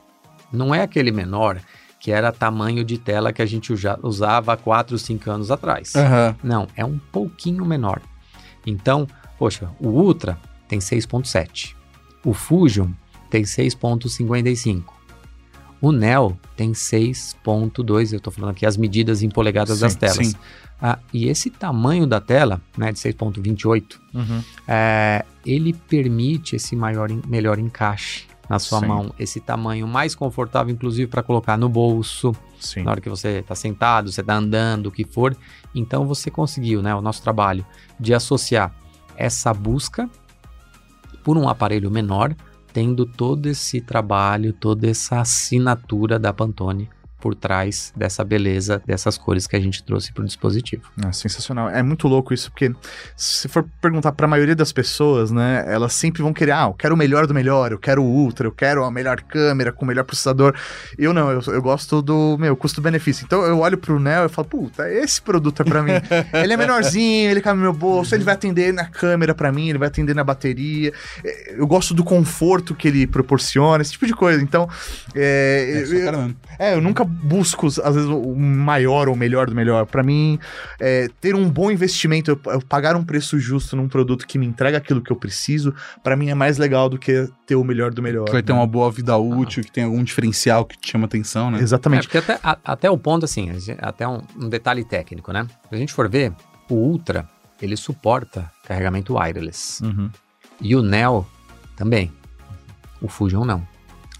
não 0.53 0.75
é 0.75 0.83
aquele 0.83 1.11
menor 1.11 1.61
que 2.01 2.11
era 2.13 2.31
tamanho 2.33 2.85
de 2.85 2.97
tela 2.99 3.33
que 3.33 3.43
a 3.43 3.47
gente 3.47 3.73
usava 4.03 4.53
há 4.53 4.57
4, 4.57 4.99
5 4.99 5.31
anos 5.31 5.51
atrás. 5.51 5.95
Aham. 5.97 6.37
Não, 6.43 6.67
é 6.77 6.85
um 6.85 6.99
pouquinho 7.11 7.65
menor. 7.65 8.01
Então, 8.67 9.07
poxa, 9.39 9.71
o 9.81 9.89
Ultra 9.89 10.39
tem 10.69 10.79
6.7. 10.79 11.75
O 12.25 12.33
Fusion 12.35 12.91
tem 13.31 13.43
6.55. 13.43 14.85
O 15.81 15.93
Neo 15.93 16.37
tem 16.57 16.73
6.2, 16.73 18.13
eu 18.13 18.19
estou 18.19 18.33
falando 18.33 18.51
aqui 18.51 18.67
as 18.67 18.77
medidas 18.77 19.23
em 19.23 19.29
polegadas 19.29 19.77
Sim, 19.79 19.85
das 19.85 19.95
telas. 19.95 20.27
sim. 20.29 20.35
Ah, 20.81 20.99
e 21.13 21.27
esse 21.29 21.51
tamanho 21.51 22.07
da 22.07 22.21
tela, 22.21 22.61
né, 22.77 22.93
de 22.93 22.99
6.28, 23.01 23.99
Uhum. 24.15 24.43
é, 24.67 25.25
ele 25.45 25.73
permite 25.73 26.55
esse 26.57 26.77
maior, 26.77 27.09
melhor 27.27 27.59
encaixe 27.59 28.27
na 28.49 28.59
sua 28.59 28.81
Sim. 28.81 28.87
mão, 28.87 29.15
esse 29.19 29.41
tamanho 29.41 29.87
mais 29.87 30.15
confortável, 30.15 30.73
inclusive 30.73 31.07
para 31.07 31.23
colocar 31.23 31.57
no 31.57 31.69
bolso, 31.69 32.35
Sim. 32.59 32.83
na 32.83 32.93
hora 32.93 33.01
que 33.01 33.09
você 33.09 33.41
está 33.41 33.55
sentado, 33.55 34.11
você 34.11 34.21
está 34.21 34.35
andando, 34.35 34.87
o 34.87 34.91
que 34.91 35.05
for. 35.05 35.37
Então 35.75 36.07
você 36.07 36.31
conseguiu, 36.31 36.83
né, 36.83 36.95
o 36.95 37.01
nosso 37.01 37.23
trabalho 37.23 37.65
de 38.01 38.15
associar 38.15 38.75
essa 39.17 39.53
busca 39.53 40.09
por 41.23 41.37
um 41.37 41.49
aparelho 41.49 41.91
menor, 41.91 42.35
tendo 42.73 43.05
todo 43.05 43.47
esse 43.47 43.81
trabalho, 43.81 44.53
toda 44.53 44.89
essa 44.89 45.21
assinatura 45.21 46.19
da 46.19 46.33
Pantone 46.33 46.89
por 47.21 47.35
trás 47.35 47.93
dessa 47.97 48.23
beleza, 48.25 48.81
dessas 48.87 49.19
cores 49.19 49.47
que 49.47 49.57
a 49.57 49.61
gente 49.61 49.83
trouxe 49.83 50.13
para 50.13 50.23
o 50.23 50.27
dispositivo. 50.27 50.83
É 51.07 51.13
sensacional. 51.13 51.69
É 51.69 51.83
muito 51.83 52.07
louco 52.09 52.33
isso, 52.33 52.51
porque 52.51 52.73
se 53.17 53.49
for 53.49 53.65
perguntar 53.81 54.13
pra 54.13 54.27
maioria 54.29 54.55
das 54.55 54.73
pessoas, 54.73 55.31
né, 55.31 55.65
elas 55.67 55.93
sempre 55.93 56.23
vão 56.23 56.33
querer, 56.33 56.53
ah, 56.53 56.65
eu 56.69 56.75
quero 56.75 56.95
o 56.95 56.99
melhor 56.99 57.27
do 57.27 57.35
melhor, 57.35 57.73
eu 57.73 57.79
quero 57.79 58.03
o 58.03 58.07
ultra, 58.07 58.47
eu 58.47 58.53
quero 58.53 58.85
a 58.85 58.91
melhor 58.91 59.21
câmera 59.23 59.73
com 59.73 59.85
o 59.85 59.89
melhor 59.89 60.05
processador. 60.05 60.55
Eu 60.97 61.13
não, 61.13 61.31
eu, 61.31 61.41
eu 61.49 61.61
gosto 61.63 62.01
do, 62.01 62.37
meu, 62.39 62.57
custo-benefício. 62.57 63.25
Então 63.25 63.43
eu 63.43 63.59
olho 63.61 63.77
pro 63.79 63.99
Neo 63.99 64.27
e 64.27 64.29
falo, 64.29 64.47
puta, 64.49 64.89
esse 64.91 65.21
produto 65.21 65.63
é 65.63 65.65
pra 65.65 65.83
mim. 65.83 65.93
ele 66.43 66.53
é 66.53 66.57
menorzinho, 66.57 67.31
ele 67.31 67.41
cabe 67.41 67.57
no 67.57 67.63
meu 67.65 67.73
bolso, 67.73 68.15
ele 68.15 68.25
vai 68.25 68.35
atender 68.35 68.73
na 68.73 68.85
câmera 68.87 69.35
pra 69.35 69.51
mim, 69.51 69.69
ele 69.71 69.79
vai 69.79 69.89
atender 69.89 70.15
na 70.15 70.23
bateria. 70.25 70.93
É, 71.25 71.55
Eu 71.59 71.67
gosto 71.67 71.95
do 71.95 72.05
conforto 72.05 72.75
que 72.75 72.87
ele 72.89 73.07
proporciona, 73.07 73.83
esse 73.83 73.93
tipo 73.93 74.07
de 74.07 74.13
coisa. 74.15 74.43
Então, 74.43 74.69
é, 75.15 75.67
É, 75.69 75.83
eu- 75.83 76.13
mesmo. 76.19 76.37
é, 76.59 76.75
eu 76.75 76.81
nunca 76.81 77.08
busco, 77.09 77.67
às 77.67 77.95
vezes, 77.95 78.09
o 78.09 78.35
maior 78.37 79.09
ou 79.09 79.15
o 79.15 79.17
melhor 79.17 79.47
do 79.49 79.55
melhor. 79.55 79.87
Pra 79.87 80.03
mim, 80.03 80.39
é, 80.79 81.09
ter 81.21 81.35
um 81.35 81.49
bom 81.49 81.71
investimento, 81.71 82.31
eu, 82.31 82.41
eu 82.53 82.61
pagar 82.61 82.95
um 82.97 83.05
preço 83.05 83.39
justo 83.39 83.75
num 83.77 83.89
produto 83.89 84.27
que 84.27 84.39
me 84.39 84.47
entrega 84.47 84.79
aquilo 84.79 85.01
que 85.01 85.11
eu 85.11 85.17
preciso, 85.17 85.75
pra 86.03 86.15
mim 86.17 86.29
é 86.29 86.35
mais 86.35 86.59
legal 86.59 86.89
do 86.89 86.99
que 86.99 87.29
ter 87.47 87.57
o 87.57 87.65
melhor 87.65 87.93
do 87.93 88.03
melhor. 88.03 88.27
Que 88.27 88.33
vai 88.33 88.43
ter 88.43 88.53
né? 88.53 88.59
uma 88.59 88.67
boa 88.67 88.91
vida 88.91 89.17
útil, 89.17 89.63
que 89.65 89.73
tem 89.73 89.85
algum 89.85 90.03
diferencial 90.05 90.65
que 90.65 90.79
te 90.79 90.91
chama 90.91 91.07
atenção, 91.07 91.51
né? 91.51 91.59
É, 91.59 91.63
Exatamente. 91.63 92.03
porque 92.09 92.19
até, 92.19 92.39
a- 92.43 92.59
até 92.65 92.91
o 92.91 92.99
ponto, 92.99 93.25
assim, 93.25 93.49
até 93.79 94.07
um, 94.07 94.21
um 94.37 94.49
detalhe 94.49 94.85
técnico, 94.85 95.33
né? 95.33 95.47
Se 95.69 95.75
a 95.75 95.79
gente 95.79 95.93
for 95.93 96.09
ver, 96.09 96.33
o 96.71 96.75
Ultra, 96.75 97.29
ele 97.61 97.77
suporta 97.77 98.51
carregamento 98.67 99.17
wireless. 99.19 99.83
Uhum. 99.83 100.11
E 100.61 100.77
o 100.77 100.83
Neo 100.83 101.27
também. 101.77 102.13
O 103.01 103.09
Fusion 103.09 103.45
não. 103.45 103.67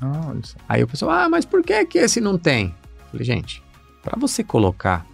Ah, 0.01 0.27
olha 0.29 0.41
só. 0.45 0.57
Aí 0.69 0.83
o 0.83 0.87
pessoal, 0.87 1.11
ah, 1.11 1.29
mas 1.29 1.45
por 1.45 1.63
que 1.63 1.85
que 1.87 1.99
esse 1.99 2.21
não 2.21 2.39
tem? 2.39 2.73
Falei, 3.11 3.25
gente, 3.25 3.63
para 4.03 4.19
você 4.19 4.45
colocar 4.45 5.07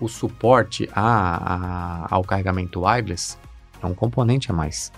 o 0.00 0.08
suporte 0.08 0.88
a- 0.94 2.04
a- 2.04 2.06
ao 2.10 2.22
carregamento 2.22 2.80
wireless, 2.84 3.36
é 3.82 3.86
um 3.86 3.94
componente 3.94 4.50
a 4.50 4.54
mais. 4.54 4.92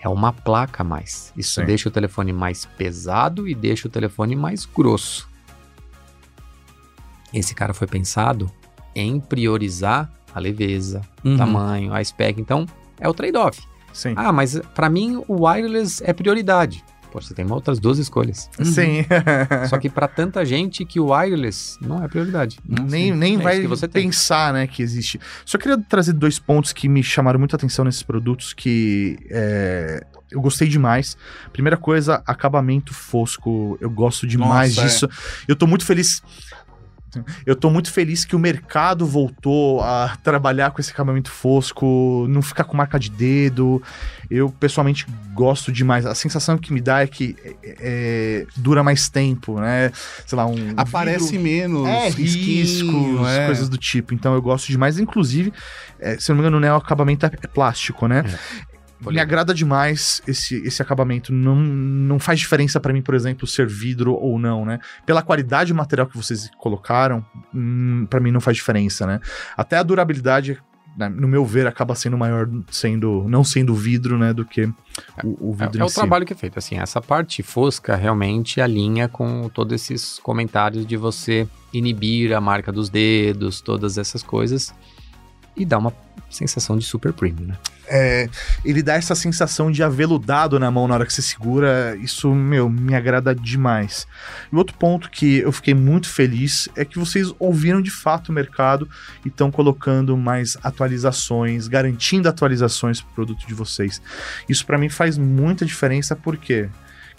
É 0.00 0.08
uma 0.08 0.32
placa 0.32 0.82
a 0.82 0.84
mais. 0.84 1.32
Isso 1.36 1.60
Sim. 1.60 1.66
deixa 1.66 1.88
o 1.88 1.92
telefone 1.92 2.32
mais 2.32 2.64
pesado 2.64 3.46
e 3.48 3.54
deixa 3.54 3.86
o 3.86 3.90
telefone 3.90 4.34
mais 4.34 4.64
grosso. 4.66 5.28
Esse 7.32 7.54
cara 7.54 7.72
foi 7.72 7.86
pensado 7.86 8.50
em 8.94 9.18
priorizar 9.20 10.10
a 10.34 10.38
leveza, 10.40 11.00
Uhum. 11.24 11.34
o 11.34 11.38
tamanho, 11.38 11.94
a 11.94 12.02
spec. 12.04 12.38
Então, 12.40 12.66
é 13.00 13.08
o 13.08 13.14
trade-off. 13.14 13.62
Sim. 13.92 14.14
Ah, 14.16 14.32
mas 14.32 14.58
para 14.74 14.88
mim 14.88 15.22
o 15.28 15.44
wireless 15.46 16.02
é 16.04 16.12
prioridade. 16.12 16.84
Pô, 17.12 17.20
você 17.20 17.34
tem 17.34 17.44
outras 17.50 17.78
duas 17.78 17.98
escolhas. 17.98 18.48
Sim. 18.64 19.04
Só 19.68 19.78
que 19.78 19.90
para 19.90 20.08
tanta 20.08 20.44
gente 20.46 20.84
que 20.84 20.98
o 20.98 21.12
wireless 21.12 21.76
não 21.80 22.02
é 22.02 22.08
prioridade. 22.08 22.58
nem 22.66 23.14
nem 23.14 23.34
É 23.38 23.42
vai 23.42 23.60
que 23.60 23.66
você 23.66 23.86
tem. 23.86 24.04
pensar, 24.04 24.52
né, 24.52 24.66
que 24.66 24.82
existe. 24.82 25.20
Só 25.44 25.58
queria 25.58 25.76
trazer 25.76 26.14
dois 26.14 26.38
pontos 26.38 26.72
que 26.72 26.88
me 26.88 27.02
chamaram 27.02 27.38
muita 27.38 27.56
atenção 27.56 27.84
nesses 27.84 28.02
produtos 28.02 28.54
que 28.54 29.18
é, 29.30 30.06
eu 30.30 30.40
gostei 30.40 30.66
demais. 30.68 31.16
Primeira 31.52 31.76
coisa, 31.76 32.22
acabamento 32.26 32.94
fosco. 32.94 33.76
Eu 33.80 33.90
gosto 33.90 34.26
demais 34.26 34.76
Nossa, 34.76 34.80
é. 34.80 34.90
disso. 34.90 35.08
Eu 35.46 35.54
tô 35.54 35.66
muito 35.66 35.84
feliz. 35.84 36.22
Eu 37.44 37.54
tô 37.56 37.70
muito 37.70 37.92
feliz 37.92 38.24
que 38.24 38.34
o 38.34 38.38
mercado 38.38 39.06
voltou 39.06 39.80
a 39.82 40.16
trabalhar 40.22 40.70
com 40.70 40.80
esse 40.80 40.90
acabamento 40.90 41.30
fosco, 41.30 42.26
não 42.28 42.40
ficar 42.42 42.64
com 42.64 42.76
marca 42.76 42.98
de 42.98 43.10
dedo. 43.10 43.82
Eu, 44.30 44.48
pessoalmente, 44.50 45.06
gosto 45.34 45.70
demais. 45.70 46.06
A 46.06 46.14
sensação 46.14 46.56
que 46.56 46.72
me 46.72 46.80
dá 46.80 47.02
é 47.02 47.06
que 47.06 47.36
é, 47.44 47.76
é, 47.80 48.46
dura 48.56 48.82
mais 48.82 49.08
tempo, 49.08 49.60
né? 49.60 49.90
Sei 50.26 50.36
lá, 50.36 50.46
um. 50.46 50.72
Aparece 50.76 51.32
vidro- 51.36 51.42
menos 51.42 51.88
é, 51.88 52.08
riscos, 52.08 53.28
é. 53.28 53.46
coisas 53.46 53.68
do 53.68 53.76
tipo. 53.76 54.14
Então 54.14 54.34
eu 54.34 54.40
gosto 54.42 54.68
demais. 54.68 54.98
Inclusive, 54.98 55.52
é, 56.00 56.18
se 56.18 56.30
eu 56.30 56.34
não 56.34 56.42
me 56.42 56.48
engano, 56.48 56.60
né, 56.60 56.72
o 56.72 56.76
acabamento 56.76 57.26
é, 57.26 57.30
é 57.42 57.46
plástico, 57.46 58.06
né? 58.06 58.24
Me 59.10 59.18
agrada 59.20 59.52
demais 59.54 60.22
esse, 60.26 60.56
esse 60.66 60.80
acabamento. 60.82 61.32
Não, 61.32 61.56
não 61.56 62.18
faz 62.18 62.38
diferença 62.38 62.78
pra 62.78 62.92
mim, 62.92 63.02
por 63.02 63.14
exemplo, 63.14 63.46
ser 63.46 63.66
vidro 63.66 64.14
ou 64.14 64.38
não, 64.38 64.64
né? 64.64 64.78
Pela 65.04 65.22
qualidade 65.22 65.72
do 65.72 65.76
material 65.76 66.06
que 66.06 66.16
vocês 66.16 66.50
colocaram, 66.58 67.24
hum, 67.54 68.06
para 68.08 68.20
mim 68.20 68.30
não 68.30 68.40
faz 68.40 68.56
diferença, 68.56 69.06
né? 69.06 69.20
Até 69.56 69.76
a 69.78 69.82
durabilidade, 69.82 70.58
né, 70.96 71.08
no 71.08 71.26
meu 71.26 71.44
ver, 71.44 71.66
acaba 71.66 71.94
sendo 71.94 72.18
maior 72.18 72.48
sendo 72.70 73.24
não 73.28 73.42
sendo 73.42 73.74
vidro, 73.74 74.18
né, 74.18 74.32
do 74.34 74.44
que 74.44 74.64
o, 75.24 75.50
o 75.50 75.56
É, 75.58 75.64
vidro 75.64 75.78
é 75.78 75.82
em 75.82 75.86
o 75.86 75.88
si. 75.88 75.94
trabalho 75.94 76.26
que 76.26 76.34
é 76.34 76.36
feito. 76.36 76.58
Assim, 76.58 76.78
essa 76.78 77.00
parte 77.00 77.42
fosca 77.42 77.96
realmente 77.96 78.60
alinha 78.60 79.08
com 79.08 79.48
todos 79.48 79.72
esses 79.74 80.18
comentários 80.18 80.86
de 80.86 80.96
você 80.96 81.48
inibir 81.72 82.34
a 82.34 82.40
marca 82.40 82.70
dos 82.70 82.90
dedos, 82.90 83.60
todas 83.62 83.96
essas 83.96 84.22
coisas. 84.22 84.74
E 85.56 85.64
dá 85.64 85.78
uma 85.78 85.92
sensação 86.30 86.76
de 86.78 86.84
super 86.84 87.12
premium, 87.12 87.46
né? 87.48 87.56
É, 87.88 88.28
ele 88.64 88.82
dá 88.82 88.94
essa 88.94 89.14
sensação 89.14 89.70
de 89.70 89.82
aveludado 89.82 90.58
na 90.58 90.70
mão 90.70 90.86
na 90.86 90.94
hora 90.94 91.06
que 91.06 91.12
você 91.12 91.22
segura. 91.22 91.96
Isso, 92.00 92.34
meu, 92.34 92.68
me 92.68 92.94
agrada 92.94 93.34
demais. 93.34 94.06
E 94.52 94.56
outro 94.56 94.76
ponto 94.76 95.10
que 95.10 95.38
eu 95.38 95.52
fiquei 95.52 95.74
muito 95.74 96.08
feliz 96.08 96.68
é 96.76 96.84
que 96.84 96.98
vocês 96.98 97.32
ouviram 97.38 97.82
de 97.82 97.90
fato 97.90 98.30
o 98.30 98.32
mercado 98.32 98.88
e 99.24 99.28
estão 99.28 99.50
colocando 99.50 100.16
mais 100.16 100.56
atualizações, 100.62 101.68
garantindo 101.68 102.28
atualizações 102.28 103.00
para 103.00 103.10
o 103.10 103.14
produto 103.14 103.46
de 103.46 103.54
vocês. 103.54 104.00
Isso 104.48 104.64
para 104.64 104.78
mim 104.78 104.88
faz 104.88 105.18
muita 105.18 105.64
diferença 105.64 106.14
porque 106.14 106.68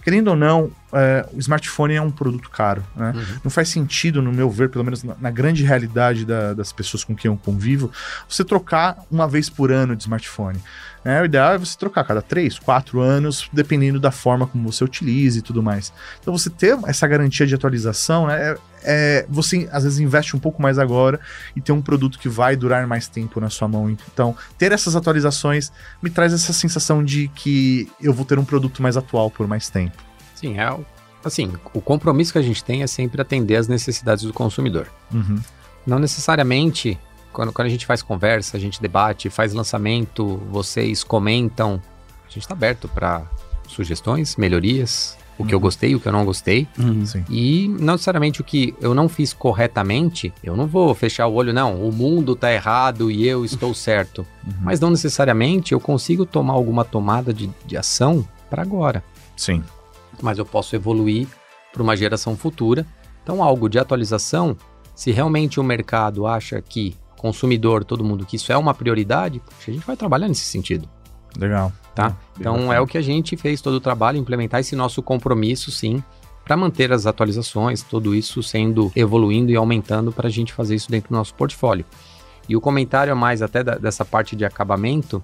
querendo 0.04 0.30
ou 0.30 0.36
não, 0.36 0.72
é, 0.92 1.28
o 1.34 1.40
smartphone 1.40 1.96
é 1.96 2.02
um 2.02 2.12
produto 2.12 2.50
caro. 2.50 2.84
Né? 2.96 3.14
Uhum. 3.16 3.40
Não 3.46 3.52
faz 3.52 3.70
sentido, 3.70 4.22
no 4.22 4.32
meu 4.32 4.50
ver, 4.50 4.70
pelo 4.70 4.84
menos 4.84 5.04
na, 5.04 5.16
na 5.20 5.32
grande 5.32 5.64
realidade 5.64 6.26
da, 6.26 6.54
das 6.54 6.72
pessoas 6.72 7.04
com 7.04 7.16
quem 7.16 7.30
eu 7.30 7.38
convivo, 7.38 7.92
você 8.28 8.44
trocar 8.44 8.98
uma 9.10 9.28
vez 9.28 9.50
por 9.50 9.72
ano 9.72 9.96
de 9.96 10.04
smartphone. 10.04 10.60
Né? 11.04 11.22
O 11.22 11.26
ideal 11.26 11.54
é 11.54 11.58
você 11.58 11.78
trocar 11.78 12.02
a 12.02 12.04
cada 12.06 12.22
3, 12.22 12.60
4 12.60 13.00
anos, 13.00 13.50
dependendo 13.52 14.00
da 14.00 14.12
forma 14.12 14.48
como 14.48 14.72
você 14.72 14.84
utiliza 14.84 15.40
e 15.40 15.42
tudo 15.42 15.62
mais. 15.62 15.92
Então, 16.20 16.36
você 16.36 16.50
ter 16.50 16.78
essa 16.86 17.06
garantia 17.08 17.46
de 17.46 17.54
atualização, 17.54 18.28
né, 18.28 18.52
é, 18.52 18.58
é, 18.84 19.26
você 19.30 19.68
às 19.72 19.84
vezes 19.84 20.00
investe 20.00 20.36
um 20.36 20.40
pouco 20.40 20.62
mais 20.62 20.80
agora 20.80 21.20
e 21.56 21.62
ter 21.62 21.72
um 21.72 21.82
produto 21.82 22.18
que 22.18 22.30
vai 22.30 22.56
durar 22.56 22.88
mais 22.88 23.08
tempo 23.08 23.40
na 23.40 23.50
sua 23.50 23.68
mão. 23.68 23.90
Então, 23.90 24.36
ter 24.58 24.72
essas 24.72 24.96
atualizações 24.96 25.72
me 26.02 26.10
traz 26.10 26.34
essa 26.34 26.54
sensação 26.54 27.04
de 27.04 27.28
que 27.30 27.92
eu 28.02 28.14
vou 28.14 28.26
ter 28.26 28.40
um 28.40 28.46
produto 28.46 28.82
mais 28.82 28.96
atual 28.96 29.30
por 29.30 29.48
mais 29.48 29.70
tempo. 29.70 30.02
Sim, 30.36 30.60
é 30.60 30.74
assim, 31.24 31.54
o 31.74 31.82
compromisso 31.82 32.34
que 32.34 32.38
a 32.38 32.42
gente 32.42 32.64
tem 32.64 32.84
é 32.84 32.88
sempre 32.88 33.22
atender 33.22 33.56
às 33.56 33.68
necessidades 33.68 34.26
do 34.26 34.34
consumidor. 34.34 34.88
Uhum. 35.14 35.40
Não 35.86 36.00
necessariamente 36.00 37.00
quando, 37.34 37.52
quando 37.52 37.66
a 37.66 37.70
gente 37.70 37.86
faz 37.86 38.02
conversa, 38.02 38.56
a 38.56 38.60
gente 38.60 38.82
debate, 38.82 39.30
faz 39.30 39.54
lançamento, 39.54 40.38
vocês 40.50 41.04
comentam, 41.04 41.82
a 42.26 42.30
gente 42.30 42.44
está 42.44 42.54
aberto 42.54 42.88
para 42.88 43.24
sugestões, 43.68 44.38
melhorias, 44.38 45.18
o 45.38 45.46
que 45.46 45.54
eu 45.54 45.58
uhum. 45.58 45.64
gostei, 45.64 45.96
o 45.96 46.00
que 46.00 46.08
eu 46.08 46.12
não 46.12 46.24
gostei. 46.24 46.68
Uhum. 46.78 47.04
E 47.30 47.68
não 47.80 47.94
necessariamente 47.94 48.40
o 48.40 48.44
que 48.44 48.76
eu 48.80 48.94
não 48.94 49.10
fiz 49.10 49.34
corretamente, 49.34 50.32
eu 50.44 50.56
não 50.56 50.68
vou 50.68 50.94
fechar 50.94 51.28
o 51.28 51.34
olho, 51.34 51.52
não. 51.52 51.82
O 51.88 51.92
mundo 51.92 52.36
tá 52.36 52.54
errado 52.54 53.10
e 53.10 53.28
eu 53.28 53.44
estou 53.44 53.74
certo. 53.76 54.26
Uhum. 54.46 54.54
Mas 54.62 54.80
não 54.80 54.92
necessariamente 54.92 55.74
eu 55.74 55.80
consigo 55.80 56.26
tomar 56.26 56.54
alguma 56.54 56.86
tomada 56.86 57.34
de, 57.34 57.50
de 57.66 57.76
ação 57.76 58.28
para 58.50 58.62
agora. 58.62 59.04
Sim. 59.36 59.64
Mas 60.22 60.38
eu 60.38 60.46
posso 60.46 60.76
evoluir 60.76 61.28
para 61.72 61.82
uma 61.82 61.98
geração 61.98 62.38
futura. 62.38 62.86
Então, 63.24 63.42
algo 63.42 63.68
de 63.68 63.80
atualização, 63.80 64.56
se 64.94 65.12
realmente 65.12 65.60
o 65.60 65.64
mercado 65.64 66.28
acha 66.28 66.62
que 66.62 66.96
consumidor, 67.24 67.86
todo 67.86 68.04
mundo, 68.04 68.26
que 68.26 68.36
isso 68.36 68.52
é 68.52 68.58
uma 68.58 68.74
prioridade, 68.74 69.42
a 69.66 69.72
gente 69.72 69.88
vai 69.88 69.96
trabalhar 69.96 70.28
nesse 70.28 70.44
sentido. 70.44 70.90
Legal. 71.40 71.72
Tá? 71.96 72.18
então 72.38 72.74
é 72.74 72.82
o 72.82 72.88
que 72.88 72.98
a 72.98 73.02
gente 73.02 73.38
fez 73.38 73.62
todo 73.62 73.76
o 73.76 73.80
trabalho, 73.80 74.18
implementar 74.18 74.60
esse 74.60 74.76
nosso 74.76 75.02
compromisso, 75.02 75.72
sim, 75.72 76.04
para 76.44 76.58
manter 76.58 76.92
as 76.92 77.06
atualizações, 77.06 77.82
tudo 77.82 78.14
isso 78.14 78.44
sendo 78.44 78.92
evoluindo 78.96 79.52
e 79.52 79.56
aumentando 79.56 80.12
para 80.12 80.28
a 80.28 80.32
gente 80.32 80.52
fazer 80.52 80.76
isso 80.76 80.92
dentro 80.92 81.10
do 81.10 81.16
nosso 81.16 81.34
portfólio. 81.34 81.86
E 82.50 82.58
o 82.58 82.62
comentário 82.62 83.14
a 83.14 83.16
mais 83.16 83.42
até 83.42 83.64
da, 83.64 83.76
dessa 83.76 84.04
parte 84.04 84.36
de 84.36 84.44
acabamento, 84.44 85.24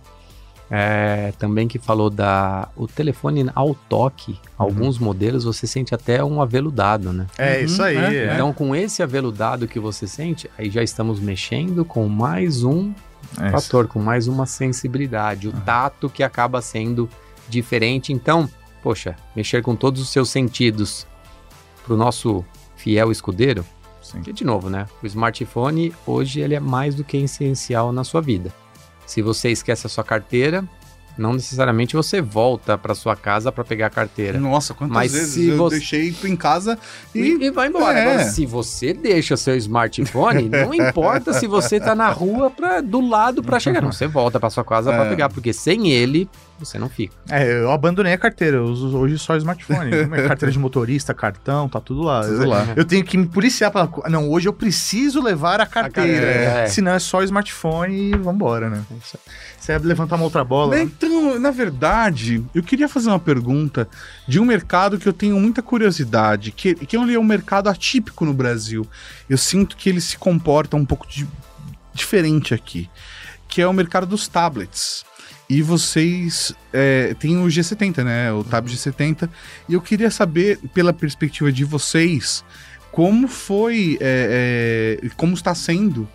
é, 0.69 1.33
também 1.39 1.67
que 1.67 1.79
falou 1.79 2.09
da 2.09 2.69
o 2.75 2.87
telefone 2.87 3.49
ao 3.55 3.73
toque, 3.73 4.31
uhum. 4.31 4.37
alguns 4.57 4.99
modelos 4.99 5.43
você 5.43 5.65
sente 5.65 5.95
até 5.95 6.23
um 6.23 6.41
aveludado, 6.41 7.11
né? 7.11 7.25
É 7.37 7.57
uhum, 7.57 7.65
isso 7.65 7.81
aí. 7.81 7.97
É, 7.97 8.15
é. 8.15 8.33
Então 8.33 8.53
com 8.53 8.75
esse 8.75 9.01
aveludado 9.01 9.67
que 9.67 9.79
você 9.79 10.07
sente, 10.07 10.49
aí 10.57 10.69
já 10.69 10.83
estamos 10.83 11.19
mexendo 11.19 11.83
com 11.83 12.07
mais 12.07 12.63
um 12.63 12.93
é 13.39 13.49
fator, 13.49 13.87
com 13.87 13.99
mais 13.99 14.27
uma 14.27 14.45
sensibilidade, 14.45 15.47
o 15.47 15.51
tato 15.51 16.09
que 16.09 16.23
acaba 16.23 16.61
sendo 16.61 17.09
diferente. 17.47 18.13
Então, 18.13 18.49
poxa, 18.81 19.15
mexer 19.35 19.61
com 19.61 19.75
todos 19.75 20.01
os 20.01 20.09
seus 20.09 20.29
sentidos 20.29 21.05
para 21.83 21.93
o 21.93 21.97
nosso 21.97 22.45
fiel 22.75 23.11
escudeiro, 23.11 23.65
Sim. 24.01 24.21
que 24.21 24.31
de 24.31 24.43
novo, 24.43 24.69
né? 24.69 24.85
O 25.03 25.05
smartphone 25.05 25.93
hoje 26.05 26.39
ele 26.39 26.55
é 26.55 26.59
mais 26.59 26.95
do 26.95 27.03
que 27.03 27.17
essencial 27.17 27.91
na 27.91 28.03
sua 28.03 28.21
vida. 28.21 28.51
Se 29.09 29.23
você 29.23 29.49
esquece 29.49 29.87
a 29.87 29.89
sua 29.89 30.03
carteira, 30.03 30.63
não 31.19 31.33
necessariamente 31.33 31.95
você 31.95 32.21
volta 32.21 32.77
para 32.77 32.95
sua 32.95 33.15
casa 33.15 33.51
para 33.51 33.63
pegar 33.63 33.87
a 33.87 33.89
carteira. 33.89 34.39
Nossa, 34.39 34.73
quantas 34.73 34.95
Mas 34.95 35.11
vezes 35.11 35.49
eu 35.49 35.57
você... 35.57 35.77
deixei 35.77 36.15
em 36.23 36.35
casa 36.35 36.79
e... 37.13 37.19
e, 37.19 37.43
e 37.45 37.51
vai 37.51 37.67
embora. 37.67 37.99
É. 37.99 38.01
Agora, 38.01 38.23
se 38.23 38.45
você 38.45 38.93
deixa 38.93 39.35
seu 39.35 39.55
smartphone, 39.57 40.47
não 40.49 40.73
importa 40.73 41.33
se 41.33 41.45
você 41.45 41.79
tá 41.79 41.93
na 41.93 42.09
rua 42.09 42.49
pra, 42.49 42.81
do 42.81 43.01
lado 43.01 43.43
para 43.43 43.59
chegar. 43.59 43.81
Não, 43.81 43.91
você 43.91 44.07
volta 44.07 44.39
para 44.39 44.49
sua 44.49 44.63
casa 44.63 44.91
é. 44.91 44.95
para 44.95 45.09
pegar, 45.09 45.29
porque 45.29 45.51
sem 45.51 45.91
ele 45.91 46.29
você 46.59 46.77
não 46.77 46.89
fica. 46.89 47.15
É, 47.29 47.61
eu 47.61 47.71
abandonei 47.71 48.11
a 48.11 48.17
carteira, 48.17 48.57
eu 48.57 48.65
uso 48.65 48.97
hoje 48.97 49.17
só 49.17 49.33
o 49.33 49.37
smartphone. 49.37 49.91
Carteira 50.27 50.51
de 50.51 50.59
motorista, 50.59 51.13
cartão, 51.13 51.69
tá 51.69 51.79
tudo 51.79 52.03
lá. 52.03 52.21
Tudo 52.21 52.43
eu, 52.43 52.49
lá. 52.49 52.67
eu 52.75 52.83
tenho 52.83 53.03
que 53.03 53.17
me 53.17 53.25
policiar 53.25 53.71
pra. 53.71 53.87
Não, 54.09 54.29
hoje 54.29 54.47
eu 54.47 54.53
preciso 54.53 55.21
levar 55.21 55.61
a 55.61 55.65
carteira. 55.65 56.17
A 56.17 56.33
carteira 56.33 56.59
é. 56.59 56.67
Senão 56.67 56.91
é 56.91 56.99
só 56.99 57.19
o 57.19 57.23
smartphone 57.23 58.11
e 58.11 58.17
vambora, 58.17 58.69
né? 58.69 58.83
Você 59.59 59.77
levantar 59.77 60.15
uma 60.15 60.23
outra 60.23 60.43
bola. 60.43 60.75
Né? 60.75 60.83
Então, 60.83 61.37
na 61.37 61.51
verdade, 61.51 62.43
eu 62.55 62.63
queria 62.63 62.87
fazer 62.87 63.09
uma 63.09 63.19
pergunta 63.19 63.87
de 64.27 64.39
um 64.39 64.45
mercado 64.45 64.97
que 64.97 65.07
eu 65.07 65.13
tenho 65.13 65.39
muita 65.39 65.61
curiosidade, 65.61 66.51
que, 66.51 66.73
que 66.73 66.95
é 66.95 66.99
um 66.99 67.23
mercado 67.23 67.67
atípico 67.69 68.25
no 68.25 68.33
Brasil. 68.33 68.87
Eu 69.29 69.37
sinto 69.37 69.75
que 69.75 69.89
ele 69.89 70.01
se 70.01 70.17
comporta 70.17 70.77
um 70.77 70.85
pouco 70.85 71.07
de, 71.07 71.27
diferente 71.93 72.53
aqui, 72.53 72.89
que 73.47 73.61
é 73.61 73.67
o 73.67 73.73
mercado 73.73 74.05
dos 74.05 74.27
tablets. 74.27 75.03
E 75.49 75.61
vocês 75.61 76.53
é, 76.71 77.15
têm 77.15 77.37
o 77.37 77.47
G70, 77.47 78.03
né? 78.03 78.31
O 78.31 78.43
Tab 78.43 78.67
G70. 78.67 79.27
E 79.67 79.73
eu 79.73 79.81
queria 79.81 80.11
saber, 80.11 80.59
pela 80.73 80.93
perspectiva 80.93 81.51
de 81.51 81.63
vocês, 81.63 82.45
como 82.91 83.27
foi, 83.27 83.97
é, 83.99 84.99
é, 85.03 85.09
como 85.17 85.33
está 85.33 85.55
sendo, 85.55 86.07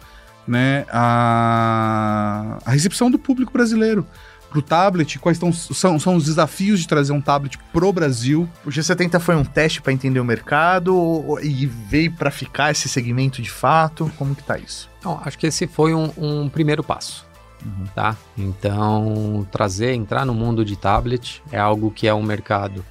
né, 0.47 0.85
a, 0.91 2.59
a 2.65 2.71
recepção 2.71 3.11
do 3.11 3.19
público 3.19 3.53
brasileiro 3.53 4.07
para 4.55 4.59
o 4.61 4.63
tablet, 4.63 5.19
quais 5.19 5.37
tão, 5.37 5.53
são, 5.53 5.99
são 5.99 6.15
os 6.15 6.27
desafios 6.27 6.79
de 6.79 6.87
trazer 6.87 7.13
um 7.13 7.21
tablet 7.21 7.59
pro 7.73 7.93
Brasil. 7.93 8.49
O 8.65 8.69
G70 8.69 9.19
foi 9.19 9.35
um 9.35 9.45
teste 9.45 9.83
para 9.83 9.93
entender 9.93 10.21
o 10.21 10.25
mercado 10.25 11.37
e 11.43 11.67
veio 11.67 12.13
para 12.13 12.31
ficar 12.31 12.71
esse 12.71 12.89
segmento 12.89 13.43
de 13.43 13.51
fato? 13.51 14.11
Como 14.17 14.33
que 14.35 14.45
tá 14.45 14.57
isso? 14.57 14.89
Então, 15.01 15.21
acho 15.25 15.37
que 15.37 15.49
esse 15.49 15.67
foi 15.67 15.93
um, 15.93 16.09
um 16.17 16.49
primeiro 16.49 16.85
passo. 16.85 17.27
Uhum. 17.65 17.87
Tá? 17.95 18.17
Então, 18.39 19.47
trazer, 19.51 19.93
entrar 19.93 20.25
no 20.25 20.35
mundo 20.35 20.65
de 20.65 20.77
tablet 20.77 21.43
é 21.51 21.59
algo 21.59 21.91
que 21.91 22.07
é 22.07 22.15
um 22.15 22.23
mercado 22.23 22.85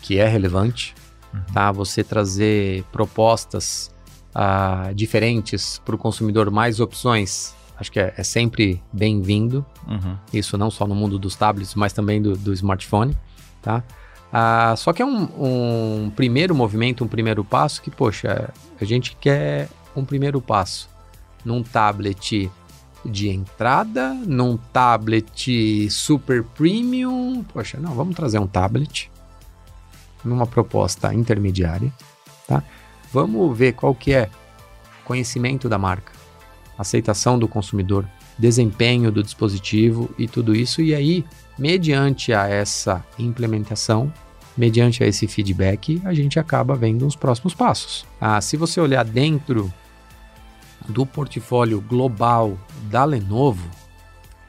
que 0.00 0.18
é 0.18 0.28
relevante, 0.28 0.94
uhum. 1.34 1.40
tá? 1.52 1.72
Você 1.72 2.04
trazer 2.04 2.84
propostas 2.92 3.90
uh, 4.34 4.94
diferentes 4.94 5.80
para 5.84 5.94
o 5.94 5.98
consumidor, 5.98 6.50
mais 6.50 6.80
opções, 6.80 7.54
acho 7.78 7.90
que 7.90 8.00
é, 8.00 8.14
é 8.16 8.22
sempre 8.22 8.82
bem-vindo. 8.92 9.64
Uhum. 9.86 10.16
Isso 10.32 10.58
não 10.58 10.70
só 10.70 10.86
no 10.86 10.94
mundo 10.94 11.18
dos 11.18 11.36
tablets, 11.36 11.74
mas 11.74 11.92
também 11.92 12.20
do, 12.20 12.36
do 12.36 12.52
smartphone, 12.52 13.16
tá? 13.62 13.82
Uh, 14.28 14.76
só 14.76 14.92
que 14.92 15.00
é 15.00 15.06
um, 15.06 15.28
um 16.04 16.10
primeiro 16.10 16.54
movimento, 16.54 17.02
um 17.02 17.08
primeiro 17.08 17.42
passo 17.42 17.80
que, 17.80 17.90
poxa, 17.90 18.52
a 18.78 18.84
gente 18.84 19.16
quer 19.16 19.68
um 19.96 20.04
primeiro 20.04 20.40
passo 20.40 20.88
num 21.44 21.62
tablet 21.62 22.50
de 23.04 23.28
entrada, 23.28 24.12
num 24.26 24.56
tablet 24.56 25.88
super 25.90 26.44
premium. 26.44 27.42
Poxa, 27.44 27.78
não, 27.80 27.94
vamos 27.94 28.14
trazer 28.14 28.38
um 28.38 28.46
tablet 28.46 29.10
numa 30.24 30.46
proposta 30.46 31.14
intermediária, 31.14 31.92
tá? 32.46 32.62
Vamos 33.12 33.56
ver 33.56 33.72
qual 33.72 33.94
que 33.94 34.12
é 34.12 34.28
o 35.02 35.04
conhecimento 35.04 35.68
da 35.68 35.78
marca, 35.78 36.12
aceitação 36.76 37.38
do 37.38 37.48
consumidor, 37.48 38.08
desempenho 38.38 39.10
do 39.10 39.22
dispositivo 39.22 40.10
e 40.18 40.28
tudo 40.28 40.54
isso. 40.54 40.80
E 40.80 40.94
aí, 40.94 41.24
mediante 41.58 42.32
a 42.32 42.46
essa 42.46 43.04
implementação, 43.18 44.12
mediante 44.56 45.02
a 45.02 45.06
esse 45.06 45.26
feedback, 45.26 46.00
a 46.04 46.12
gente 46.12 46.38
acaba 46.38 46.74
vendo 46.74 47.06
os 47.06 47.16
próximos 47.16 47.54
passos. 47.54 48.06
Ah, 48.20 48.40
se 48.40 48.56
você 48.56 48.80
olhar 48.80 49.04
dentro 49.04 49.72
do 50.88 51.04
portfólio 51.04 51.80
global 51.80 52.58
da 52.90 53.04
Lenovo, 53.04 53.68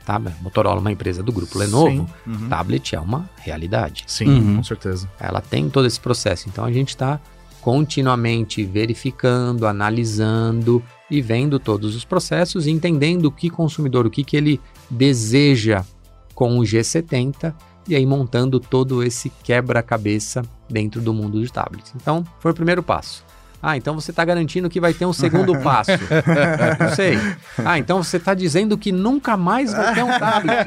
tá? 0.05 0.19
Motorola 0.41 0.77
é 0.77 0.81
uma 0.81 0.91
empresa 0.91 1.21
do 1.21 1.31
grupo 1.31 1.57
Lenovo, 1.57 2.09
uhum. 2.25 2.49
tablet 2.49 2.95
é 2.95 2.99
uma 2.99 3.29
realidade. 3.37 4.03
Sim, 4.07 4.27
uhum. 4.27 4.55
com 4.57 4.63
certeza. 4.63 5.09
Ela 5.19 5.41
tem 5.41 5.69
todo 5.69 5.85
esse 5.85 5.99
processo. 5.99 6.49
Então 6.49 6.65
a 6.65 6.71
gente 6.71 6.89
está 6.89 7.19
continuamente 7.61 8.63
verificando, 8.63 9.67
analisando 9.67 10.83
e 11.09 11.21
vendo 11.21 11.59
todos 11.59 11.95
os 11.95 12.05
processos, 12.05 12.67
entendendo 12.67 13.25
o 13.25 13.31
que 13.31 13.49
consumidor, 13.49 14.05
o 14.05 14.09
que, 14.09 14.23
que 14.23 14.37
ele 14.37 14.61
deseja 14.89 15.83
com 16.33 16.57
o 16.57 16.61
G70 16.61 17.53
e 17.87 17.95
aí 17.95 18.05
montando 18.05 18.59
todo 18.59 19.03
esse 19.03 19.29
quebra-cabeça 19.43 20.43
dentro 20.69 21.01
do 21.01 21.13
mundo 21.13 21.41
de 21.41 21.51
tablets. 21.51 21.91
Então, 21.95 22.23
foi 22.39 22.51
o 22.51 22.55
primeiro 22.55 22.83
passo. 22.83 23.25
Ah, 23.61 23.75
então 23.75 23.93
você 23.93 24.11
está 24.11 24.23
garantindo 24.23 24.69
que 24.69 24.79
vai 24.79 24.93
ter 24.93 25.05
um 25.05 25.11
segundo 25.11 25.57
passo. 25.59 25.91
Não 26.79 26.95
sei. 26.95 27.17
Ah, 27.57 27.77
então 27.77 28.01
você 28.01 28.17
está 28.17 28.33
dizendo 28.33 28.77
que 28.77 28.91
nunca 28.91 29.35
mais 29.35 29.73
vai 29.73 29.93
ter 29.93 30.03
um 30.03 30.17
tablet. 30.17 30.65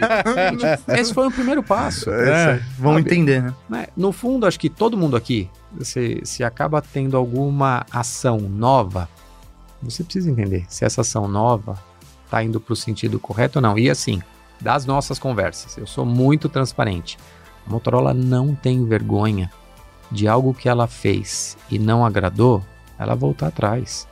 Esse 0.88 1.14
foi 1.14 1.26
o 1.26 1.30
primeiro 1.30 1.62
passo. 1.62 2.10
É, 2.10 2.62
vão 2.78 2.94
sabe? 2.94 3.06
entender, 3.06 3.42
né? 3.42 3.54
né? 3.68 3.86
No 3.96 4.12
fundo, 4.12 4.46
acho 4.46 4.60
que 4.60 4.68
todo 4.68 4.96
mundo 4.96 5.16
aqui, 5.16 5.48
se, 5.80 6.20
se 6.24 6.44
acaba 6.44 6.82
tendo 6.82 7.16
alguma 7.16 7.86
ação 7.90 8.38
nova, 8.38 9.08
você 9.82 10.04
precisa 10.04 10.30
entender 10.30 10.64
se 10.68 10.84
essa 10.84 11.00
ação 11.00 11.26
nova 11.26 11.76
está 12.24 12.42
indo 12.42 12.60
para 12.60 12.72
o 12.72 12.76
sentido 12.76 13.18
correto 13.18 13.58
ou 13.58 13.62
não. 13.62 13.78
E 13.78 13.88
assim, 13.88 14.22
das 14.60 14.86
nossas 14.86 15.18
conversas, 15.18 15.76
eu 15.76 15.86
sou 15.86 16.04
muito 16.04 16.48
transparente. 16.48 17.18
A 17.66 17.70
Motorola 17.70 18.12
não 18.12 18.54
tem 18.54 18.84
vergonha 18.84 19.50
de 20.10 20.28
algo 20.28 20.52
que 20.52 20.68
ela 20.68 20.86
fez 20.86 21.56
e 21.70 21.78
não 21.78 22.04
agradou, 22.04 22.62
ela 23.02 23.14
voltar 23.14 23.48
atrás. 23.48 24.08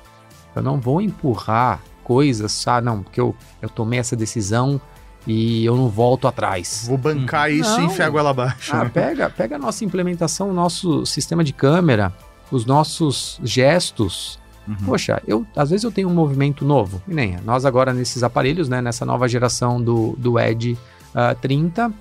Eu 0.54 0.62
não 0.62 0.78
vou 0.78 1.00
empurrar 1.00 1.80
coisas, 2.02 2.66
ah, 2.66 2.80
não, 2.80 3.02
porque 3.02 3.20
eu, 3.20 3.34
eu 3.62 3.68
tomei 3.68 3.98
essa 3.98 4.16
decisão 4.16 4.80
e 5.26 5.64
eu 5.64 5.76
não 5.76 5.88
volto 5.88 6.26
atrás. 6.26 6.86
Vou 6.88 6.98
bancar 6.98 7.50
isso 7.50 7.74
e 7.78 7.82
Não. 7.82 7.86
enfiar 7.86 8.06
a 8.06 8.10
goela 8.10 8.30
abaixo. 8.30 8.74
Ah, 8.74 8.84
né? 8.84 8.90
pega, 8.92 9.30
pega 9.30 9.56
a 9.56 9.58
nossa 9.58 9.84
implementação, 9.84 10.50
o 10.50 10.52
nosso 10.52 11.04
sistema 11.04 11.44
de 11.44 11.52
câmera, 11.52 12.12
os 12.50 12.64
nossos 12.64 13.38
gestos. 13.42 14.38
Uhum. 14.66 14.76
Poxa, 14.86 15.22
eu 15.26 15.46
às 15.56 15.70
vezes 15.70 15.84
eu 15.84 15.92
tenho 15.92 16.08
um 16.08 16.14
movimento 16.14 16.64
novo. 16.64 17.02
E 17.06 17.14
nem 17.14 17.36
nós 17.44 17.64
agora 17.64 17.92
nesses 17.92 18.22
aparelhos, 18.22 18.68
né, 18.68 18.80
nessa 18.80 19.04
nova 19.04 19.28
geração 19.28 19.80
do, 19.80 20.14
do 20.18 20.38
Edge 20.38 20.78
ah, 21.14 21.34
30, 21.34 21.92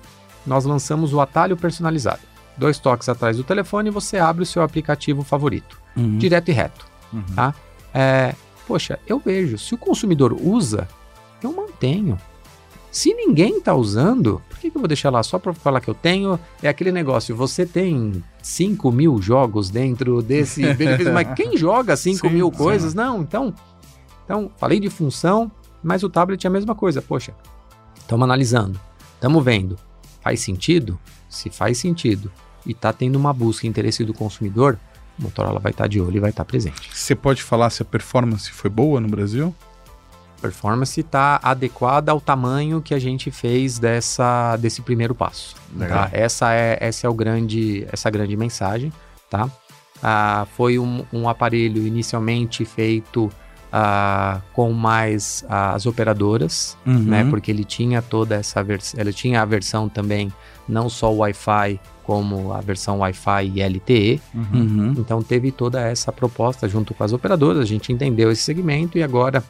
nós 0.46 0.64
lançamos 0.64 1.12
o 1.12 1.20
atalho 1.20 1.56
personalizado. 1.56 2.20
Dois 2.56 2.78
toques 2.78 3.08
atrás 3.08 3.36
do 3.36 3.44
telefone 3.44 3.88
e 3.88 3.92
você 3.92 4.18
abre 4.18 4.42
o 4.42 4.46
seu 4.46 4.62
aplicativo 4.62 5.22
favorito, 5.22 5.79
Uhum. 5.96 6.18
direto 6.18 6.48
e 6.50 6.52
reto. 6.52 6.86
Uhum. 7.12 7.22
Tá? 7.34 7.54
É, 7.92 8.34
poxa, 8.66 8.98
eu 9.06 9.18
vejo, 9.18 9.58
se 9.58 9.74
o 9.74 9.78
consumidor 9.78 10.32
usa, 10.32 10.88
eu 11.42 11.52
mantenho. 11.52 12.18
Se 12.90 13.14
ninguém 13.14 13.58
está 13.58 13.74
usando, 13.74 14.42
por 14.48 14.58
que, 14.58 14.70
que 14.70 14.76
eu 14.76 14.80
vou 14.80 14.88
deixar 14.88 15.10
lá 15.10 15.22
só 15.22 15.38
para 15.38 15.54
falar 15.54 15.80
que 15.80 15.88
eu 15.88 15.94
tenho? 15.94 16.38
É 16.60 16.68
aquele 16.68 16.90
negócio, 16.90 17.36
você 17.36 17.64
tem 17.64 18.22
5 18.42 18.90
mil 18.90 19.22
jogos 19.22 19.70
dentro 19.70 20.20
desse 20.20 20.62
benefício, 20.74 21.12
mas 21.12 21.32
quem 21.34 21.56
joga 21.56 21.96
5 21.96 22.26
Sim, 22.26 22.34
mil 22.34 22.50
sim. 22.50 22.58
coisas? 22.58 22.92
Não, 22.92 23.22
então, 23.22 23.54
então, 24.24 24.50
falei 24.56 24.80
de 24.80 24.90
função, 24.90 25.50
mas 25.82 26.02
o 26.02 26.10
tablet 26.10 26.44
é 26.44 26.48
a 26.48 26.50
mesma 26.50 26.74
coisa. 26.74 27.00
Poxa, 27.00 27.32
estamos 27.96 28.24
analisando, 28.24 28.78
estamos 29.14 29.44
vendo. 29.44 29.76
Faz 30.20 30.40
sentido? 30.40 30.98
Se 31.28 31.48
faz 31.48 31.78
sentido 31.78 32.30
e 32.66 32.72
está 32.72 32.92
tendo 32.92 33.16
uma 33.16 33.32
busca 33.32 33.66
e 33.66 33.68
interesse 33.68 34.04
do 34.04 34.12
consumidor, 34.12 34.78
Motorola 35.20 35.60
vai 35.60 35.70
estar 35.70 35.86
de 35.86 36.00
olho 36.00 36.16
e 36.16 36.20
vai 36.20 36.30
estar 36.30 36.44
presente. 36.44 36.90
Você 36.92 37.14
pode 37.14 37.42
falar 37.42 37.70
se 37.70 37.82
a 37.82 37.84
performance 37.84 38.50
foi 38.50 38.70
boa 38.70 39.00
no 39.00 39.08
Brasil? 39.08 39.54
performance 40.40 40.98
está 40.98 41.38
adequada 41.42 42.10
ao 42.10 42.20
tamanho 42.20 42.80
que 42.80 42.94
a 42.94 42.98
gente 42.98 43.30
fez 43.30 43.78
dessa, 43.78 44.56
desse 44.56 44.80
primeiro 44.82 45.14
passo. 45.14 45.54
Legal. 45.76 46.04
tá? 46.04 46.10
Essa 46.12 46.52
é 46.54 46.78
essa 46.80 47.06
é 47.06 47.10
o 47.10 47.14
grande 47.14 47.86
essa 47.92 48.10
grande 48.10 48.36
mensagem, 48.36 48.92
tá? 49.28 49.48
Ah, 50.02 50.46
foi 50.56 50.78
um, 50.78 51.04
um 51.12 51.28
aparelho 51.28 51.86
inicialmente 51.86 52.64
feito 52.64 53.30
ah, 53.70 54.40
com 54.52 54.72
mais 54.72 55.44
as 55.48 55.86
operadoras, 55.86 56.76
né? 56.84 57.22
Uhum. 57.22 57.30
Porque 57.30 57.50
ele 57.50 57.64
tinha 57.64 58.00
toda 58.00 58.36
essa 58.36 58.62
versão, 58.62 58.98
ele 58.98 59.12
tinha 59.12 59.42
a 59.42 59.44
versão 59.44 59.88
também 59.88 60.32
não 60.70 60.88
só 60.88 61.12
Wi-Fi 61.12 61.80
como 62.04 62.52
a 62.52 62.60
versão 62.60 62.98
Wi-Fi 62.98 63.52
e 63.54 63.62
LTE. 63.62 64.20
Uhum. 64.34 64.94
Então 64.98 65.22
teve 65.22 65.52
toda 65.52 65.80
essa 65.80 66.10
proposta 66.10 66.68
junto 66.68 66.94
com 66.94 67.04
as 67.04 67.12
operadoras, 67.12 67.62
a 67.62 67.66
gente 67.66 67.92
entendeu 67.92 68.30
esse 68.30 68.42
segmento 68.42 68.98
e 68.98 69.02
agora 69.02 69.44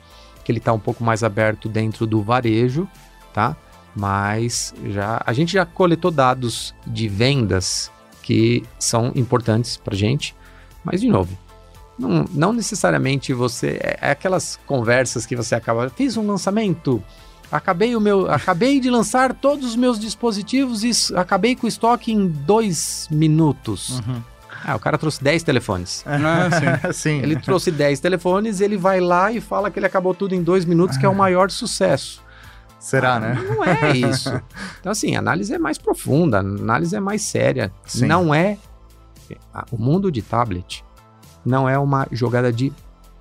que 0.45 0.51
ele 0.51 0.59
está 0.59 0.73
um 0.73 0.79
pouco 0.79 1.05
mais 1.05 1.23
aberto 1.23 1.68
dentro 1.68 2.07
do 2.07 2.23
varejo, 2.23 2.89
tá? 3.33 3.57
Mas 3.95 4.75
já 4.87 5.23
a 5.25 5.33
gente 5.33 5.53
já 5.53 5.64
coletou 5.64 6.11
dados 6.11 6.75
de 6.87 7.09
vendas 7.09 7.91
que 8.23 8.62
são 8.79 9.12
importantes 9.14 9.77
para 9.77 9.97
gente, 9.97 10.35
mas 10.85 11.01
de 11.01 11.09
novo, 11.09 11.37
não, 11.99 12.25
não 12.33 12.53
necessariamente 12.53 13.33
você 13.33 13.79
é, 13.83 13.99
é 14.01 14.11
aquelas 14.12 14.59
conversas 14.66 15.27
que 15.27 15.37
você 15.37 15.55
acaba 15.55 15.91
fiz 15.91 16.16
um 16.16 16.27
lançamento, 16.27 17.03
acabei 17.51 17.94
o 17.96 18.01
meu, 18.01 18.30
acabei 18.30 18.80
de 18.80 18.90
lançar 18.90 19.34
todos 19.34 19.64
os 19.66 19.76
meus 19.76 19.98
dispositivos 19.98 20.82
e 20.84 20.90
acabei 21.16 21.55
com 21.57 21.66
o 21.66 21.68
estoque 21.68 22.12
em 22.12 22.26
dois 22.28 23.09
minutos. 23.11 24.01
Uhum. 24.01 24.22
Ah, 24.64 24.76
o 24.76 24.78
cara 24.78 24.98
trouxe 24.98 25.22
10 25.24 25.42
telefones. 25.42 26.05
Ah, 26.07 26.51
sim. 26.92 26.92
Sim. 26.92 27.22
Ele 27.22 27.34
trouxe 27.36 27.70
10 27.70 27.98
telefones, 27.98 28.61
ele 28.61 28.76
vai 28.76 29.01
lá 29.01 29.32
e 29.32 29.40
fala 29.40 29.70
que 29.70 29.78
ele 29.78 29.86
acabou 29.86 30.14
tudo 30.14 30.34
em 30.34 30.42
dois 30.42 30.66
minutos, 30.66 30.98
que 30.98 31.07
é 31.07 31.09
o 31.09 31.14
maior 31.14 31.51
sucesso. 31.51 32.22
Será, 32.78 33.14
Ah, 33.14 33.20
né? 33.20 33.34
Não 33.34 33.64
é 33.64 33.92
isso. 33.96 34.28
Então, 34.78 34.92
assim, 34.92 35.16
a 35.16 35.18
análise 35.18 35.55
é 35.55 35.59
mais 35.59 35.78
profunda, 35.78 36.36
a 36.36 36.40
análise 36.40 36.94
é 36.94 37.01
mais 37.01 37.22
séria. 37.22 37.72
Sim. 37.86 38.05
Não 38.07 38.34
é. 38.34 38.59
ah, 39.55 39.64
O 39.70 39.78
mundo 39.78 40.12
de 40.12 40.20
tablet 40.20 40.84
não 41.44 41.66
é 41.66 41.78
uma 41.78 42.07
jogada 42.12 42.53
de 42.53 42.70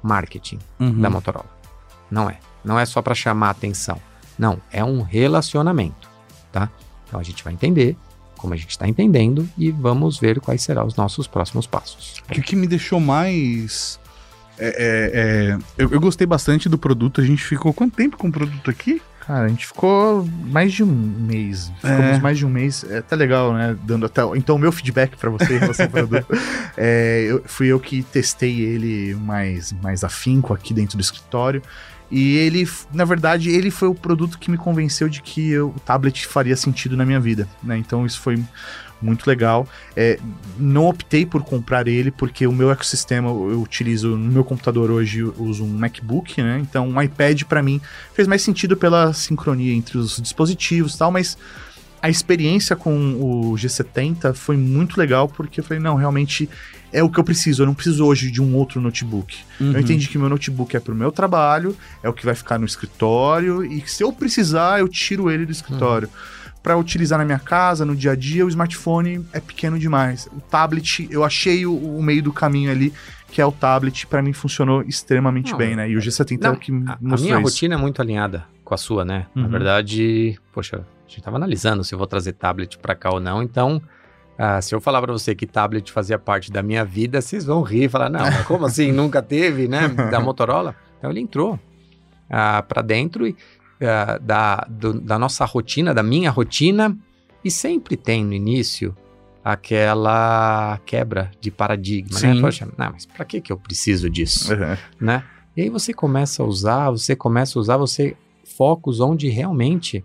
marketing 0.03 0.59
Uhum. 0.77 0.99
da 0.99 1.09
Motorola. 1.09 1.49
Não 2.11 2.29
é. 2.29 2.37
Não 2.65 2.77
é 2.77 2.85
só 2.85 3.01
para 3.01 3.15
chamar 3.15 3.51
atenção. 3.51 3.97
Não, 4.39 4.59
é 4.71 4.83
um 4.83 5.01
relacionamento, 5.01 6.09
tá? 6.51 6.69
Então 7.07 7.19
a 7.19 7.23
gente 7.23 7.43
vai 7.43 7.51
entender 7.53 7.95
como 8.37 8.53
a 8.53 8.57
gente 8.57 8.69
está 8.71 8.87
entendendo 8.87 9.47
e 9.57 9.69
vamos 9.69 10.17
ver 10.17 10.39
quais 10.39 10.61
serão 10.63 10.85
os 10.87 10.95
nossos 10.95 11.27
próximos 11.27 11.67
passos. 11.67 12.23
Que 12.31 12.39
o 12.39 12.43
que 12.43 12.55
me 12.55 12.65
deixou 12.67 12.99
mais. 12.99 13.99
é, 14.57 14.67
é, 14.67 15.19
é, 15.19 15.57
eu, 15.77 15.91
eu 15.91 15.99
gostei 15.99 16.25
bastante 16.25 16.69
do 16.69 16.77
produto. 16.77 17.19
A 17.19 17.25
gente 17.25 17.43
ficou 17.43 17.73
quanto 17.73 17.95
tempo 17.97 18.17
com 18.17 18.29
o 18.29 18.31
produto 18.31 18.69
aqui? 18.71 19.01
Cara, 19.27 19.45
a 19.45 19.47
gente 19.49 19.67
ficou 19.67 20.25
mais 20.47 20.71
de 20.73 20.83
um 20.83 20.87
mês. 20.87 21.71
Ficamos 21.75 22.17
É. 22.17 22.19
mais 22.19 22.37
de 22.37 22.45
um 22.45 22.49
mês. 22.49 22.83
É 22.89 22.99
até 22.99 23.15
legal, 23.15 23.53
né? 23.53 23.77
Dando 23.83 24.05
até. 24.05 24.21
Então, 24.35 24.55
o 24.55 24.59
meu 24.59 24.71
feedback 24.71 25.15
pra 25.17 25.29
você 25.29 25.55
em 25.55 25.59
relação 25.59 25.85
ao 25.85 25.91
produto. 25.91 26.25
É, 26.81 27.25
eu, 27.27 27.43
fui 27.45 27.67
eu 27.67 27.77
que 27.79 28.01
testei 28.03 28.61
ele 28.61 29.13
mais, 29.15 29.73
mais 29.83 30.01
afinco 30.03 30.53
aqui 30.53 30.73
dentro 30.73 30.97
do 30.97 31.01
escritório. 31.01 31.61
E 32.11 32.37
ele, 32.37 32.67
na 32.91 33.05
verdade, 33.05 33.49
ele 33.49 33.69
foi 33.69 33.87
o 33.87 33.93
produto 33.95 34.39
que 34.39 34.49
me 34.49 34.57
convenceu 34.57 35.07
de 35.07 35.21
que 35.21 35.51
eu- 35.51 35.69
o 35.69 35.79
tablet 35.79 36.25
faria 36.25 36.55
sentido 36.55 36.97
na 36.97 37.05
minha 37.05 37.19
vida, 37.19 37.47
né? 37.63 37.77
Então 37.77 38.05
isso 38.05 38.19
foi 38.19 38.43
muito 39.01 39.27
legal. 39.27 39.67
É, 39.95 40.19
não 40.57 40.87
optei 40.87 41.25
por 41.25 41.43
comprar 41.43 41.87
ele 41.87 42.11
porque 42.11 42.45
o 42.47 42.51
meu 42.51 42.69
ecossistema 42.71 43.29
eu 43.29 43.61
utilizo 43.61 44.09
no 44.17 44.31
meu 44.31 44.43
computador 44.43 44.91
hoje, 44.91 45.19
eu 45.19 45.33
uso 45.37 45.63
um 45.63 45.69
MacBook, 45.69 46.41
né? 46.41 46.59
Então 46.61 46.89
um 46.89 47.01
iPad 47.01 47.43
pra 47.43 47.61
mim 47.63 47.79
fez 48.13 48.27
mais 48.27 48.41
sentido 48.41 48.75
pela 48.75 49.13
sincronia 49.13 49.73
entre 49.73 49.97
os 49.97 50.19
dispositivos 50.19 50.95
e 50.95 50.97
tal, 50.97 51.11
mas 51.11 51.37
a 52.01 52.09
experiência 52.09 52.75
com 52.75 53.13
o 53.13 53.55
G70 53.55 54.33
foi 54.33 54.57
muito 54.57 54.97
legal 54.97 55.27
porque 55.27 55.59
eu 55.59 55.63
falei, 55.63 55.81
não, 55.81 55.95
realmente 55.95 56.49
é 56.91 57.03
o 57.03 57.09
que 57.09 57.19
eu 57.19 57.23
preciso, 57.23 57.61
eu 57.63 57.67
não 57.67 57.73
preciso 57.73 58.05
hoje 58.05 58.31
de 58.31 58.41
um 58.41 58.55
outro 58.55 58.79
notebook. 58.81 59.37
Uhum. 59.59 59.73
Eu 59.73 59.79
entendi 59.79 60.07
que 60.07 60.17
meu 60.17 60.29
notebook 60.29 60.75
é 60.75 60.79
pro 60.79 60.95
meu 60.95 61.11
trabalho, 61.11 61.75
é 62.03 62.09
o 62.09 62.13
que 62.13 62.25
vai 62.25 62.35
ficar 62.35 62.57
no 62.59 62.65
escritório 62.65 63.63
e 63.63 63.81
que 63.81 63.91
se 63.91 64.03
eu 64.03 64.11
precisar, 64.11 64.79
eu 64.79 64.87
tiro 64.87 65.29
ele 65.29 65.45
do 65.45 65.51
escritório. 65.51 66.09
Pra 66.61 66.75
utilizar 66.77 67.17
na 67.17 67.23
minha 67.23 67.39
casa, 67.39 67.85
no 67.85 67.95
dia 67.95 68.11
a 68.11 68.15
dia, 68.15 68.45
o 68.45 68.49
smartphone 68.49 69.25
é 69.31 69.39
pequeno 69.39 69.79
demais. 69.79 70.27
O 70.35 70.41
tablet, 70.41 71.07
eu 71.09 71.23
achei 71.23 71.65
o, 71.65 71.73
o 71.73 72.03
meio 72.03 72.21
do 72.21 72.33
caminho 72.33 72.69
ali, 72.69 72.93
que 73.31 73.39
é 73.41 73.45
o 73.45 73.51
tablet, 73.51 74.05
pra 74.07 74.21
mim 74.21 74.33
funcionou 74.33 74.81
extremamente 74.81 75.51
Não, 75.51 75.57
bem, 75.57 75.75
né? 75.75 75.89
E 75.89 75.95
o 75.95 75.99
G70 75.99 76.37
é 76.43 76.47
Não, 76.47 76.53
o 76.55 76.57
que 76.57 76.71
a, 76.71 76.75
a 76.75 76.97
mostrou 76.99 77.19
minha 77.21 77.35
isso. 77.35 77.43
rotina 77.43 77.75
é 77.75 77.77
muito 77.77 78.01
alinhada 78.01 78.43
com 78.65 78.73
a 78.73 78.77
sua, 78.77 79.05
né? 79.05 79.25
Na 79.33 79.43
Uhum. 79.43 79.49
verdade, 79.49 80.37
poxa, 80.51 80.77
a 81.07 81.09
gente 81.09 81.21
tava 81.23 81.37
analisando 81.37 81.81
se 81.83 81.93
eu 81.95 81.97
vou 81.97 82.05
trazer 82.07 82.33
tablet 82.33 82.77
pra 82.77 82.93
cá 82.93 83.09
ou 83.09 83.21
não, 83.21 83.41
então. 83.41 83.81
Ah, 84.41 84.61
se 84.61 84.73
eu 84.73 84.79
falar 84.79 85.01
pra 85.01 85.11
você 85.11 85.35
que 85.35 85.45
tablet 85.45 85.91
fazia 85.91 86.17
parte 86.17 86.49
da 86.49 86.63
minha 86.63 86.85
vida, 86.85 87.19
vocês 87.21 87.43
vão 87.43 87.61
rir 87.61 87.83
e 87.83 87.89
falar, 87.89 88.09
não, 88.09 88.23
como 88.45 88.65
assim? 88.65 88.89
Nunca 88.93 89.21
teve, 89.21 89.67
né? 89.67 89.89
Da 89.89 90.17
Motorola. 90.23 90.73
Então 90.97 91.11
ele 91.11 91.19
entrou 91.19 91.59
ah, 92.29 92.63
para 92.63 92.81
dentro 92.81 93.27
e, 93.27 93.35
ah, 93.81 94.17
da, 94.21 94.65
do- 94.69 95.01
da 95.01 95.19
nossa 95.19 95.43
rotina, 95.43 95.93
da 95.93 96.01
minha 96.01 96.31
rotina, 96.31 96.97
e 97.43 97.51
sempre 97.51 97.97
tem 97.97 98.23
no 98.23 98.33
início 98.33 98.95
aquela 99.43 100.79
quebra 100.85 101.31
de 101.41 101.51
paradigma, 101.51 102.19
né? 102.19 102.33
Sim. 102.33 102.41
Poxa, 102.41 102.67
não, 102.77 102.91
mas 102.93 103.05
pra 103.05 103.25
que, 103.25 103.41
que 103.41 103.51
eu 103.51 103.57
preciso 103.57 104.09
disso? 104.09 104.53
Uhum. 104.53 104.77
né? 104.99 105.23
E 105.57 105.63
aí 105.63 105.69
você 105.69 105.93
começa 105.93 106.43
a 106.43 106.45
usar, 106.45 106.89
você 106.91 107.15
começa 107.15 107.57
a 107.57 107.61
usar, 107.61 107.77
você 107.77 108.15
focos 108.57 108.99
onde 108.99 109.27
realmente 109.29 110.03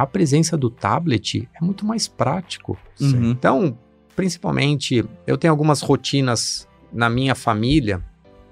a 0.00 0.06
presença 0.06 0.56
do 0.56 0.70
tablet 0.70 1.46
é 1.54 1.62
muito 1.62 1.84
mais 1.84 2.08
prático. 2.08 2.78
Uhum. 2.98 3.30
Então, 3.30 3.76
principalmente, 4.16 5.04
eu 5.26 5.36
tenho 5.36 5.52
algumas 5.52 5.82
rotinas 5.82 6.66
na 6.90 7.10
minha 7.10 7.34
família, 7.34 8.02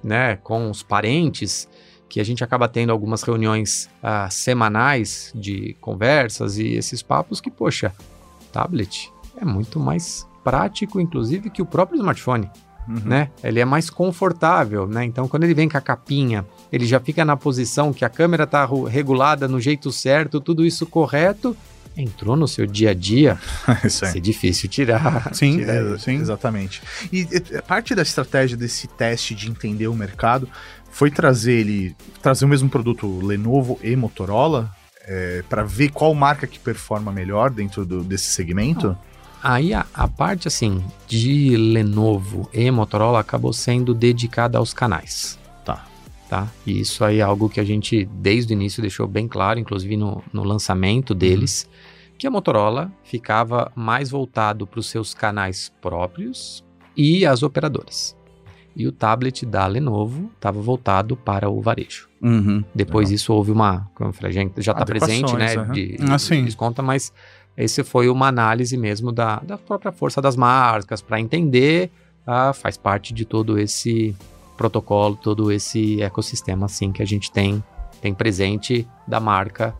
né, 0.04 0.36
com 0.36 0.70
os 0.70 0.82
parentes, 0.82 1.66
que 2.06 2.20
a 2.20 2.24
gente 2.24 2.44
acaba 2.44 2.68
tendo 2.68 2.92
algumas 2.92 3.22
reuniões 3.22 3.88
ah, 4.02 4.28
semanais 4.28 5.32
de 5.34 5.74
conversas 5.80 6.58
e 6.58 6.74
esses 6.74 7.02
papos 7.02 7.40
que, 7.40 7.50
poxa, 7.50 7.94
tablet 8.52 9.10
é 9.40 9.44
muito 9.44 9.80
mais 9.80 10.28
prático, 10.44 11.00
inclusive, 11.00 11.48
que 11.48 11.62
o 11.62 11.66
próprio 11.66 11.96
smartphone. 11.96 12.50
Uhum. 12.88 13.00
né? 13.04 13.30
Ele 13.44 13.60
é 13.60 13.64
mais 13.64 13.90
confortável, 13.90 14.86
né? 14.86 15.04
Então, 15.04 15.28
quando 15.28 15.44
ele 15.44 15.54
vem 15.54 15.68
com 15.68 15.76
a 15.76 15.80
capinha, 15.80 16.44
ele 16.72 16.86
já 16.86 16.98
fica 16.98 17.24
na 17.24 17.36
posição 17.36 17.92
que 17.92 18.04
a 18.04 18.08
câmera 18.08 18.44
está 18.44 18.66
regulada 18.88 19.46
no 19.46 19.60
jeito 19.60 19.92
certo, 19.92 20.40
tudo 20.40 20.64
isso 20.64 20.86
correto. 20.86 21.56
Entrou 21.96 22.36
no 22.36 22.46
seu 22.46 22.64
dia 22.64 22.90
a 22.90 22.94
dia, 22.94 23.38
Isso 23.84 24.02
vai 24.02 24.12
ser 24.12 24.20
difícil 24.20 24.68
tirar. 24.68 25.34
Sim, 25.34 25.58
tirar 25.58 25.74
É, 25.94 25.98
sim. 25.98 26.14
Exatamente. 26.16 26.80
E 27.12 27.22
e, 27.22 27.62
parte 27.62 27.94
da 27.94 28.02
estratégia 28.02 28.56
desse 28.56 28.86
teste 28.86 29.34
de 29.34 29.50
entender 29.50 29.88
o 29.88 29.94
mercado 29.94 30.48
foi 30.90 31.10
trazer 31.10 31.54
ele, 31.54 31.96
trazer 32.22 32.44
o 32.44 32.48
mesmo 32.48 32.68
produto 32.68 33.20
Lenovo 33.20 33.78
e 33.82 33.94
Motorola 33.96 34.70
para 35.48 35.64
ver 35.64 35.88
qual 35.90 36.14
marca 36.14 36.46
que 36.46 36.58
performa 36.58 37.10
melhor 37.10 37.50
dentro 37.50 37.84
do- 37.84 38.04
desse 38.04 38.26
segmento. 38.30 38.96
Aí 39.42 39.72
a, 39.72 39.86
a 39.94 40.08
parte 40.08 40.48
assim 40.48 40.82
de 41.06 41.56
Lenovo 41.56 42.48
e 42.52 42.70
Motorola 42.70 43.20
acabou 43.20 43.52
sendo 43.52 43.94
dedicada 43.94 44.58
aos 44.58 44.74
canais. 44.74 45.38
Tá. 45.64 45.86
Tá? 46.28 46.48
E 46.66 46.80
isso 46.80 47.04
aí 47.04 47.18
é 47.18 47.22
algo 47.22 47.48
que 47.48 47.60
a 47.60 47.64
gente 47.64 48.04
desde 48.04 48.52
o 48.52 48.54
início 48.54 48.82
deixou 48.82 49.06
bem 49.06 49.28
claro, 49.28 49.58
inclusive 49.58 49.96
no, 49.96 50.22
no 50.32 50.42
lançamento 50.42 51.14
deles, 51.14 51.68
que 52.18 52.26
a 52.26 52.30
Motorola 52.30 52.90
ficava 53.04 53.70
mais 53.76 54.10
voltado 54.10 54.66
para 54.66 54.80
os 54.80 54.86
seus 54.88 55.14
canais 55.14 55.72
próprios 55.80 56.64
e 56.96 57.24
as 57.24 57.42
operadoras. 57.44 58.16
E 58.74 58.86
o 58.86 58.92
tablet 58.92 59.44
da 59.44 59.66
Lenovo 59.66 60.30
estava 60.36 60.60
voltado 60.60 61.16
para 61.16 61.48
o 61.50 61.60
varejo. 61.60 62.08
Uhum. 62.22 62.62
Depois 62.74 63.08
disso 63.08 63.32
houve 63.32 63.50
uma, 63.50 63.90
como 63.94 64.10
eu 64.10 64.12
falei, 64.12 64.32
já- 64.32 64.42
está 64.72 64.84
presente, 64.84 65.34
né? 65.34 65.54
Aham. 65.56 65.72
De, 65.72 65.96
Ah, 66.08 66.18
sim. 66.18 66.36
de 66.40 66.44
desconta, 66.46 66.80
mas 66.82 67.12
esse 67.58 67.82
foi 67.82 68.08
uma 68.08 68.28
análise 68.28 68.76
mesmo 68.76 69.10
da, 69.10 69.40
da 69.40 69.58
própria 69.58 69.90
força 69.90 70.22
das 70.22 70.36
marcas 70.36 71.02
para 71.02 71.20
entender, 71.20 71.90
ah, 72.26 72.52
faz 72.52 72.76
parte 72.76 73.12
de 73.12 73.24
todo 73.24 73.58
esse 73.58 74.14
protocolo, 74.56 75.16
todo 75.16 75.50
esse 75.50 76.00
ecossistema 76.00 76.66
assim 76.66 76.92
que 76.92 77.02
a 77.02 77.06
gente 77.06 77.30
tem 77.30 77.62
tem 78.00 78.14
presente 78.14 78.86
da 79.06 79.18
marca 79.18 79.74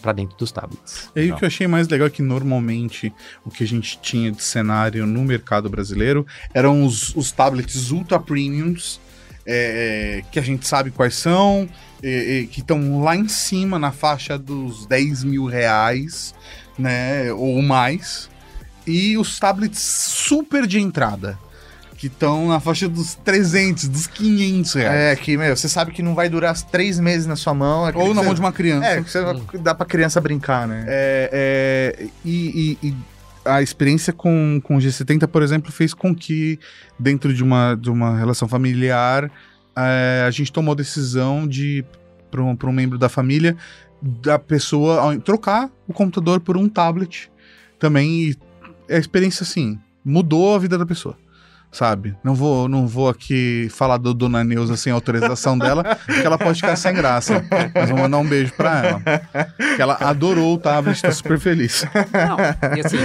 para 0.00 0.12
dentro 0.12 0.36
dos 0.36 0.52
tablets. 0.52 1.10
E 1.16 1.20
aí 1.20 1.32
o 1.32 1.36
que 1.36 1.44
eu 1.44 1.48
achei 1.48 1.66
mais 1.66 1.88
legal 1.88 2.06
é 2.06 2.10
que 2.10 2.22
normalmente 2.22 3.12
o 3.44 3.50
que 3.50 3.64
a 3.64 3.66
gente 3.66 3.98
tinha 4.00 4.30
de 4.30 4.42
cenário 4.42 5.04
no 5.06 5.22
mercado 5.24 5.68
brasileiro 5.68 6.24
eram 6.54 6.84
os, 6.84 7.14
os 7.16 7.32
tablets 7.32 7.90
ultra 7.90 8.20
premiums, 8.20 9.00
é, 9.46 10.22
que 10.30 10.38
a 10.38 10.42
gente 10.42 10.66
sabe 10.66 10.90
quais 10.90 11.14
são, 11.14 11.68
é, 12.02 12.40
é, 12.42 12.46
que 12.46 12.60
estão 12.60 13.02
lá 13.02 13.14
em 13.16 13.28
cima 13.28 13.78
na 13.78 13.92
faixa 13.92 14.38
dos 14.38 14.86
10 14.86 15.24
mil 15.24 15.46
reais, 15.46 16.34
né, 16.78 17.32
ou 17.32 17.62
mais, 17.62 18.28
e 18.86 19.16
os 19.16 19.38
tablets 19.38 19.80
super 19.80 20.66
de 20.66 20.78
entrada, 20.80 21.38
que 21.96 22.08
estão 22.08 22.48
na 22.48 22.60
faixa 22.60 22.86
dos 22.88 23.14
300, 23.14 23.88
dos 23.88 24.06
500 24.06 24.74
reais. 24.74 24.94
É, 24.94 25.16
que, 25.16 25.36
meu, 25.36 25.56
você 25.56 25.68
sabe 25.68 25.92
que 25.92 26.02
não 26.02 26.14
vai 26.14 26.28
durar 26.28 26.54
três 26.62 27.00
meses 27.00 27.26
na 27.26 27.36
sua 27.36 27.54
mão. 27.54 27.88
é 27.88 27.92
ou 27.96 28.08
na 28.08 28.08
que 28.08 28.14
mão 28.14 28.24
você- 28.24 28.34
de 28.34 28.40
uma 28.40 28.52
criança. 28.52 28.86
É, 28.86 29.02
que 29.02 29.10
você 29.10 29.58
dá 29.58 29.74
pra 29.74 29.86
criança 29.86 30.20
brincar, 30.20 30.68
né? 30.68 30.84
É, 30.86 31.96
é, 32.02 32.06
e, 32.24 32.76
e- 32.82 32.88
e 32.88 32.94
a 33.46 33.62
experiência 33.62 34.12
com, 34.12 34.60
com 34.62 34.76
o 34.76 34.78
G70, 34.78 35.26
por 35.26 35.42
exemplo, 35.42 35.70
fez 35.72 35.94
com 35.94 36.14
que, 36.14 36.58
dentro 36.98 37.32
de 37.32 37.42
uma, 37.42 37.74
de 37.74 37.90
uma 37.90 38.16
relação 38.18 38.46
familiar, 38.48 39.30
é, 39.76 40.24
a 40.26 40.30
gente 40.30 40.52
tomou 40.52 40.72
a 40.72 40.76
decisão 40.76 41.46
de, 41.46 41.84
para 42.30 42.42
um, 42.42 42.56
pra 42.56 42.68
um 42.68 42.72
membro 42.72 42.98
da 42.98 43.08
família, 43.08 43.56
da 44.02 44.38
pessoa 44.38 45.00
ao- 45.00 45.18
trocar 45.18 45.70
o 45.88 45.92
computador 45.92 46.40
por 46.40 46.56
um 46.56 46.68
tablet 46.68 47.30
também. 47.78 48.34
E 48.88 48.94
a 48.94 48.98
experiência, 48.98 49.42
assim, 49.42 49.78
mudou 50.04 50.54
a 50.54 50.58
vida 50.58 50.76
da 50.78 50.86
pessoa. 50.86 51.16
Sabe? 51.72 52.16
Não 52.24 52.34
vou, 52.34 52.68
não 52.68 52.86
vou 52.86 53.06
aqui 53.08 53.68
falar 53.70 53.98
do 53.98 54.14
Dona 54.14 54.42
Neuza 54.42 54.76
sem 54.78 54.90
autorização 54.92 55.58
dela, 55.58 55.84
porque 56.06 56.22
ela 56.22 56.38
pode 56.38 56.58
ficar 56.60 56.76
sem 56.76 56.94
graça. 56.94 57.44
Mas 57.74 57.90
vou 57.90 57.98
mandar 57.98 58.16
um 58.18 58.26
beijo 58.26 58.52
pra 58.54 58.82
ela. 58.86 59.02
Que 59.74 59.82
ela 59.82 59.94
adorou 60.00 60.54
o 60.54 60.58
tablet, 60.58 61.02
tá 61.02 61.10
super 61.10 61.38
feliz. 61.38 61.84
Não, 62.14 62.76
e 62.76 62.80
assim, 62.80 62.96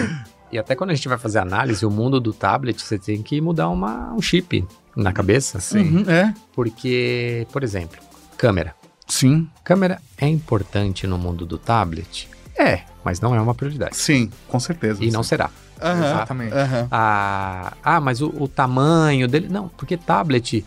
e 0.51 0.59
até 0.59 0.75
quando 0.75 0.91
a 0.91 0.93
gente 0.93 1.07
vai 1.07 1.17
fazer 1.17 1.39
análise, 1.39 1.85
o 1.85 1.91
mundo 1.91 2.19
do 2.19 2.33
tablet, 2.33 2.81
você 2.81 2.97
tem 2.97 3.21
que 3.21 3.39
mudar 3.39 3.69
uma, 3.69 4.13
um 4.13 4.21
chip 4.21 4.65
na 4.95 5.11
cabeça. 5.13 5.59
Uhum, 5.77 6.09
é. 6.09 6.33
Porque, 6.53 7.47
por 7.51 7.63
exemplo, 7.63 7.99
câmera. 8.37 8.75
Sim, 9.07 9.49
Câmera 9.63 10.01
é 10.17 10.25
importante 10.25 11.05
no 11.05 11.17
mundo 11.17 11.45
do 11.45 11.57
tablet? 11.57 12.29
É, 12.57 12.83
mas 13.03 13.19
não 13.19 13.35
é 13.35 13.41
uma 13.41 13.53
prioridade. 13.53 13.95
sim, 13.95 14.31
com 14.47 14.59
certeza. 14.59 15.03
E 15.03 15.11
não 15.11 15.21
será. 15.21 15.49
Aham, 15.81 16.05
Exatamente. 16.05 16.53
aham. 16.53 16.87
Ah, 16.91 17.73
ah 17.83 17.99
mas 17.99 18.21
o, 18.21 18.27
o 18.27 18.47
tamanho 18.47 19.27
dele. 19.27 19.49
Não, 19.49 19.67
porque 19.67 19.97
tablet, 19.97 20.63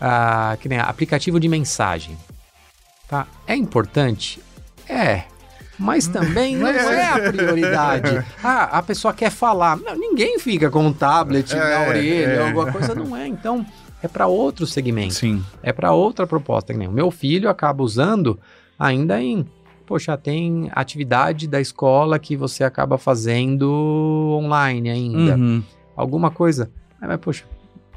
ah, 0.00 0.56
que 0.60 0.68
nem 0.68 0.78
aplicativo 0.78 1.40
de 1.40 1.48
mensagem. 1.48 2.16
Tá? 3.08 3.26
É 3.46 3.56
importante? 3.56 4.40
É. 4.88 5.24
Mas 5.78 6.08
também 6.08 6.56
não 6.56 6.66
é 6.66 7.04
a 7.06 7.30
prioridade. 7.30 8.24
Ah, 8.42 8.78
a 8.78 8.82
pessoa 8.82 9.12
quer 9.14 9.30
falar. 9.30 9.76
Não, 9.76 9.96
ninguém 9.96 10.38
fica 10.38 10.70
com 10.70 10.86
um 10.86 10.92
tablet 10.92 11.54
na 11.54 11.64
É, 11.64 11.88
orelha, 11.88 12.32
é. 12.32 12.46
alguma 12.48 12.72
coisa, 12.72 12.94
não 12.94 13.16
é. 13.16 13.26
Então, 13.26 13.64
é 14.02 14.08
para 14.08 14.26
outro 14.26 14.66
segmento. 14.66 15.14
Sim. 15.14 15.42
É 15.62 15.72
para 15.72 15.92
outra 15.92 16.26
proposta. 16.26 16.72
Que 16.72 16.78
nem 16.78 16.88
o 16.88 16.92
meu 16.92 17.10
filho 17.10 17.48
acaba 17.48 17.82
usando 17.82 18.38
ainda 18.78 19.20
em. 19.20 19.46
Poxa, 19.86 20.16
tem 20.16 20.70
atividade 20.72 21.46
da 21.48 21.60
escola 21.60 22.18
que 22.18 22.36
você 22.36 22.62
acaba 22.64 22.98
fazendo 22.98 24.36
online 24.38 24.90
ainda. 24.90 25.36
Uhum. 25.36 25.62
Alguma 25.96 26.30
coisa. 26.30 26.70
Ah, 27.00 27.06
mas, 27.08 27.18
poxa, 27.20 27.44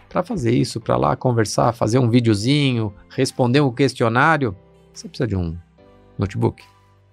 para 0.07 0.23
fazer 0.23 0.51
isso, 0.51 0.79
para 0.79 0.97
lá 0.97 1.15
conversar, 1.15 1.73
fazer 1.73 1.99
um 1.99 2.09
videozinho, 2.09 2.93
responder 3.09 3.61
um 3.61 3.71
questionário, 3.71 4.55
você 4.93 5.07
precisa 5.07 5.27
de 5.27 5.35
um 5.35 5.55
notebook. 6.17 6.63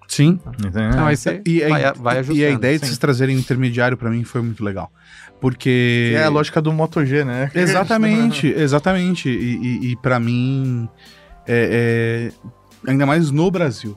Sim. 0.09 0.41
Então 0.67 1.07
aí 1.07 1.17
você 1.17 1.43
E, 1.47 1.63
a- 1.63 1.69
vai, 1.69 1.93
vai 1.93 2.19
ajustando. 2.19 2.39
e 2.41 2.45
a 2.47 2.51
ideia 2.51 2.75
de 2.79 2.81
sim. 2.81 2.87
vocês 2.87 2.99
trazerem 2.99 3.37
um 3.37 3.39
intermediário 3.39 3.97
pra 3.97 4.11
mim 4.11 4.25
foi 4.25 4.41
muito 4.43 4.65
legal. 4.65 4.91
Porque. 5.41 6.13
É 6.17 6.25
a 6.25 6.29
lógica 6.31 6.61
do 6.63 6.73
Moto 6.73 7.05
G, 7.05 7.25
né? 7.25 7.51
Exatamente, 7.55 8.47
exatamente. 8.49 9.29
E, 9.29 9.57
e, 9.57 9.93
e 9.93 9.97
para 9.97 10.19
mim, 10.19 10.89
é, 11.47 12.33
é- 12.85 12.91
ainda 12.91 13.05
mais 13.07 13.31
no 13.31 13.51
Brasil, 13.51 13.97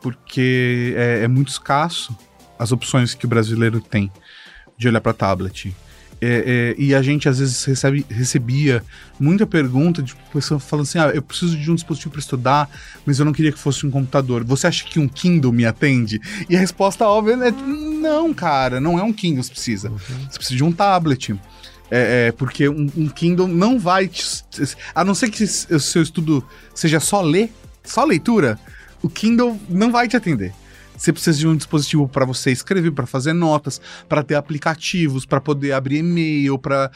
porque 0.00 0.94
é, 0.96 1.24
é 1.24 1.28
muito 1.28 1.48
escasso 1.48 2.16
as 2.58 2.72
opções 2.72 3.12
que 3.14 3.26
o 3.26 3.28
brasileiro 3.28 3.80
tem 3.80 4.10
de 4.78 4.88
olhar 4.88 5.00
para 5.00 5.12
tablet. 5.12 5.74
É, 6.24 6.74
é, 6.78 6.80
e 6.80 6.94
a 6.94 7.02
gente 7.02 7.28
às 7.28 7.40
vezes 7.40 7.64
recebe, 7.64 8.06
recebia 8.08 8.84
muita 9.18 9.44
pergunta 9.44 10.00
de 10.00 10.14
pessoa 10.32 10.60
falando 10.60 10.84
assim: 10.84 11.00
ah, 11.00 11.10
eu 11.12 11.20
preciso 11.20 11.58
de 11.58 11.68
um 11.68 11.74
dispositivo 11.74 12.12
para 12.12 12.20
estudar, 12.20 12.70
mas 13.04 13.18
eu 13.18 13.24
não 13.24 13.32
queria 13.32 13.50
que 13.50 13.58
fosse 13.58 13.84
um 13.84 13.90
computador. 13.90 14.44
Você 14.44 14.68
acha 14.68 14.84
que 14.84 15.00
um 15.00 15.08
Kindle 15.08 15.52
me 15.52 15.66
atende? 15.66 16.20
E 16.48 16.54
a 16.54 16.60
resposta 16.60 17.04
óbvia 17.08 17.32
é: 17.32 17.50
não, 17.50 18.32
cara, 18.32 18.80
não 18.80 19.00
é 19.00 19.02
um 19.02 19.12
Kindle 19.12 19.40
que 19.40 19.48
você 19.48 19.52
precisa. 19.52 19.88
Você 19.88 20.38
precisa 20.38 20.56
de 20.56 20.62
um 20.62 20.70
tablet. 20.70 21.34
É, 21.90 22.28
é, 22.28 22.32
porque 22.32 22.68
um, 22.68 22.88
um 22.96 23.08
Kindle 23.08 23.48
não 23.48 23.76
vai 23.76 24.06
te. 24.06 24.24
A 24.94 25.02
não 25.02 25.16
ser 25.16 25.28
que 25.28 25.42
o 25.42 25.80
seu 25.80 26.02
estudo 26.02 26.46
seja 26.72 27.00
só 27.00 27.20
ler, 27.20 27.52
só 27.82 28.04
leitura, 28.04 28.60
o 29.02 29.08
Kindle 29.08 29.60
não 29.68 29.90
vai 29.90 30.06
te 30.06 30.16
atender. 30.16 30.54
Você 30.96 31.12
precisa 31.12 31.38
de 31.38 31.46
um 31.46 31.56
dispositivo 31.56 32.08
para 32.08 32.24
você 32.24 32.50
escrever, 32.50 32.92
para 32.92 33.06
fazer 33.06 33.32
notas, 33.32 33.80
para 34.08 34.22
ter 34.22 34.34
aplicativos, 34.34 35.26
para 35.26 35.40
poder 35.40 35.72
abrir 35.72 35.98
e-mail, 35.98 36.58
para 36.58 36.90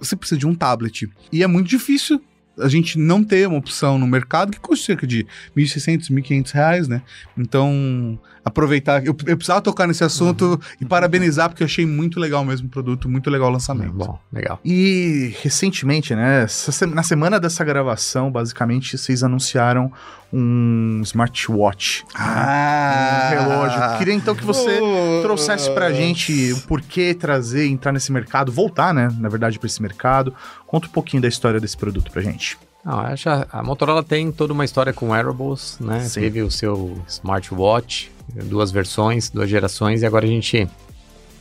você 0.00 0.14
precisa 0.16 0.38
de 0.38 0.46
um 0.46 0.54
tablet. 0.54 1.08
E 1.32 1.42
é 1.42 1.46
muito 1.46 1.68
difícil 1.68 2.22
a 2.60 2.68
gente 2.68 2.98
não 2.98 3.22
ter 3.22 3.46
uma 3.46 3.58
opção 3.58 3.98
no 3.98 4.06
mercado 4.06 4.52
que 4.52 4.60
custa 4.60 4.86
cerca 4.86 5.06
de 5.06 5.26
1.600, 5.56 6.10
1.500 6.10 6.50
reais, 6.52 6.88
né? 6.88 7.02
Então, 7.36 8.18
aproveitar. 8.48 9.04
Eu, 9.04 9.16
eu 9.26 9.36
precisava 9.36 9.60
tocar 9.60 9.86
nesse 9.86 10.02
assunto 10.02 10.60
e 10.80 10.84
parabenizar, 10.84 11.48
porque 11.48 11.62
eu 11.62 11.66
achei 11.66 11.86
muito 11.86 12.18
legal 12.18 12.44
mesmo 12.44 12.66
o 12.66 12.70
produto, 12.70 13.08
muito 13.08 13.30
legal 13.30 13.48
o 13.48 13.52
lançamento. 13.52 13.92
Bom, 13.92 14.18
legal. 14.32 14.58
E 14.64 15.34
recentemente, 15.42 16.14
né? 16.14 16.46
Na 16.92 17.02
semana 17.02 17.38
dessa 17.38 17.64
gravação, 17.64 18.30
basicamente, 18.30 18.98
vocês 18.98 19.22
anunciaram 19.22 19.92
um 20.32 21.00
smartwatch. 21.04 22.04
Ah! 22.14 23.30
Um 23.32 23.38
relógio. 23.38 23.98
Queria 23.98 24.14
então 24.14 24.34
que 24.34 24.44
você 24.44 24.80
trouxesse 25.22 25.70
pra 25.70 25.92
gente 25.92 26.52
o 26.52 26.60
porquê 26.62 27.14
trazer, 27.14 27.66
entrar 27.66 27.92
nesse 27.92 28.12
mercado, 28.12 28.52
voltar, 28.52 28.92
né? 28.92 29.08
Na 29.18 29.28
verdade, 29.28 29.58
pra 29.58 29.66
esse 29.66 29.80
mercado. 29.80 30.34
Conta 30.66 30.86
um 30.86 30.90
pouquinho 30.90 31.22
da 31.22 31.28
história 31.28 31.58
desse 31.58 31.76
produto 31.76 32.10
pra 32.10 32.20
gente. 32.20 32.58
Não, 32.84 33.00
acho 33.00 33.28
a, 33.28 33.46
a 33.50 33.62
Motorola 33.62 34.02
tem 34.02 34.30
toda 34.32 34.52
uma 34.52 34.64
história 34.64 34.92
com 34.92 35.10
wearables, 35.10 35.78
né? 35.80 36.00
Sim. 36.00 36.20
Teve 36.20 36.42
o 36.42 36.50
seu 36.50 36.96
smartwatch, 37.06 38.10
duas 38.44 38.70
versões, 38.70 39.30
duas 39.30 39.48
gerações, 39.48 40.02
e 40.02 40.06
agora 40.06 40.24
a 40.24 40.28
gente 40.28 40.68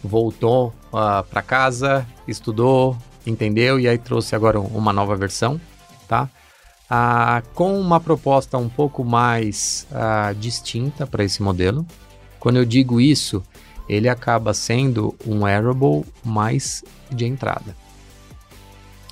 voltou 0.03 0.73
para 0.91 1.41
casa, 1.41 2.05
estudou, 2.27 2.97
entendeu, 3.25 3.79
e 3.79 3.87
aí 3.87 3.97
trouxe 3.97 4.35
agora 4.35 4.59
uma 4.59 4.91
nova 4.93 5.15
versão, 5.15 5.59
tá? 6.07 6.29
Ah, 6.89 7.43
com 7.53 7.77
uma 7.79 7.99
proposta 7.99 8.57
um 8.57 8.69
pouco 8.69 9.03
mais 9.03 9.85
ah, 9.91 10.33
distinta 10.39 11.05
para 11.05 11.23
esse 11.23 11.43
modelo. 11.43 11.85
Quando 12.39 12.57
eu 12.57 12.65
digo 12.65 13.01
isso, 13.01 13.43
ele 13.89 14.07
acaba 14.07 14.53
sendo 14.53 15.13
um 15.25 15.43
wearable 15.43 16.05
mais 16.23 16.83
de 17.11 17.25
entrada, 17.25 17.75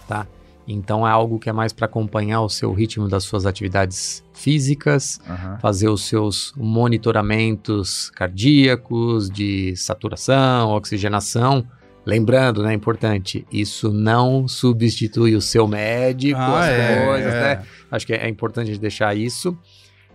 tá? 0.07 0.25
Então 0.67 1.07
é 1.07 1.11
algo 1.11 1.37
que 1.37 1.49
é 1.49 1.53
mais 1.53 1.71
para 1.71 1.85
acompanhar 1.85 2.41
o 2.41 2.49
seu 2.49 2.73
ritmo 2.73 3.07
das 3.07 3.23
suas 3.23 3.45
atividades 3.45 4.23
físicas, 4.33 5.19
Aham. 5.29 5.57
fazer 5.59 5.87
os 5.89 6.03
seus 6.05 6.53
monitoramentos 6.57 8.09
cardíacos, 8.11 9.29
de 9.29 9.75
saturação, 9.75 10.71
oxigenação. 10.71 11.65
Lembrando, 12.05 12.61
né, 12.63 12.73
importante, 12.73 13.45
isso 13.51 13.91
não 13.91 14.47
substitui 14.47 15.35
o 15.35 15.41
seu 15.41 15.67
médico, 15.67 16.39
Ah, 16.39 16.59
as 16.59 16.65
é, 16.69 17.05
coisas, 17.05 17.33
é. 17.33 17.41
né? 17.41 17.63
Acho 17.89 18.05
que 18.05 18.13
é 18.13 18.27
importante 18.29 18.65
a 18.69 18.73
gente 18.73 18.81
deixar 18.81 19.15
isso. 19.15 19.57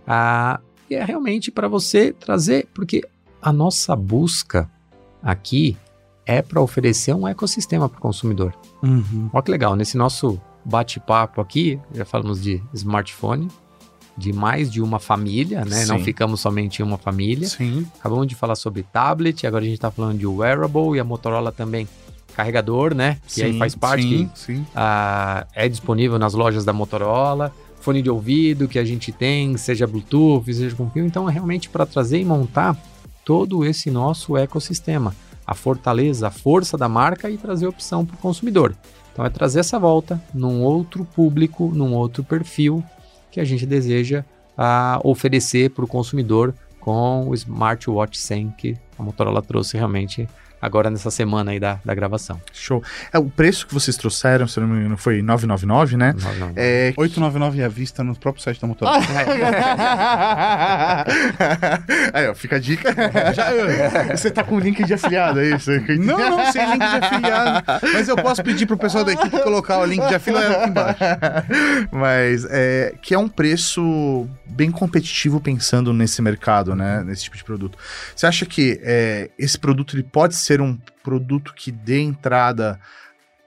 Ah, 0.07 0.59
e 0.89 0.95
é 0.95 1.03
realmente 1.03 1.51
para 1.51 1.67
você 1.67 2.13
trazer, 2.13 2.67
porque 2.73 3.01
a 3.41 3.51
nossa 3.51 3.95
busca 3.95 4.69
aqui 5.21 5.77
é 6.31 6.41
para 6.41 6.61
oferecer 6.61 7.13
um 7.13 7.27
ecossistema 7.27 7.89
para 7.89 7.97
o 7.97 8.01
consumidor. 8.01 8.53
Uhum. 8.81 9.29
Olha 9.33 9.43
que 9.43 9.51
legal, 9.51 9.75
nesse 9.75 9.97
nosso 9.97 10.39
bate-papo 10.63 11.41
aqui, 11.41 11.79
já 11.93 12.05
falamos 12.05 12.41
de 12.41 12.61
smartphone, 12.73 13.49
de 14.17 14.31
mais 14.31 14.71
de 14.71 14.81
uma 14.81 14.99
família, 14.99 15.65
né? 15.65 15.85
Não 15.85 15.97
Sim. 15.97 16.03
ficamos 16.03 16.39
somente 16.39 16.81
em 16.81 16.85
uma 16.85 16.97
família. 16.97 17.47
Sim. 17.47 17.85
Acabamos 17.99 18.27
de 18.27 18.35
falar 18.35 18.55
sobre 18.55 18.83
tablet, 18.83 19.45
agora 19.45 19.63
a 19.63 19.65
gente 19.65 19.75
está 19.75 19.91
falando 19.91 20.17
de 20.17 20.27
wearable 20.27 20.95
e 20.95 20.99
a 20.99 21.03
Motorola 21.03 21.51
também 21.51 21.87
carregador, 22.35 22.93
né? 22.93 23.17
Que 23.27 23.43
aí 23.43 23.53
Sim, 23.53 23.59
faz 23.59 23.75
parte, 23.75 24.03
Sim, 24.03 24.27
que 24.27 24.39
sim. 24.39 24.65
ah, 24.73 25.45
é 25.53 25.67
disponível 25.67 26.17
nas 26.17 26.33
lojas 26.33 26.63
da 26.63 26.71
Motorola, 26.71 27.53
fone 27.81 28.01
de 28.01 28.09
ouvido 28.09 28.67
que 28.67 28.79
a 28.79 28.85
gente 28.85 29.11
tem, 29.11 29.57
seja 29.57 29.85
Bluetooth, 29.85 30.53
seja 30.53 30.75
com 30.75 30.89
fio. 30.89 31.05
Então 31.05 31.29
é 31.29 31.33
realmente 31.33 31.67
para 31.67 31.85
trazer 31.85 32.21
e 32.21 32.25
montar 32.25 32.77
todo 33.25 33.65
esse 33.65 33.91
nosso 33.91 34.37
ecossistema, 34.37 35.13
a 35.51 35.53
fortaleza, 35.53 36.27
a 36.27 36.31
força 36.31 36.77
da 36.77 36.87
marca 36.87 37.29
e 37.29 37.37
trazer 37.37 37.67
opção 37.67 38.05
para 38.05 38.15
o 38.15 38.19
consumidor. 38.19 38.73
Então 39.11 39.25
é 39.25 39.29
trazer 39.29 39.59
essa 39.59 39.77
volta 39.77 40.21
num 40.33 40.61
outro 40.61 41.03
público, 41.03 41.69
num 41.75 41.93
outro 41.93 42.23
perfil 42.23 42.81
que 43.29 43.37
a 43.37 43.43
gente 43.43 43.65
deseja 43.65 44.23
ah, 44.57 45.01
oferecer 45.03 45.71
para 45.71 45.83
o 45.83 45.87
consumidor 45.87 46.55
com 46.79 47.27
o 47.27 47.33
Smartwatch 47.33 48.17
100 48.17 48.51
que 48.51 48.77
a 48.97 49.03
Motorola 49.03 49.41
trouxe 49.41 49.75
realmente 49.75 50.25
agora 50.61 50.89
nessa 50.89 51.09
semana 51.09 51.51
aí 51.51 51.59
da, 51.59 51.79
da 51.83 51.93
gravação. 51.93 52.39
Show. 52.53 52.83
É, 53.11 53.17
o 53.17 53.29
preço 53.29 53.65
que 53.67 53.73
vocês 53.73 53.97
trouxeram, 53.97 54.47
se 54.47 54.59
não 54.59 54.67
me 54.67 54.79
engano, 54.79 54.97
foi 54.97 55.21
999, 55.21 55.97
né? 55.97 56.13
Não, 56.17 56.33
não, 56.33 56.47
não. 56.47 56.53
É, 56.55 56.93
899 56.95 57.63
à 57.63 57.67
vista 57.67 58.03
no 58.03 58.15
próprio 58.15 58.43
site 58.43 58.61
da 58.61 58.67
Motorola. 58.67 59.01
Aí, 62.13 62.27
ó, 62.27 62.35
fica 62.35 62.57
a 62.57 62.59
dica. 62.59 62.93
Você 64.15 64.29
tá 64.29 64.43
com 64.43 64.55
o 64.55 64.59
link 64.59 64.83
de 64.83 64.93
afiliado, 64.93 65.39
é 65.39 65.49
isso? 65.55 65.71
Não, 65.99 66.17
não, 66.17 66.51
sem 66.51 66.65
link 66.71 66.79
de 66.79 67.05
afiliado. 67.05 67.63
Mas 67.93 68.07
eu 68.07 68.15
posso 68.15 68.43
pedir 68.43 68.65
pro 68.65 68.77
pessoal 68.77 69.03
da 69.03 69.13
equipe 69.13 69.39
colocar 69.41 69.79
o 69.79 69.85
link 69.85 70.05
de 70.07 70.15
afiliado 70.15 70.53
aqui 70.55 70.69
embaixo. 70.69 70.99
Mas 71.91 72.45
é 72.49 72.93
que 73.01 73.13
é 73.13 73.19
um 73.19 73.27
preço 73.27 74.27
bem 74.51 74.69
competitivo 74.69 75.39
pensando 75.39 75.93
nesse 75.93 76.21
mercado, 76.21 76.75
né? 76.75 77.03
Nesse 77.03 77.23
tipo 77.23 77.37
de 77.37 77.43
produto. 77.43 77.77
Você 78.15 78.25
acha 78.27 78.45
que 78.45 78.79
é, 78.83 79.29
esse 79.37 79.57
produto 79.57 79.95
ele 79.95 80.03
pode 80.03 80.35
ser 80.35 80.61
um 80.61 80.77
produto 81.03 81.53
que 81.53 81.71
dê 81.71 82.01
entrada 82.01 82.79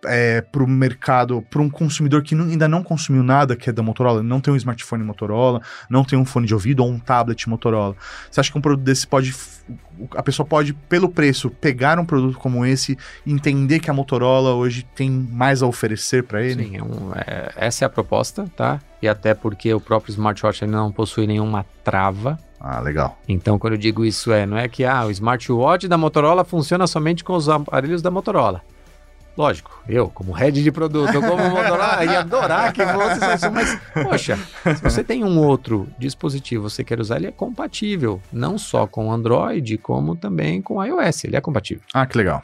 é, 0.07 0.41
para 0.41 0.63
o 0.63 0.67
mercado, 0.69 1.43
para 1.51 1.61
um 1.63 1.69
consumidor 1.71 2.23
que 2.23 2.35
não- 2.35 2.45
ainda 2.47 2.69
não 2.69 2.83
consumiu 2.83 3.23
nada 3.23 3.57
que 3.57 3.71
é 3.71 3.73
da 3.73 3.83
Motorola, 3.83 4.23
não 4.23 4.41
tem 4.41 4.53
um 4.53 4.57
smartphone 4.57 5.03
Motorola, 5.05 5.61
não 5.89 6.05
tem 6.05 6.19
um 6.19 6.25
fone 6.25 6.47
de 6.47 6.55
ouvido 6.55 6.81
ou 6.85 6.91
um 6.91 6.99
tablet 6.99 7.49
Motorola. 7.49 7.97
Você 8.31 8.41
acha 8.41 8.51
que 8.53 8.59
um 8.59 8.61
produto 8.61 8.85
desse 8.85 9.07
pode. 9.07 9.35
A 10.17 10.23
pessoa 10.23 10.47
pode, 10.47 10.73
pelo 10.75 11.09
preço, 11.09 11.49
pegar 11.49 11.99
um 11.99 12.05
produto 12.05 12.37
como 12.39 12.67
esse 12.67 12.99
e 13.25 13.33
entender 13.33 13.81
que 13.81 13.91
a 13.91 13.95
Motorola 13.95 14.53
hoje 14.55 14.87
tem 14.95 15.11
mais 15.11 15.63
a 15.63 15.67
oferecer 15.67 16.23
para 16.25 16.43
ele? 16.43 16.65
Sim, 16.65 16.77
é 16.77 16.83
um- 16.83 17.13
é- 17.15 17.53
essa 17.57 17.85
é 17.85 17.87
a 17.87 17.89
proposta, 17.89 18.47
tá? 18.57 18.81
E 19.01 19.09
até 19.09 19.33
porque 19.35 19.73
o 19.73 19.81
próprio 19.81 20.11
smartwatch 20.13 20.65
ainda 20.65 20.77
não 20.77 20.93
possui 20.93 21.27
nenhuma 21.27 21.65
trava. 21.83 22.39
Ah, 22.61 22.81
legal. 22.81 23.19
Então, 23.29 23.59
quando 23.59 23.75
eu 23.75 23.79
digo 23.79 24.05
isso 24.05 24.33
é, 24.33 24.47
não 24.47 24.57
é 24.57 24.67
que 24.69 24.85
ah, 24.85 25.05
o 25.07 25.11
smartwatch 25.11 25.87
da 25.87 25.99
Motorola 25.99 26.45
funciona 26.45 26.87
somente 26.87 27.23
com 27.23 27.35
os 27.35 27.49
aparelhos 27.49 28.01
da 28.03 28.11
Motorola. 28.11 28.63
Lógico, 29.37 29.83
eu, 29.89 30.09
como 30.09 30.33
head 30.33 30.63
de 30.63 30.71
produto, 30.71 31.13
como 31.21 31.49
Motorola, 31.51 32.05
ia 32.05 32.21
adorar 32.21 32.73
que 32.73 32.87
fosse 32.87 33.35
isso, 33.35 33.51
mas, 33.51 33.79
poxa, 34.05 34.39
se 34.77 34.81
você 34.83 35.03
tem 35.03 35.25
um 35.25 35.39
outro 35.41 35.89
dispositivo, 35.99 36.71
você 36.71 36.85
quer 36.85 37.01
usar, 37.01 37.17
ele 37.17 37.27
é 37.27 37.33
compatível, 37.33 38.23
não 38.33 38.57
só 38.57 38.87
com 38.87 39.11
Android, 39.13 39.77
como 39.79 40.15
também 40.15 40.63
com 40.63 40.83
iOS, 40.85 41.25
ele 41.25 41.37
é 41.37 41.41
compatível. 41.41 41.83
Ah, 41.93 42.07
que 42.07 42.17
legal. 42.17 42.41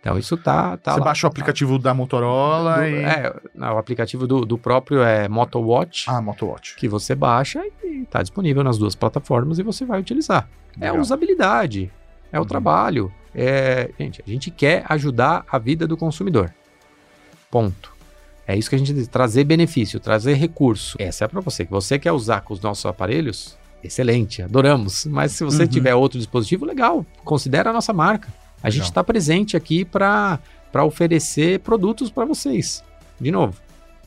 Então, 0.00 0.18
isso 0.18 0.36
tá, 0.36 0.76
tá 0.76 0.92
Você 0.92 0.98
lá. 0.98 1.04
baixa 1.06 1.26
o 1.26 1.30
aplicativo 1.30 1.78
da 1.78 1.94
Motorola 1.94 2.76
Do- 2.76 2.84
e. 2.84 2.94
É, 3.04 3.34
não, 3.54 3.74
o 3.74 3.78
aplicativo 3.78 4.26
do, 4.26 4.44
do 4.44 4.58
próprio 4.58 5.02
é 5.02 5.26
MotoWatch, 5.28 6.04
Ah, 6.10 6.20
Motowatch. 6.20 6.76
que 6.76 6.86
você 6.86 7.14
baixa 7.14 7.62
e 7.82 8.02
está 8.02 8.20
disponível 8.20 8.62
nas 8.62 8.76
duas 8.76 8.94
plataformas 8.94 9.58
e 9.58 9.62
você 9.62 9.86
vai 9.86 9.98
utilizar. 9.98 10.46
É 10.78 10.88
a 10.88 10.90
Legal. 10.90 11.00
usabilidade, 11.00 11.90
é 12.30 12.38
o 12.38 12.42
Uhum. 12.42 12.46
trabalho. 12.46 13.10
É, 13.34 13.90
gente, 13.98 14.22
a 14.26 14.30
gente 14.30 14.50
quer 14.50 14.84
ajudar 14.88 15.44
a 15.50 15.58
vida 15.58 15.86
do 15.86 15.96
consumidor. 15.96 16.52
Ponto. 17.50 17.92
É 18.46 18.56
isso 18.56 18.68
que 18.68 18.76
a 18.76 18.78
gente 18.78 18.92
diz, 18.92 19.08
trazer 19.08 19.44
benefício, 19.44 19.98
trazer 19.98 20.34
recurso. 20.34 20.96
Essa 21.00 21.24
é 21.24 21.28
para 21.28 21.40
você. 21.40 21.64
Que 21.64 21.70
você 21.70 21.98
quer 21.98 22.12
usar 22.12 22.42
com 22.42 22.52
os 22.52 22.60
nossos 22.60 22.84
aparelhos, 22.84 23.56
excelente, 23.82 24.42
adoramos. 24.42 25.06
Mas 25.06 25.32
se 25.32 25.44
você 25.44 25.62
Uhum. 25.62 25.68
tiver 25.68 25.94
outro 25.94 26.18
dispositivo, 26.18 26.64
legal, 26.66 27.06
considera 27.24 27.70
a 27.70 27.72
nossa 27.72 27.92
marca. 27.92 28.28
A 28.62 28.68
gente 28.70 28.80
Legal. 28.80 28.88
está 28.90 29.04
presente 29.04 29.56
aqui 29.56 29.84
para 29.84 30.38
oferecer 30.84 31.60
produtos 31.60 32.10
para 32.10 32.24
vocês. 32.24 32.84
De 33.20 33.30
novo, 33.30 33.56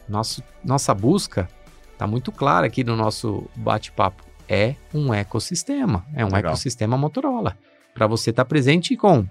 nosso, 0.08 0.44
nossa 0.64 0.94
busca 0.94 1.48
está 1.94 2.06
muito 2.06 2.32
clara 2.32 2.68
aqui 2.68 2.84
no 2.84 2.96
nosso 2.96 3.48
bate-papo. 3.56 4.24
É 4.48 4.76
um 4.94 5.14
ecossistema. 5.14 6.06
É 6.14 6.24
um 6.24 6.30
Legal. 6.34 6.52
ecossistema 6.52 6.98
Motorola. 6.98 7.58
Para 7.98 8.06
você 8.06 8.30
estar 8.30 8.46
presente 8.46 8.96
com 8.96 9.28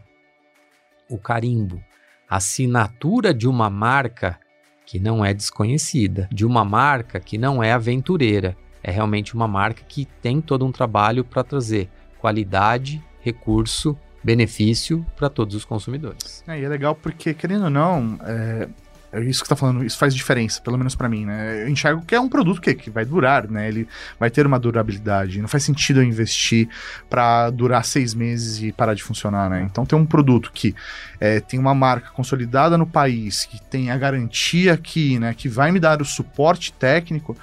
o 1.09 1.17
carimbo, 1.17 1.81
a 2.29 2.39
assinatura 2.39 3.33
de 3.33 3.47
uma 3.47 3.71
marca 3.71 4.41
que 4.85 4.99
não 4.99 5.25
é 5.25 5.33
desconhecida, 5.33 6.29
de 6.33 6.45
uma 6.45 6.65
marca 6.65 7.21
que 7.21 7.39
não 7.39 7.63
é 7.63 7.71
aventureira. 7.71 8.57
É 8.83 8.91
realmente 8.91 9.37
uma 9.37 9.47
marca 9.47 9.85
que 9.87 10.05
tem 10.05 10.41
todo 10.41 10.67
um 10.67 10.73
trabalho 10.73 11.23
para 11.23 11.45
trazer 11.45 11.89
qualidade, 12.19 13.01
recurso, 13.21 13.97
benefício 14.21 15.07
para 15.15 15.31
todos 15.31 15.55
os 15.55 15.65
consumidores. 15.65 16.43
É, 16.49 16.59
e 16.59 16.65
é 16.65 16.69
legal 16.69 16.97
porque, 16.97 17.35
querendo 17.35 17.67
ou 17.67 17.71
não, 17.71 18.19
é, 18.25 18.69
é 19.13 19.21
isso 19.21 19.43
que 19.43 19.49
tá 19.49 19.57
falando, 19.57 19.85
isso 19.85 19.97
faz 19.97 20.15
diferença, 20.15 20.61
pelo 20.61 20.77
menos 20.77 20.95
pra 20.95 21.09
mim, 21.09 21.25
né? 21.25 21.63
Eu 21.63 21.69
enxergo 21.69 22.03
que 22.05 22.15
é 22.15 22.21
um 22.21 22.29
produto 22.29 22.61
que, 22.61 22.75
que 22.75 22.91
vai 22.91 23.05
durar, 23.05 23.49
né? 23.49 23.69
Ele 23.69 23.89
vai 24.19 24.31
ter 24.31 24.47
uma 24.47 24.59
durabilidade. 24.59 25.41
Não 25.41 25.49
faz 25.49 25.63
sentido 25.63 26.01
eu 26.01 26.05
investir 26.05 26.69
pra 27.09 27.51
durar 27.51 27.85
seis 27.85 28.15
meses 28.15 28.63
e 28.63 28.73
parar 28.73 28.95
de 28.95 29.03
funcionar, 29.03 29.49
né? 29.49 29.67
Então 29.71 29.87
tem 29.87 29.99
um 29.99 30.07
produto 30.07 30.51
que 30.53 30.75
é, 31.21 31.41
tem 31.41 31.59
uma 31.59 31.75
marca 31.75 32.11
consolidada 32.11 32.77
no 32.77 32.87
país, 32.87 33.45
que 33.45 33.63
tem 33.63 33.91
a 33.91 33.97
garantia 33.97 34.75
aqui, 34.75 35.19
né? 35.19 35.35
Que 35.35 35.49
vai 35.49 35.71
me 35.73 35.81
dar 35.81 36.03
o 36.03 36.05
suporte 36.05 36.73
técnico. 36.73 37.37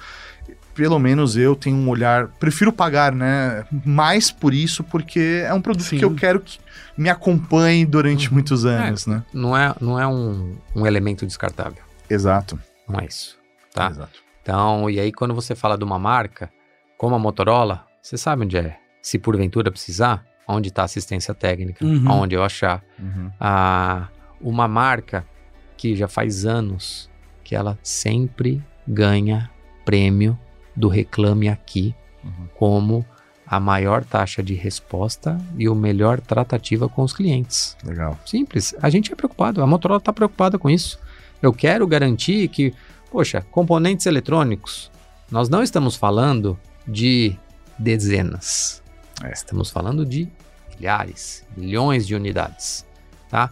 Pelo 0.74 0.98
menos 0.98 1.36
eu 1.36 1.54
tenho 1.54 1.76
um 1.76 1.88
olhar. 1.88 2.26
Prefiro 2.40 2.72
pagar, 2.72 3.12
né? 3.12 3.64
Mais 3.84 4.30
por 4.32 4.52
isso, 4.52 4.82
porque 4.82 5.42
é 5.46 5.54
um 5.54 5.60
produto 5.62 5.84
Sim. 5.86 5.98
que 5.98 6.04
eu 6.04 6.14
quero 6.14 6.40
que 6.40 6.58
me 6.96 7.08
acompanhe 7.08 7.86
durante 7.86 8.28
Uhum. 8.28 8.34
muitos 8.34 8.64
anos, 8.64 9.06
né? 9.06 9.22
Não 9.32 9.56
é, 9.56 9.74
não 9.80 9.98
é 10.00 10.06
um, 10.06 10.56
um 10.74 10.86
elemento 10.86 11.24
descartável. 11.24 11.82
Exato. 12.10 12.58
Não 12.88 12.98
é 13.00 13.06
isso. 13.06 13.38
Tá? 13.72 13.88
Exato. 13.88 14.18
Então, 14.42 14.90
e 14.90 14.98
aí 15.00 15.12
quando 15.12 15.32
você 15.34 15.54
fala 15.54 15.78
de 15.78 15.84
uma 15.84 15.98
marca, 15.98 16.50
como 16.98 17.14
a 17.14 17.18
Motorola, 17.18 17.86
você 18.02 18.16
sabe 18.18 18.44
onde 18.44 18.56
é. 18.56 18.76
Se 19.00 19.18
porventura 19.18 19.70
precisar, 19.70 20.24
onde 20.46 20.68
está 20.68 20.82
a 20.82 20.84
assistência 20.86 21.32
técnica, 21.34 21.84
Uhum. 21.84 22.04
onde 22.10 22.34
eu 22.34 22.42
achar. 22.42 22.82
Uhum. 22.98 23.30
Ah, 23.40 24.08
uma 24.40 24.66
marca 24.68 25.24
que 25.76 25.94
já 25.96 26.08
faz 26.08 26.44
anos 26.44 27.08
que 27.42 27.54
ela 27.54 27.78
sempre 27.82 28.62
ganha 28.86 29.50
prêmio 29.84 30.38
do 30.76 30.88
Reclame 30.88 31.48
Aqui 31.48 31.94
Uhum. 32.24 32.48
como 32.54 33.06
a 33.46 33.60
maior 33.60 34.04
taxa 34.04 34.42
de 34.42 34.54
resposta 34.54 35.38
e 35.58 35.68
o 35.68 35.74
melhor 35.74 36.20
tratativa 36.20 36.88
com 36.88 37.02
os 37.02 37.12
clientes. 37.12 37.76
Legal. 37.84 38.18
Simples. 38.24 38.74
A 38.80 38.88
gente 38.88 39.12
é 39.12 39.14
preocupado, 39.14 39.62
a 39.62 39.66
Motorola 39.66 39.98
está 39.98 40.12
preocupada 40.12 40.58
com 40.58 40.70
isso. 40.70 40.98
Eu 41.42 41.52
quero 41.52 41.86
garantir 41.86 42.48
que, 42.48 42.72
poxa, 43.10 43.44
componentes 43.50 44.06
eletrônicos, 44.06 44.90
nós 45.30 45.48
não 45.48 45.62
estamos 45.62 45.94
falando 45.94 46.58
de 46.88 47.36
dezenas. 47.78 48.82
É. 49.22 49.30
Estamos 49.30 49.70
falando 49.70 50.06
de 50.06 50.26
milhares, 50.74 51.44
milhões 51.56 52.06
de 52.06 52.14
unidades, 52.14 52.86
tá? 53.28 53.50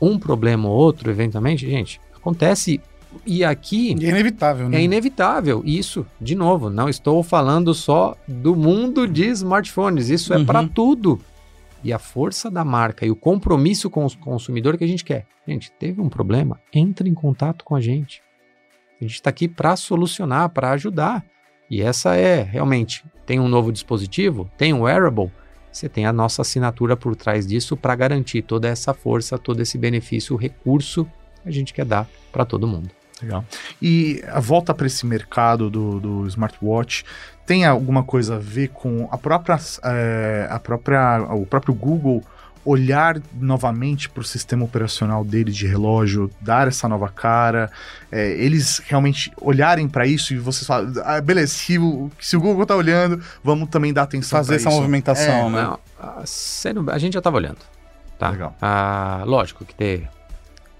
Um 0.00 0.18
problema 0.18 0.68
ou 0.68 0.74
outro, 0.74 1.10
eventualmente, 1.10 1.68
gente, 1.68 2.00
acontece 2.14 2.80
e 3.26 3.44
aqui 3.44 3.94
E 3.98 4.06
é 4.06 4.08
inevitável, 4.10 4.68
né? 4.68 4.78
é 4.78 4.82
inevitável. 4.82 5.62
Isso, 5.64 6.06
de 6.20 6.34
novo, 6.34 6.68
não 6.70 6.88
estou 6.88 7.22
falando 7.22 7.72
só 7.74 8.16
do 8.26 8.54
mundo 8.54 9.06
de 9.06 9.26
smartphones. 9.28 10.08
Isso 10.08 10.32
é 10.32 10.38
Uhum. 10.38 10.44
para 10.46 10.66
tudo. 10.68 11.20
E 11.82 11.92
a 11.92 11.98
força 11.98 12.50
da 12.50 12.64
marca 12.64 13.04
e 13.04 13.10
o 13.10 13.16
compromisso 13.16 13.90
com 13.90 14.06
o 14.06 14.16
consumidor 14.18 14.78
que 14.78 14.84
a 14.84 14.88
gente 14.88 15.04
quer. 15.04 15.26
Gente, 15.46 15.70
teve 15.72 16.00
um 16.00 16.08
problema? 16.08 16.58
Entre 16.72 17.08
em 17.08 17.14
contato 17.14 17.64
com 17.64 17.74
a 17.76 17.80
gente. 17.80 18.22
A 19.00 19.04
gente 19.04 19.14
está 19.14 19.28
aqui 19.30 19.46
para 19.48 19.76
solucionar, 19.76 20.48
para 20.48 20.70
ajudar. 20.70 21.22
E 21.70 21.82
essa 21.82 22.14
é 22.14 22.42
realmente, 22.42 23.04
tem 23.26 23.38
um 23.40 23.48
novo 23.48 23.70
dispositivo, 23.72 24.48
tem 24.56 24.72
um 24.72 24.82
wearable, 24.82 25.30
você 25.72 25.88
tem 25.88 26.06
a 26.06 26.12
nossa 26.12 26.42
assinatura 26.42 26.96
por 26.96 27.16
trás 27.16 27.46
disso 27.46 27.76
para 27.76 27.94
garantir 27.96 28.42
toda 28.42 28.68
essa 28.68 28.94
força, 28.94 29.36
todo 29.36 29.60
esse 29.60 29.76
benefício, 29.76 30.34
o 30.36 30.38
recurso 30.38 31.04
que 31.42 31.48
a 31.48 31.50
gente 31.50 31.74
quer 31.74 31.84
dar 31.84 32.08
para 32.30 32.44
todo 32.44 32.66
mundo. 32.66 32.90
Legal. 33.22 33.44
E 33.80 34.22
a 34.28 34.40
volta 34.40 34.74
para 34.74 34.86
esse 34.86 35.06
mercado 35.06 35.70
do, 35.70 36.00
do 36.00 36.26
smartwatch 36.26 37.04
tem 37.46 37.64
alguma 37.64 38.02
coisa 38.02 38.36
a 38.36 38.38
ver 38.38 38.68
com 38.68 39.08
a 39.10 39.16
própria, 39.18 39.58
é, 39.84 40.48
a 40.50 40.58
própria 40.58 41.22
o 41.34 41.46
próprio 41.46 41.74
Google 41.74 42.22
olhar 42.66 43.20
novamente 43.38 44.08
para 44.08 44.22
o 44.22 44.24
sistema 44.24 44.64
operacional 44.64 45.22
dele 45.22 45.52
de 45.52 45.66
relógio, 45.66 46.30
dar 46.40 46.66
essa 46.66 46.88
nova 46.88 47.10
cara, 47.10 47.70
é, 48.10 48.30
eles 48.42 48.80
realmente 48.86 49.30
olharem 49.38 49.86
para 49.86 50.06
isso 50.06 50.32
e 50.32 50.38
vocês 50.38 50.66
falam, 50.66 50.90
ah, 51.04 51.20
beleza, 51.20 51.52
se 51.52 51.78
o, 51.78 52.10
se 52.18 52.36
o 52.38 52.40
Google 52.40 52.64
tá 52.64 52.74
olhando, 52.74 53.22
vamos 53.42 53.68
também 53.68 53.92
dar 53.92 54.04
atenção 54.04 54.38
Fazer 54.38 54.54
essa 54.56 54.70
isso. 54.70 54.78
movimentação, 54.78 55.48
É, 55.48 55.50
né? 55.50 55.62
Não, 55.62 55.78
sendo- 56.24 56.90
a 56.90 56.96
gente 56.96 57.12
já 57.12 57.20
estava 57.20 57.36
olhando. 57.36 57.58
Tá? 58.18 58.30
Legal. 58.30 58.56
Ah, 58.62 59.22
lógico 59.26 59.62
que 59.66 59.74
ter. 59.74 60.08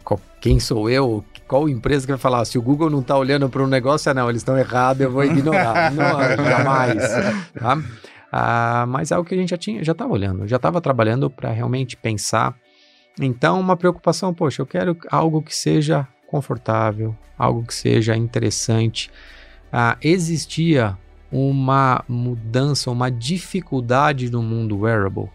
qual- 0.02 0.20
quem 0.40 0.58
sou 0.60 0.88
eu? 0.88 1.22
Qual 1.46 1.68
empresa 1.68 2.06
que 2.06 2.12
vai 2.12 2.18
falar? 2.18 2.44
Se 2.44 2.58
o 2.58 2.62
Google 2.62 2.88
não 2.88 3.00
está 3.00 3.16
olhando 3.16 3.48
para 3.48 3.62
um 3.62 3.66
negócio, 3.66 4.10
ah, 4.10 4.14
não, 4.14 4.28
eles 4.28 4.40
estão 4.40 4.56
errados, 4.56 5.02
eu 5.02 5.10
vou 5.10 5.24
ignorar. 5.24 5.92
não, 5.92 6.44
jamais. 6.44 7.02
Tá? 7.52 7.82
Ah, 8.32 8.84
mas 8.88 9.10
é 9.10 9.14
algo 9.14 9.28
que 9.28 9.34
a 9.34 9.38
gente 9.38 9.50
já 9.50 9.56
tinha, 9.56 9.84
já 9.84 9.92
estava 9.92 10.12
olhando, 10.12 10.48
já 10.48 10.56
estava 10.56 10.80
trabalhando 10.80 11.30
para 11.30 11.50
realmente 11.50 11.96
pensar. 11.96 12.56
Então, 13.20 13.60
uma 13.60 13.76
preocupação, 13.76 14.34
poxa, 14.34 14.62
eu 14.62 14.66
quero 14.66 14.96
algo 15.10 15.40
que 15.42 15.54
seja 15.54 16.08
confortável, 16.26 17.14
algo 17.38 17.62
que 17.62 17.74
seja 17.74 18.16
interessante. 18.16 19.10
Ah, 19.72 19.96
existia 20.02 20.96
uma 21.30 22.04
mudança, 22.08 22.90
uma 22.90 23.10
dificuldade 23.10 24.30
no 24.30 24.42
mundo 24.42 24.80
wearable. 24.80 25.30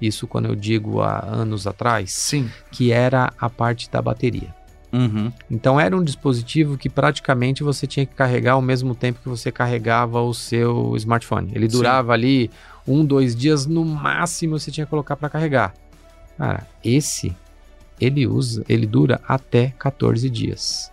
Isso 0.00 0.26
quando 0.26 0.46
eu 0.46 0.56
digo 0.56 1.02
há 1.02 1.24
anos 1.24 1.66
atrás, 1.66 2.12
Sim. 2.12 2.50
que 2.70 2.90
era 2.90 3.32
a 3.38 3.50
parte 3.50 3.90
da 3.90 4.00
bateria. 4.00 4.54
Uhum. 4.92 5.32
Então 5.50 5.78
era 5.78 5.96
um 5.96 6.02
dispositivo 6.02 6.76
que 6.76 6.88
praticamente 6.88 7.62
você 7.62 7.86
tinha 7.86 8.04
que 8.04 8.14
carregar 8.14 8.54
ao 8.54 8.62
mesmo 8.62 8.94
tempo 8.94 9.20
que 9.22 9.28
você 9.28 9.52
carregava 9.52 10.20
o 10.20 10.34
seu 10.34 10.94
smartphone. 10.96 11.52
Ele 11.54 11.70
Sim. 11.70 11.76
durava 11.76 12.12
ali 12.12 12.50
um, 12.86 13.04
dois 13.04 13.36
dias 13.36 13.66
no 13.66 13.84
máximo 13.84 14.58
você 14.58 14.70
tinha 14.70 14.84
que 14.84 14.90
colocar 14.90 15.16
para 15.16 15.28
carregar. 15.28 15.74
Cara, 16.36 16.66
esse 16.82 17.34
ele 18.00 18.26
usa, 18.26 18.64
ele 18.68 18.86
dura 18.86 19.20
até 19.28 19.74
14 19.78 20.28
dias. 20.30 20.90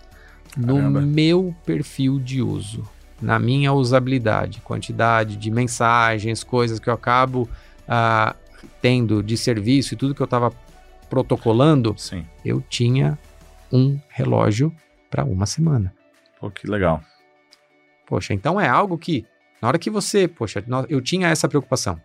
Caramba. 0.51 0.99
No 1.01 1.07
meu 1.07 1.55
perfil 1.65 2.19
de 2.19 2.41
uso, 2.41 2.83
na 3.21 3.39
minha 3.39 3.71
usabilidade, 3.73 4.61
quantidade 4.61 5.37
de 5.37 5.49
mensagens, 5.49 6.43
coisas 6.43 6.79
que 6.79 6.89
eu 6.89 6.93
acabo 6.93 7.49
ah, 7.87 8.35
tendo 8.81 9.23
de 9.23 9.37
serviço 9.37 9.93
e 9.93 9.97
tudo 9.97 10.13
que 10.13 10.21
eu 10.21 10.25
estava 10.25 10.51
protocolando, 11.09 11.95
Sim. 11.97 12.25
eu 12.43 12.61
tinha 12.69 13.17
um 13.71 13.99
relógio 14.09 14.73
para 15.09 15.23
uma 15.23 15.45
semana. 15.45 15.93
Pô, 16.39 16.49
que 16.49 16.67
legal. 16.67 17.01
Poxa, 18.05 18.33
então 18.33 18.59
é 18.59 18.67
algo 18.67 18.97
que, 18.97 19.25
na 19.61 19.67
hora 19.67 19.79
que 19.79 19.89
você, 19.89 20.27
poxa, 20.27 20.63
eu 20.87 21.01
tinha 21.01 21.27
essa 21.27 21.47
preocupação. 21.47 21.99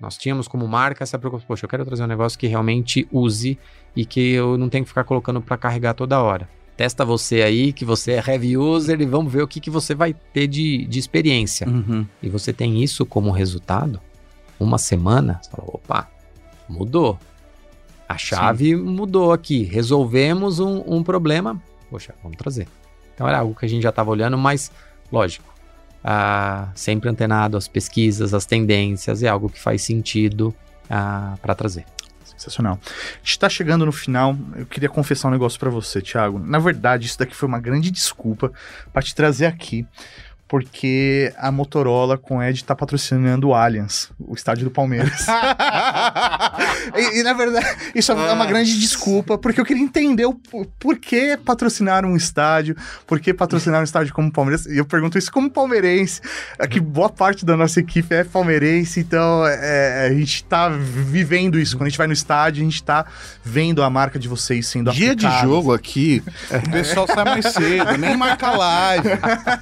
Nós 0.00 0.16
tínhamos 0.16 0.46
como 0.46 0.66
marca 0.68 1.02
essa 1.02 1.18
preocupação. 1.18 1.48
Poxa, 1.48 1.64
eu 1.64 1.68
quero 1.68 1.84
trazer 1.84 2.04
um 2.04 2.06
negócio 2.06 2.38
que 2.38 2.46
realmente 2.46 3.08
use 3.10 3.58
e 3.96 4.06
que 4.06 4.32
eu 4.32 4.56
não 4.56 4.68
tenho 4.68 4.84
que 4.84 4.88
ficar 4.88 5.04
colocando 5.04 5.40
para 5.40 5.56
carregar 5.56 5.94
toda 5.94 6.22
hora. 6.22 6.48
Testa 6.76 7.04
você 7.04 7.42
aí, 7.42 7.72
que 7.72 7.84
você 7.84 8.12
é 8.12 8.22
heavy 8.24 8.56
user, 8.56 9.00
e 9.00 9.04
vamos 9.04 9.32
ver 9.32 9.42
o 9.42 9.48
que, 9.48 9.58
que 9.58 9.68
você 9.68 9.96
vai 9.96 10.14
ter 10.14 10.46
de, 10.46 10.86
de 10.86 10.98
experiência. 10.98 11.68
Uhum. 11.68 12.06
E 12.22 12.28
você 12.28 12.52
tem 12.52 12.80
isso 12.80 13.04
como 13.04 13.32
resultado, 13.32 14.00
uma 14.60 14.78
semana, 14.78 15.40
você 15.42 15.50
fala, 15.50 15.64
opa, 15.66 16.08
mudou. 16.68 17.18
A 18.08 18.16
chave 18.16 18.74
mudou 18.74 19.32
aqui. 19.32 19.64
Resolvemos 19.64 20.58
um, 20.60 20.82
um 20.86 21.02
problema. 21.02 21.60
Poxa, 21.90 22.14
vamos 22.22 22.38
trazer. 22.38 22.66
Então 23.14 23.28
era 23.28 23.38
algo 23.38 23.54
que 23.54 23.66
a 23.66 23.68
gente 23.68 23.82
já 23.82 23.90
estava 23.90 24.10
olhando, 24.10 24.38
mas, 24.38 24.70
lógico, 25.12 25.52
ah, 26.02 26.68
sempre 26.74 27.08
antenado 27.08 27.56
às 27.56 27.68
pesquisas, 27.68 28.32
às 28.32 28.46
tendências, 28.46 29.22
é 29.22 29.28
algo 29.28 29.48
que 29.48 29.60
faz 29.60 29.82
sentido 29.82 30.54
para 30.88 31.54
trazer. 31.54 31.84
Sensacional. 32.24 32.78
A 32.84 33.18
gente 33.18 33.38
tá 33.38 33.48
chegando 33.48 33.84
no 33.84 33.90
final. 33.90 34.36
Eu 34.54 34.64
queria 34.64 34.88
confessar 34.88 35.28
um 35.28 35.32
negócio 35.32 35.58
pra 35.58 35.68
você, 35.68 36.00
Thiago. 36.00 36.38
Na 36.38 36.60
verdade, 36.60 37.06
isso 37.06 37.18
daqui 37.18 37.34
foi 37.34 37.48
uma 37.48 37.58
grande 37.58 37.90
desculpa 37.90 38.52
pra 38.92 39.02
te 39.02 39.14
trazer 39.14 39.46
aqui. 39.46 39.84
Porque 40.48 41.30
a 41.36 41.52
Motorola 41.52 42.16
com 42.16 42.42
Ed 42.42 42.64
tá 42.64 42.74
patrocinando 42.74 43.48
o 43.48 43.54
Allianz, 43.54 44.10
o 44.18 44.34
estádio 44.34 44.64
do 44.64 44.70
Palmeiras. 44.70 45.26
e, 46.96 47.20
e, 47.20 47.22
na 47.22 47.34
verdade, 47.34 47.66
isso 47.94 48.12
é 48.12 48.32
uma 48.32 48.46
grande 48.46 48.78
desculpa, 48.80 49.36
porque 49.36 49.60
eu 49.60 49.64
queria 49.64 49.82
entender 49.82 50.24
o 50.24 50.34
por- 50.34 50.96
que 50.96 51.36
patrocinar 51.36 52.04
um 52.06 52.16
estádio, 52.16 52.74
por 53.06 53.20
que 53.20 53.34
patrocinar 53.34 53.80
um 53.80 53.84
estádio 53.84 54.14
como 54.14 54.28
o 54.28 54.32
Palmeiras. 54.32 54.64
E 54.64 54.78
eu 54.78 54.86
pergunto 54.86 55.18
isso 55.18 55.30
como 55.30 55.50
palmeirense. 55.50 56.22
Aqui 56.58 56.80
boa 56.80 57.10
parte 57.10 57.44
da 57.44 57.54
nossa 57.56 57.80
equipe 57.80 58.14
é 58.14 58.24
palmeirense, 58.24 59.00
então 59.00 59.46
é, 59.46 60.06
a 60.06 60.14
gente 60.14 60.44
tá 60.44 60.70
vivendo 60.70 61.58
isso. 61.58 61.76
Quando 61.76 61.88
a 61.88 61.90
gente 61.90 61.98
vai 61.98 62.06
no 62.06 62.12
estádio, 62.14 62.62
a 62.62 62.64
gente 62.64 62.82
tá 62.82 63.04
vendo 63.44 63.82
a 63.82 63.90
marca 63.90 64.18
de 64.18 64.28
vocês 64.28 64.66
sendo 64.66 64.90
Dia 64.92 65.14
de 65.14 65.28
jogo 65.42 65.74
aqui, 65.74 66.22
o 66.50 66.70
pessoal 66.70 67.06
sai 67.06 67.24
mais 67.24 67.46
cedo, 67.46 67.98
nem 67.98 68.16
marca 68.16 68.50
live. 68.50 69.08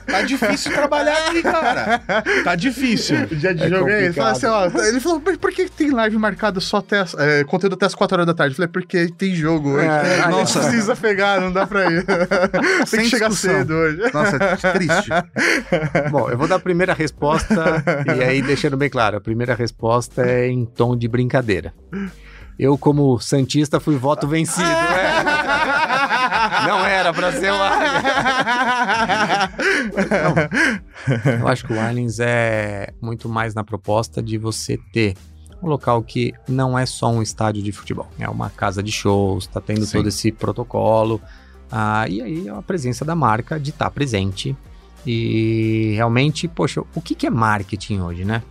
Tá 0.06 0.22
difícil 0.22 0.75
trabalhar 0.76 1.28
aqui, 1.28 1.42
cara. 1.42 2.02
Tá 2.44 2.54
difícil. 2.54 3.26
Dia 3.36 3.54
de 3.54 3.64
É 3.64 3.68
jogo 3.68 3.88
é 3.88 4.04
ele. 4.04 4.12
Fala 4.12 4.30
assim, 4.32 4.46
ó, 4.46 4.66
ele 4.86 5.00
falou, 5.00 5.22
"Mas 5.24 5.36
por 5.36 5.50
que 5.52 5.68
tem 5.68 5.90
live 5.90 6.16
marcada 6.18 6.60
só 6.60 6.78
até 6.78 7.00
as- 7.00 7.14
é, 7.14 7.44
conteúdo 7.44 7.74
até 7.74 7.86
as 7.86 7.94
4 7.94 8.16
horas 8.16 8.26
da 8.26 8.34
tarde? 8.34 8.52
Eu 8.52 8.56
falei, 8.56 8.68
porque 8.68 9.08
tem 9.16 9.34
jogo 9.34 9.70
hoje. 9.70 9.86
É, 9.86 10.20
a 10.22 10.28
nossa. 10.28 10.60
gente 10.60 10.68
precisa 10.70 10.96
pegar, 10.96 11.40
não 11.40 11.52
dá 11.52 11.66
pra 11.66 11.90
ir. 11.90 12.04
tem 12.06 12.86
Sem 12.86 13.00
que 13.00 13.08
chegar 13.10 13.28
discussão. 13.28 13.58
cedo 13.58 13.74
hoje. 13.74 13.98
Nossa, 14.12 14.36
é 14.36 14.72
triste. 14.72 15.10
Bom, 16.10 16.30
eu 16.30 16.36
vou 16.38 16.46
dar 16.48 16.56
a 16.56 16.60
primeira 16.60 16.92
resposta, 16.94 17.82
e 18.18 18.22
aí 18.24 18.42
deixando 18.42 18.76
bem 18.76 18.88
claro, 18.90 19.16
a 19.16 19.20
primeira 19.20 19.54
resposta 19.54 20.22
é 20.22 20.48
em 20.48 20.64
tom 20.64 20.96
de 20.96 21.08
brincadeira. 21.08 21.72
Eu, 22.58 22.78
como 22.78 23.18
Santista, 23.20 23.78
fui 23.78 23.96
voto 23.96 24.26
vencido. 24.26 24.62
é. 24.66 25.35
Era 27.06 27.14
pra 27.14 27.32
ser 27.32 27.52
o 27.52 27.62
Aliens. 27.62 28.02
Eu 31.40 31.48
acho 31.48 31.64
que 31.66 31.72
o 31.72 31.80
Aliens 31.80 32.18
é 32.18 32.92
muito 33.00 33.28
mais 33.28 33.54
na 33.54 33.62
proposta 33.62 34.20
de 34.20 34.36
você 34.36 34.76
ter 34.92 35.14
um 35.62 35.68
local 35.68 36.02
que 36.02 36.34
não 36.48 36.76
é 36.76 36.84
só 36.84 37.08
um 37.08 37.22
estádio 37.22 37.62
de 37.62 37.70
futebol. 37.70 38.08
É 38.18 38.28
uma 38.28 38.50
casa 38.50 38.82
de 38.82 38.90
shows, 38.90 39.46
tá 39.46 39.60
tendo 39.60 39.86
Sim. 39.86 39.98
todo 39.98 40.08
esse 40.08 40.32
protocolo. 40.32 41.20
Ah, 41.70 42.08
e 42.08 42.20
aí 42.20 42.48
é 42.48 42.50
a 42.50 42.62
presença 42.62 43.04
da 43.04 43.14
marca 43.14 43.60
de 43.60 43.70
estar 43.70 43.88
presente. 43.90 44.56
E 45.06 45.92
realmente, 45.94 46.48
poxa, 46.48 46.82
o 46.94 47.00
que, 47.00 47.14
que 47.14 47.26
é 47.26 47.30
marketing 47.30 48.00
hoje, 48.00 48.24
né? 48.24 48.42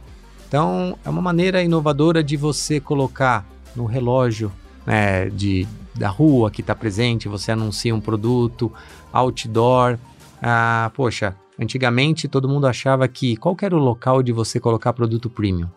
Então, 0.47 0.97
é 1.03 1.09
uma 1.09 1.21
maneira 1.21 1.61
inovadora 1.61 2.23
de 2.23 2.37
você 2.37 2.79
colocar 2.79 3.45
no 3.75 3.85
relógio 3.85 4.49
né, 4.85 5.29
de, 5.29 5.67
da 5.97 6.09
rua 6.09 6.51
que 6.51 6.61
está 6.61 6.75
presente, 6.75 7.27
você 7.27 7.51
anuncia 7.51 7.95
um 7.95 8.01
produto, 8.01 8.71
outdoor. 9.11 9.97
Ah, 10.41 10.91
poxa, 10.93 11.35
antigamente 11.59 12.27
todo 12.27 12.49
mundo 12.49 12.67
achava 12.67 13.07
que 13.07 13.35
qual 13.37 13.55
era 13.61 13.75
o 13.75 13.79
local 13.79 14.21
de 14.21 14.31
você 14.31 14.59
colocar 14.59 14.93
produto 14.93 15.29
premium? 15.29 15.69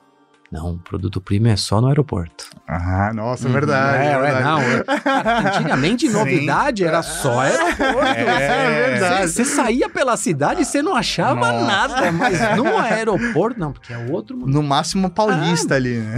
Não, 0.51 0.78
produto 0.78 1.20
premium 1.20 1.53
é 1.53 1.57
só 1.57 1.78
no 1.78 1.88
aeroporto. 1.88 2.46
Ah, 2.66 3.12
nossa, 3.14 3.46
é 3.49 3.53
verdade. 3.53 4.03
É, 4.03 4.07
é 4.07 4.12
é, 4.12 4.18
verdade. 4.18 4.44
não. 4.44 4.61
é- 4.62 5.49
Antigamente, 5.59 6.07
Sim. 6.09 6.12
novidade 6.14 6.84
era 6.84 7.03
só 7.03 7.40
aeroporto. 7.40 8.03
É 8.16 8.88
verdade. 8.90 9.30
Você 9.30 9.44
saía 9.44 9.90
pela 9.90 10.16
cidade 10.16 10.62
e 10.62 10.64
você 10.64 10.80
não 10.80 10.96
achava 10.96 11.53
Nossa. 11.53 11.66
nada, 11.66 12.12
mas 12.12 12.57
no 12.57 12.78
aeroporto, 12.78 13.61
não, 13.61 13.72
porque 13.72 13.92
é 13.92 13.99
outro. 14.11 14.36
No 14.38 14.62
máximo 14.62 15.11
paulista 15.11 15.74
ali, 15.74 15.99
né? 15.99 16.16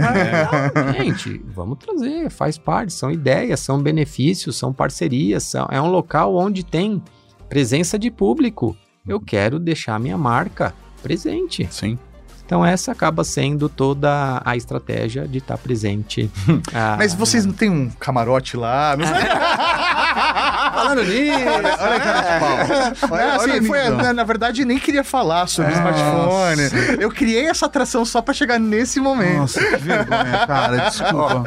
Não, 0.75 0.93
gente, 0.93 1.43
vamos 1.53 1.77
trazer, 1.79 2.29
faz 2.29 2.57
parte, 2.57 2.93
são 2.93 3.11
ideias, 3.11 3.59
são 3.59 3.81
benefícios, 3.81 4.55
são 4.57 4.71
parcerias, 4.71 5.43
são- 5.43 5.67
é 5.69 5.81
um 5.81 5.87
local 5.87 6.35
onde 6.37 6.63
tem 6.63 7.03
presença 7.49 7.99
de 7.99 8.09
público. 8.09 8.77
Eu 9.05 9.19
quero 9.19 9.59
deixar 9.59 9.99
minha 9.99 10.17
marca 10.17 10.73
presente. 11.03 11.67
Sim. 11.69 11.99
Então 12.51 12.65
essa 12.65 12.91
acaba 12.91 13.23
sendo 13.23 13.69
toda 13.69 14.41
a 14.43 14.57
estratégia 14.57 15.25
de 15.25 15.37
estar 15.37 15.57
presente. 15.57 16.29
Ah, 16.73 16.95
Mas 16.99 17.13
vocês 17.13 17.45
não 17.45 17.53
tem 17.53 17.69
um 17.69 17.89
camarote 17.91 18.57
lá? 18.57 18.93
Não 18.99 19.05
sei. 19.05 19.15
Nisso. 20.95 21.49
Olha 21.79 21.95
a 21.95 21.99
cara 21.99 22.21
de 22.21 22.39
pau. 22.39 23.11
Olha, 23.11 23.21
É, 23.21 23.35
assim, 23.35 23.51
olha 23.51 23.63
foi, 23.63 23.89
na, 23.89 24.13
na 24.13 24.23
verdade, 24.23 24.65
nem 24.65 24.77
queria 24.79 25.03
falar 25.03 25.47
sobre 25.47 25.71
smartphone. 25.73 26.97
Eu 26.99 27.09
criei 27.11 27.47
essa 27.47 27.65
atração 27.65 28.03
só 28.05 28.21
pra 28.21 28.33
chegar 28.33 28.59
nesse 28.59 28.99
momento. 28.99 29.37
Nossa, 29.37 29.59
que 29.63 29.77
vergonha, 29.77 30.45
cara. 30.47 30.77
Desculpa. 30.89 31.43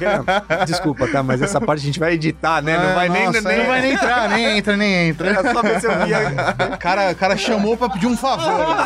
Desculpa, 0.66 1.08
tá? 1.08 1.22
Mas 1.22 1.42
essa 1.42 1.60
parte 1.60 1.80
a 1.80 1.84
gente 1.84 1.98
vai 1.98 2.14
editar, 2.14 2.62
né? 2.62 2.76
Não 2.76 2.90
É, 2.90 2.94
vai 2.94 3.08
nem, 3.08 3.26
nossa, 3.26 3.40
nem, 3.40 3.58
Não 3.58 3.66
vai 3.66 3.80
nem 3.82 3.92
entrar, 3.92 4.28
nem 4.28 4.58
entra, 4.58 4.76
nem 4.76 5.08
entra. 5.08 5.28
Era 5.30 5.52
só 5.52 5.62
ver 5.62 5.80
se 5.80 5.86
eu 5.86 6.04
via. 6.06 6.18
O 6.74 6.78
cara, 6.78 7.14
cara 7.14 7.36
chamou 7.36 7.76
pra 7.76 7.88
pedir 7.88 8.06
um 8.06 8.16
favor. 8.16 8.76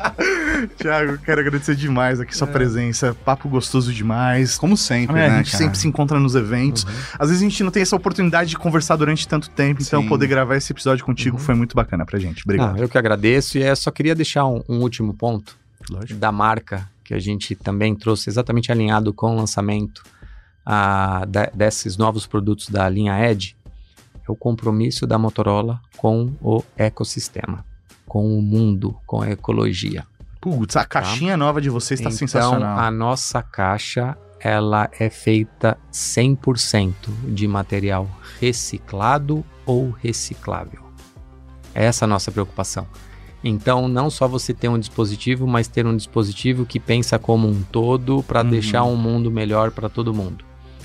Tiago, 0.76 1.18
quero 1.24 1.40
agradecer 1.40 1.74
demais 1.74 2.20
aqui 2.20 2.36
sua 2.36 2.46
presença. 2.46 3.16
Papo 3.24 3.48
gostoso 3.48 3.92
demais. 3.92 4.56
Como 4.58 4.76
sempre, 4.76 5.18
É, 5.18 5.28
né, 5.28 5.34
a 5.34 5.38
gente 5.38 5.52
cara? 5.52 5.64
sempre 5.64 5.78
se 5.78 5.88
encontra 5.88 6.18
nos 6.18 6.34
eventos. 6.34 6.86
Às 7.18 7.28
vezes 7.28 7.42
a 7.42 7.48
gente 7.48 7.62
não 7.62 7.70
tem 7.70 7.82
essa 7.82 7.96
oportunidade 7.96 8.50
de 8.50 8.56
conversar 8.58 8.96
durante 8.96 9.26
tanto 9.26 9.49
tempo, 9.50 9.82
então 9.82 10.02
Sim. 10.02 10.08
poder 10.08 10.26
gravar 10.26 10.56
esse 10.56 10.72
episódio 10.72 11.04
contigo 11.04 11.38
foi 11.38 11.54
muito 11.54 11.74
bacana 11.76 12.04
pra 12.06 12.18
gente. 12.18 12.42
Obrigado. 12.44 12.72
Não, 12.74 12.78
eu 12.78 12.88
que 12.88 12.96
agradeço 12.98 13.58
e 13.58 13.62
é, 13.62 13.74
só 13.74 13.90
queria 13.90 14.14
deixar 14.14 14.46
um, 14.46 14.62
um 14.68 14.78
último 14.80 15.14
ponto 15.14 15.56
Lógico. 15.90 16.18
da 16.18 16.30
marca 16.32 16.88
que 17.04 17.14
a 17.14 17.18
gente 17.18 17.54
também 17.54 17.94
trouxe 17.94 18.30
exatamente 18.30 18.70
alinhado 18.70 19.12
com 19.12 19.32
o 19.32 19.36
lançamento 19.36 20.02
ah, 20.64 21.24
da- 21.26 21.50
desses 21.52 21.96
novos 21.96 22.26
produtos 22.26 22.68
da 22.68 22.88
linha 22.88 23.18
Edge, 23.30 23.56
é 24.26 24.30
o 24.30 24.36
compromisso 24.36 25.06
da 25.06 25.18
Motorola 25.18 25.80
com 25.96 26.32
o 26.40 26.62
ecossistema, 26.76 27.64
com 28.06 28.38
o 28.38 28.42
mundo, 28.42 28.96
com 29.06 29.22
a 29.22 29.30
ecologia. 29.30 30.04
Putz, 30.40 30.76
a 30.76 30.84
caixinha 30.84 31.36
nova 31.36 31.60
de 31.60 31.68
vocês 31.68 32.00
tá 32.00 32.04
então, 32.08 32.16
sensacional. 32.18 32.78
a 32.78 32.90
nossa 32.90 33.42
caixa 33.42 34.16
ela 34.40 34.88
é 34.98 35.08
feita 35.10 35.78
100% 35.92 36.94
de 37.28 37.46
material 37.46 38.08
reciclado 38.40 39.44
ou 39.66 39.90
reciclável. 39.90 40.80
Essa 41.74 42.04
é 42.04 42.06
a 42.06 42.08
nossa 42.08 42.32
preocupação. 42.32 42.86
Então, 43.42 43.88
não 43.88 44.10
só 44.10 44.28
você 44.28 44.52
ter 44.52 44.68
um 44.68 44.78
dispositivo, 44.78 45.46
mas 45.46 45.66
ter 45.68 45.86
um 45.86 45.96
dispositivo 45.96 46.66
que 46.66 46.78
pensa 46.78 47.18
como 47.18 47.48
um 47.48 47.62
todo 47.62 48.22
para 48.22 48.42
Uhum. 48.42 48.50
deixar 48.50 48.84
um 48.84 48.96
mundo 48.96 49.30
melhor 49.30 49.70
para 49.70 49.88
todo 49.88 50.12
mundo. 50.12 50.44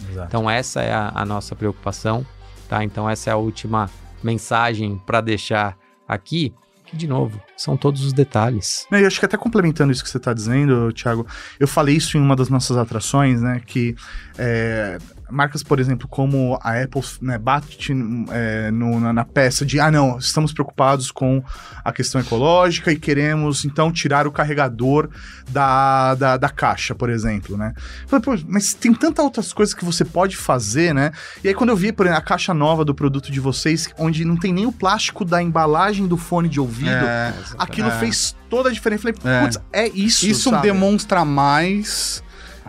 Exato. 0.10 0.28
Então, 0.28 0.49
essa 0.49 0.82
é 0.82 0.93
a, 0.93 1.12
a 1.14 1.26
nossa 1.26 1.56
preocupação, 1.56 2.26
tá? 2.70 2.84
Então, 2.84 3.10
essa 3.10 3.30
é 3.30 3.34
a 3.34 3.38
última 3.38 3.89
mensagem 4.24 4.97
para 5.06 5.20
deixar 5.20 5.78
aqui. 6.08 6.53
Que, 6.86 6.95
de 6.95 7.08
novo, 7.08 7.41
são 7.58 7.78
todos 7.78 8.03
os 8.03 8.14
detalhes. 8.14 8.86
Eu 8.91 9.08
acho 9.08 9.20
que 9.20 9.26
até 9.26 9.38
complementando 9.38 9.91
isso 9.91 10.03
que 10.03 10.10
você 10.10 10.18
está 10.18 10.34
dizendo, 10.34 10.91
Thiago, 10.93 11.26
eu 11.60 11.68
falei 11.68 11.95
isso 11.95 12.18
em 12.18 12.22
uma 12.22 12.36
das 12.36 12.49
nossas 12.49 12.76
atrações, 12.78 13.41
né? 13.41 13.62
Que 13.66 13.95
é, 14.38 14.97
marcas, 15.30 15.64
por 15.64 15.80
exemplo, 15.80 16.08
como 16.08 16.60
a 16.62 16.82
Apple, 16.82 17.01
né, 17.22 17.38
bate 17.38 17.93
é, 18.32 18.70
no- 18.72 18.99
na, 18.99 19.14
na 19.14 19.26
peça 19.26 19.66
de 19.66 19.80
ah, 19.80 19.89
não, 19.89 20.18
estamos 20.20 20.51
preocupados 20.53 21.10
com 21.12 21.41
a 21.84 21.91
questão 21.91 22.20
ecológica 22.22 22.91
e 22.91 22.95
queremos 22.99 23.64
então 23.66 23.91
tirar 23.91 24.28
o 24.28 24.32
carregador 24.32 25.10
da, 25.49 26.14
da, 26.16 26.38
da 26.38 26.49
caixa, 26.49 26.93
por 26.93 27.10
exemplo, 27.10 27.58
né? 27.58 27.74
Eu 28.03 28.10
Falei, 28.10 28.24
pô, 28.24 28.45
mas 28.49 28.74
tem 28.74 28.93
tantas 28.93 29.24
outras 29.24 29.53
coisas 29.53 29.74
que 29.74 29.86
você 29.86 30.03
pode 30.03 30.36
fazer, 30.36 30.93
né? 30.93 31.12
E 31.43 31.47
aí, 31.47 31.53
quando 31.53 31.70
eu 31.70 31.76
vi, 31.76 31.91
por 31.91 32.06
exemplo, 32.06 32.22
a 32.22 32.26
caixa 32.26 32.53
nova 32.53 32.84
do 32.84 32.93
produto 32.93 33.32
de 33.32 33.39
vocês, 33.39 33.88
onde 33.97 34.26
não 34.26 34.36
tem 34.36 34.51
nem 34.53 34.66
o 34.66 34.72
plástico 34.72 35.24
da 35.24 35.41
embalagem 35.41 36.08
do 36.08 36.18
fone 36.18 36.49
de 36.49 36.60
ouvido, 36.60 36.89
É, 36.89 37.34
aquilo 37.58 37.89
É. 37.89 38.00
fez 38.00 38.36
toda 38.50 38.70
a 38.70 38.72
diferença. 38.72 39.08
Eu 39.10 39.16
falei, 39.16 39.36
É. 39.38 39.41
putz, 39.43 39.60
é 39.74 39.88
isso. 39.89 40.26
isso 40.26 40.50
sabe? 40.50 40.64
demonstra 40.64 41.24
mais 41.26 42.24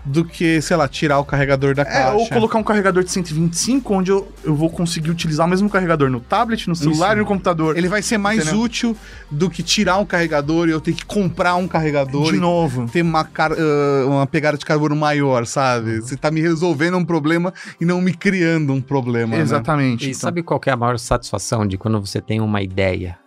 do 0.05 0.25
que, 0.25 0.61
sei 0.63 0.77
lá, 0.77 0.87
tirar 0.87 1.19
o 1.19 1.25
carregador 1.25 1.75
da 1.75 1.83
É, 1.83 1.85
caixa. 1.87 2.13
ou 2.13 2.29
colocar 2.29 2.59
um 2.59 2.63
carregador 2.63 3.03
de 3.03 3.11
125, 3.11 3.93
onde 3.93 4.13
eu, 4.13 4.29
eu 4.45 4.55
vou 4.55 4.71
conseguir 4.71 5.11
utilizar 5.11 5.45
o 5.45 5.51
mesmo 5.51 5.69
carregador 5.69 6.09
no 6.09 6.21
tablet, 6.21 6.69
no 6.69 6.77
celular 6.77 7.09
Isso. 7.09 7.17
e 7.17 7.21
no 7.23 7.27
computador. 7.27 7.77
Ele 7.77 7.89
vai 7.89 8.01
ser 8.03 8.17
mais 8.17 8.43
Entendeu? 8.45 8.61
útil 8.61 8.97
do 9.29 9.51
que 9.51 9.65
tirar 9.65 9.99
um 9.99 10.05
carregador 10.07 10.69
e 10.69 10.71
eu 10.71 10.81
ter 10.81 10.93
que 10.93 11.05
comprar 11.05 11.57
um 11.57 11.67
carregador 11.67 12.31
de 12.31 12.37
e 12.37 12.41
novo. 12.41 12.87
ter 12.89 13.03
uma, 13.03 13.25
car- 13.25 13.51
ah, 13.59 14.07
uma 14.07 14.27
pegada 14.29 14.57
de 14.57 14.65
carbono 14.65 14.95
maior, 14.95 15.45
sabe? 15.45 16.01
Você 16.01 16.17
tá 16.17 16.31
me 16.31 16.41
resolvendo 16.41 16.97
um 16.97 17.05
problema 17.05 17.53
e 17.81 17.85
não 17.85 18.01
me 18.01 18.15
criando 18.15 18.73
um 18.73 18.81
problema. 18.81 19.35
né? 19.37 19.43
Exatamente. 19.43 20.05
E 20.07 20.11
então. 20.11 20.21
sabe 20.21 20.41
qual 20.41 20.61
que 20.61 20.71
é 20.71 20.73
a 20.73 20.77
maior 20.77 21.01
satisfação 21.01 21.67
de 21.67 21.77
quando 21.77 22.01
você 22.01 22.21
tem 22.21 22.41
uma 22.41 22.63
ideia 22.63 23.19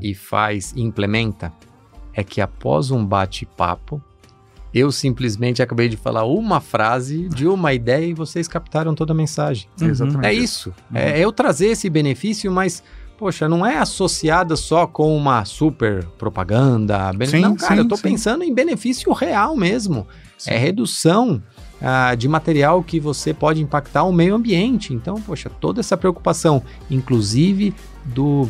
e 0.00 0.14
faz 0.14 0.72
e 0.76 0.82
implementa? 0.82 1.52
É 2.12 2.24
que 2.24 2.40
após 2.40 2.90
um 2.90 3.04
bate-papo, 3.04 4.02
eu 4.72 4.92
simplesmente 4.92 5.62
acabei 5.62 5.88
de 5.88 5.96
falar 5.96 6.24
uma 6.24 6.60
frase 6.60 7.28
de 7.28 7.46
uma 7.46 7.72
ideia 7.72 8.06
e 8.06 8.14
vocês 8.14 8.46
captaram 8.46 8.94
toda 8.94 9.12
a 9.12 9.16
mensagem. 9.16 9.68
Uhum. 9.80 9.88
Exatamente. 9.88 10.26
É 10.26 10.32
isso. 10.32 10.74
É 10.92 11.18
eu 11.18 11.32
trazer 11.32 11.68
esse 11.68 11.88
benefício, 11.88 12.52
mas, 12.52 12.82
poxa, 13.18 13.48
não 13.48 13.64
é 13.64 13.78
associada 13.78 14.54
só 14.54 14.86
com 14.86 15.16
uma 15.16 15.44
super 15.44 16.04
propaganda. 16.18 17.10
Sim, 17.26 17.40
não, 17.40 17.56
cara, 17.56 17.74
sim, 17.74 17.80
eu 17.80 17.88
tô 17.88 17.96
sim. 17.96 18.02
pensando 18.02 18.44
em 18.44 18.52
benefício 18.52 19.10
real 19.12 19.56
mesmo. 19.56 20.06
É 20.46 20.58
redução 20.58 21.42
ah, 21.80 22.14
de 22.14 22.28
material 22.28 22.82
que 22.82 23.00
você 23.00 23.32
pode 23.32 23.62
impactar 23.62 24.04
o 24.04 24.12
meio 24.12 24.34
ambiente. 24.34 24.92
Então, 24.92 25.14
poxa, 25.20 25.48
toda 25.48 25.80
essa 25.80 25.96
preocupação, 25.96 26.62
inclusive 26.90 27.74
do 28.04 28.48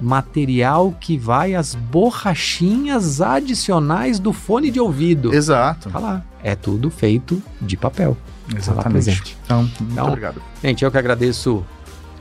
material 0.00 0.94
que 1.00 1.16
vai 1.16 1.54
as 1.54 1.74
borrachinhas 1.74 3.20
adicionais 3.20 4.18
do 4.18 4.32
fone 4.32 4.70
de 4.70 4.80
ouvido. 4.80 5.34
Exato. 5.34 5.90
Tá 5.90 5.98
lá. 5.98 6.22
É 6.42 6.54
tudo 6.54 6.90
feito 6.90 7.42
de 7.60 7.76
papel. 7.76 8.16
Tá 8.50 8.56
Exatamente. 8.58 8.92
presente. 8.92 9.36
Então, 9.44 9.62
muito 9.62 9.82
Então, 9.92 10.06
obrigado. 10.08 10.42
Gente, 10.62 10.84
eu 10.84 10.90
que 10.90 10.98
agradeço 10.98 11.64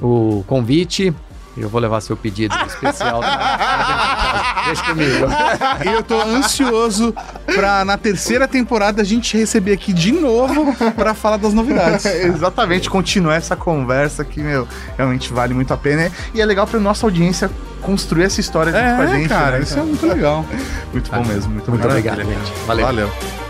o 0.01 0.43
convite. 0.47 1.13
Eu 1.57 1.69
vou 1.69 1.79
levar 1.79 2.01
seu 2.01 2.17
pedido 2.17 2.53
especial. 2.67 3.21
da- 3.21 4.63
Deixa 4.65 4.83
comigo. 4.83 5.25
E 5.85 5.87
eu 5.93 6.03
tô 6.03 6.19
ansioso 6.21 7.13
pra 7.45 7.85
na 7.85 7.97
terceira 7.97 8.47
temporada 8.47 9.01
a 9.01 9.05
gente 9.05 9.37
receber 9.37 9.73
aqui 9.73 9.93
de 9.93 10.11
novo 10.11 10.75
pra 10.95 11.13
falar 11.13 11.37
das 11.37 11.53
novidades. 11.53 12.03
Exatamente, 12.05 12.89
continuar 12.89 13.35
essa 13.35 13.55
conversa 13.55 14.25
que, 14.25 14.39
meu, 14.41 14.67
realmente 14.97 15.31
vale 15.31 15.53
muito 15.53 15.73
a 15.73 15.77
pena. 15.77 16.11
E 16.33 16.41
é 16.41 16.45
legal 16.45 16.65
pra 16.67 16.79
nossa 16.79 17.05
audiência 17.05 17.49
construir 17.81 18.23
essa 18.23 18.39
história 18.41 18.71
junto 18.71 18.95
com 18.95 19.01
a 19.01 19.05
É, 19.05 19.07
gente. 19.19 19.29
cara, 19.29 19.57
né, 19.57 19.63
isso 19.63 19.77
é 19.79 19.83
muito 19.83 20.05
legal. 20.07 20.43
Muito 20.91 21.11
bom 21.11 21.23
mesmo. 21.25 21.51
Muito, 21.53 21.69
Muito 21.69 21.85
obrigado. 21.87 22.21
obrigado, 22.21 22.39
gente. 22.45 22.65
Valeu. 22.65 22.85
Valeu. 22.85 23.44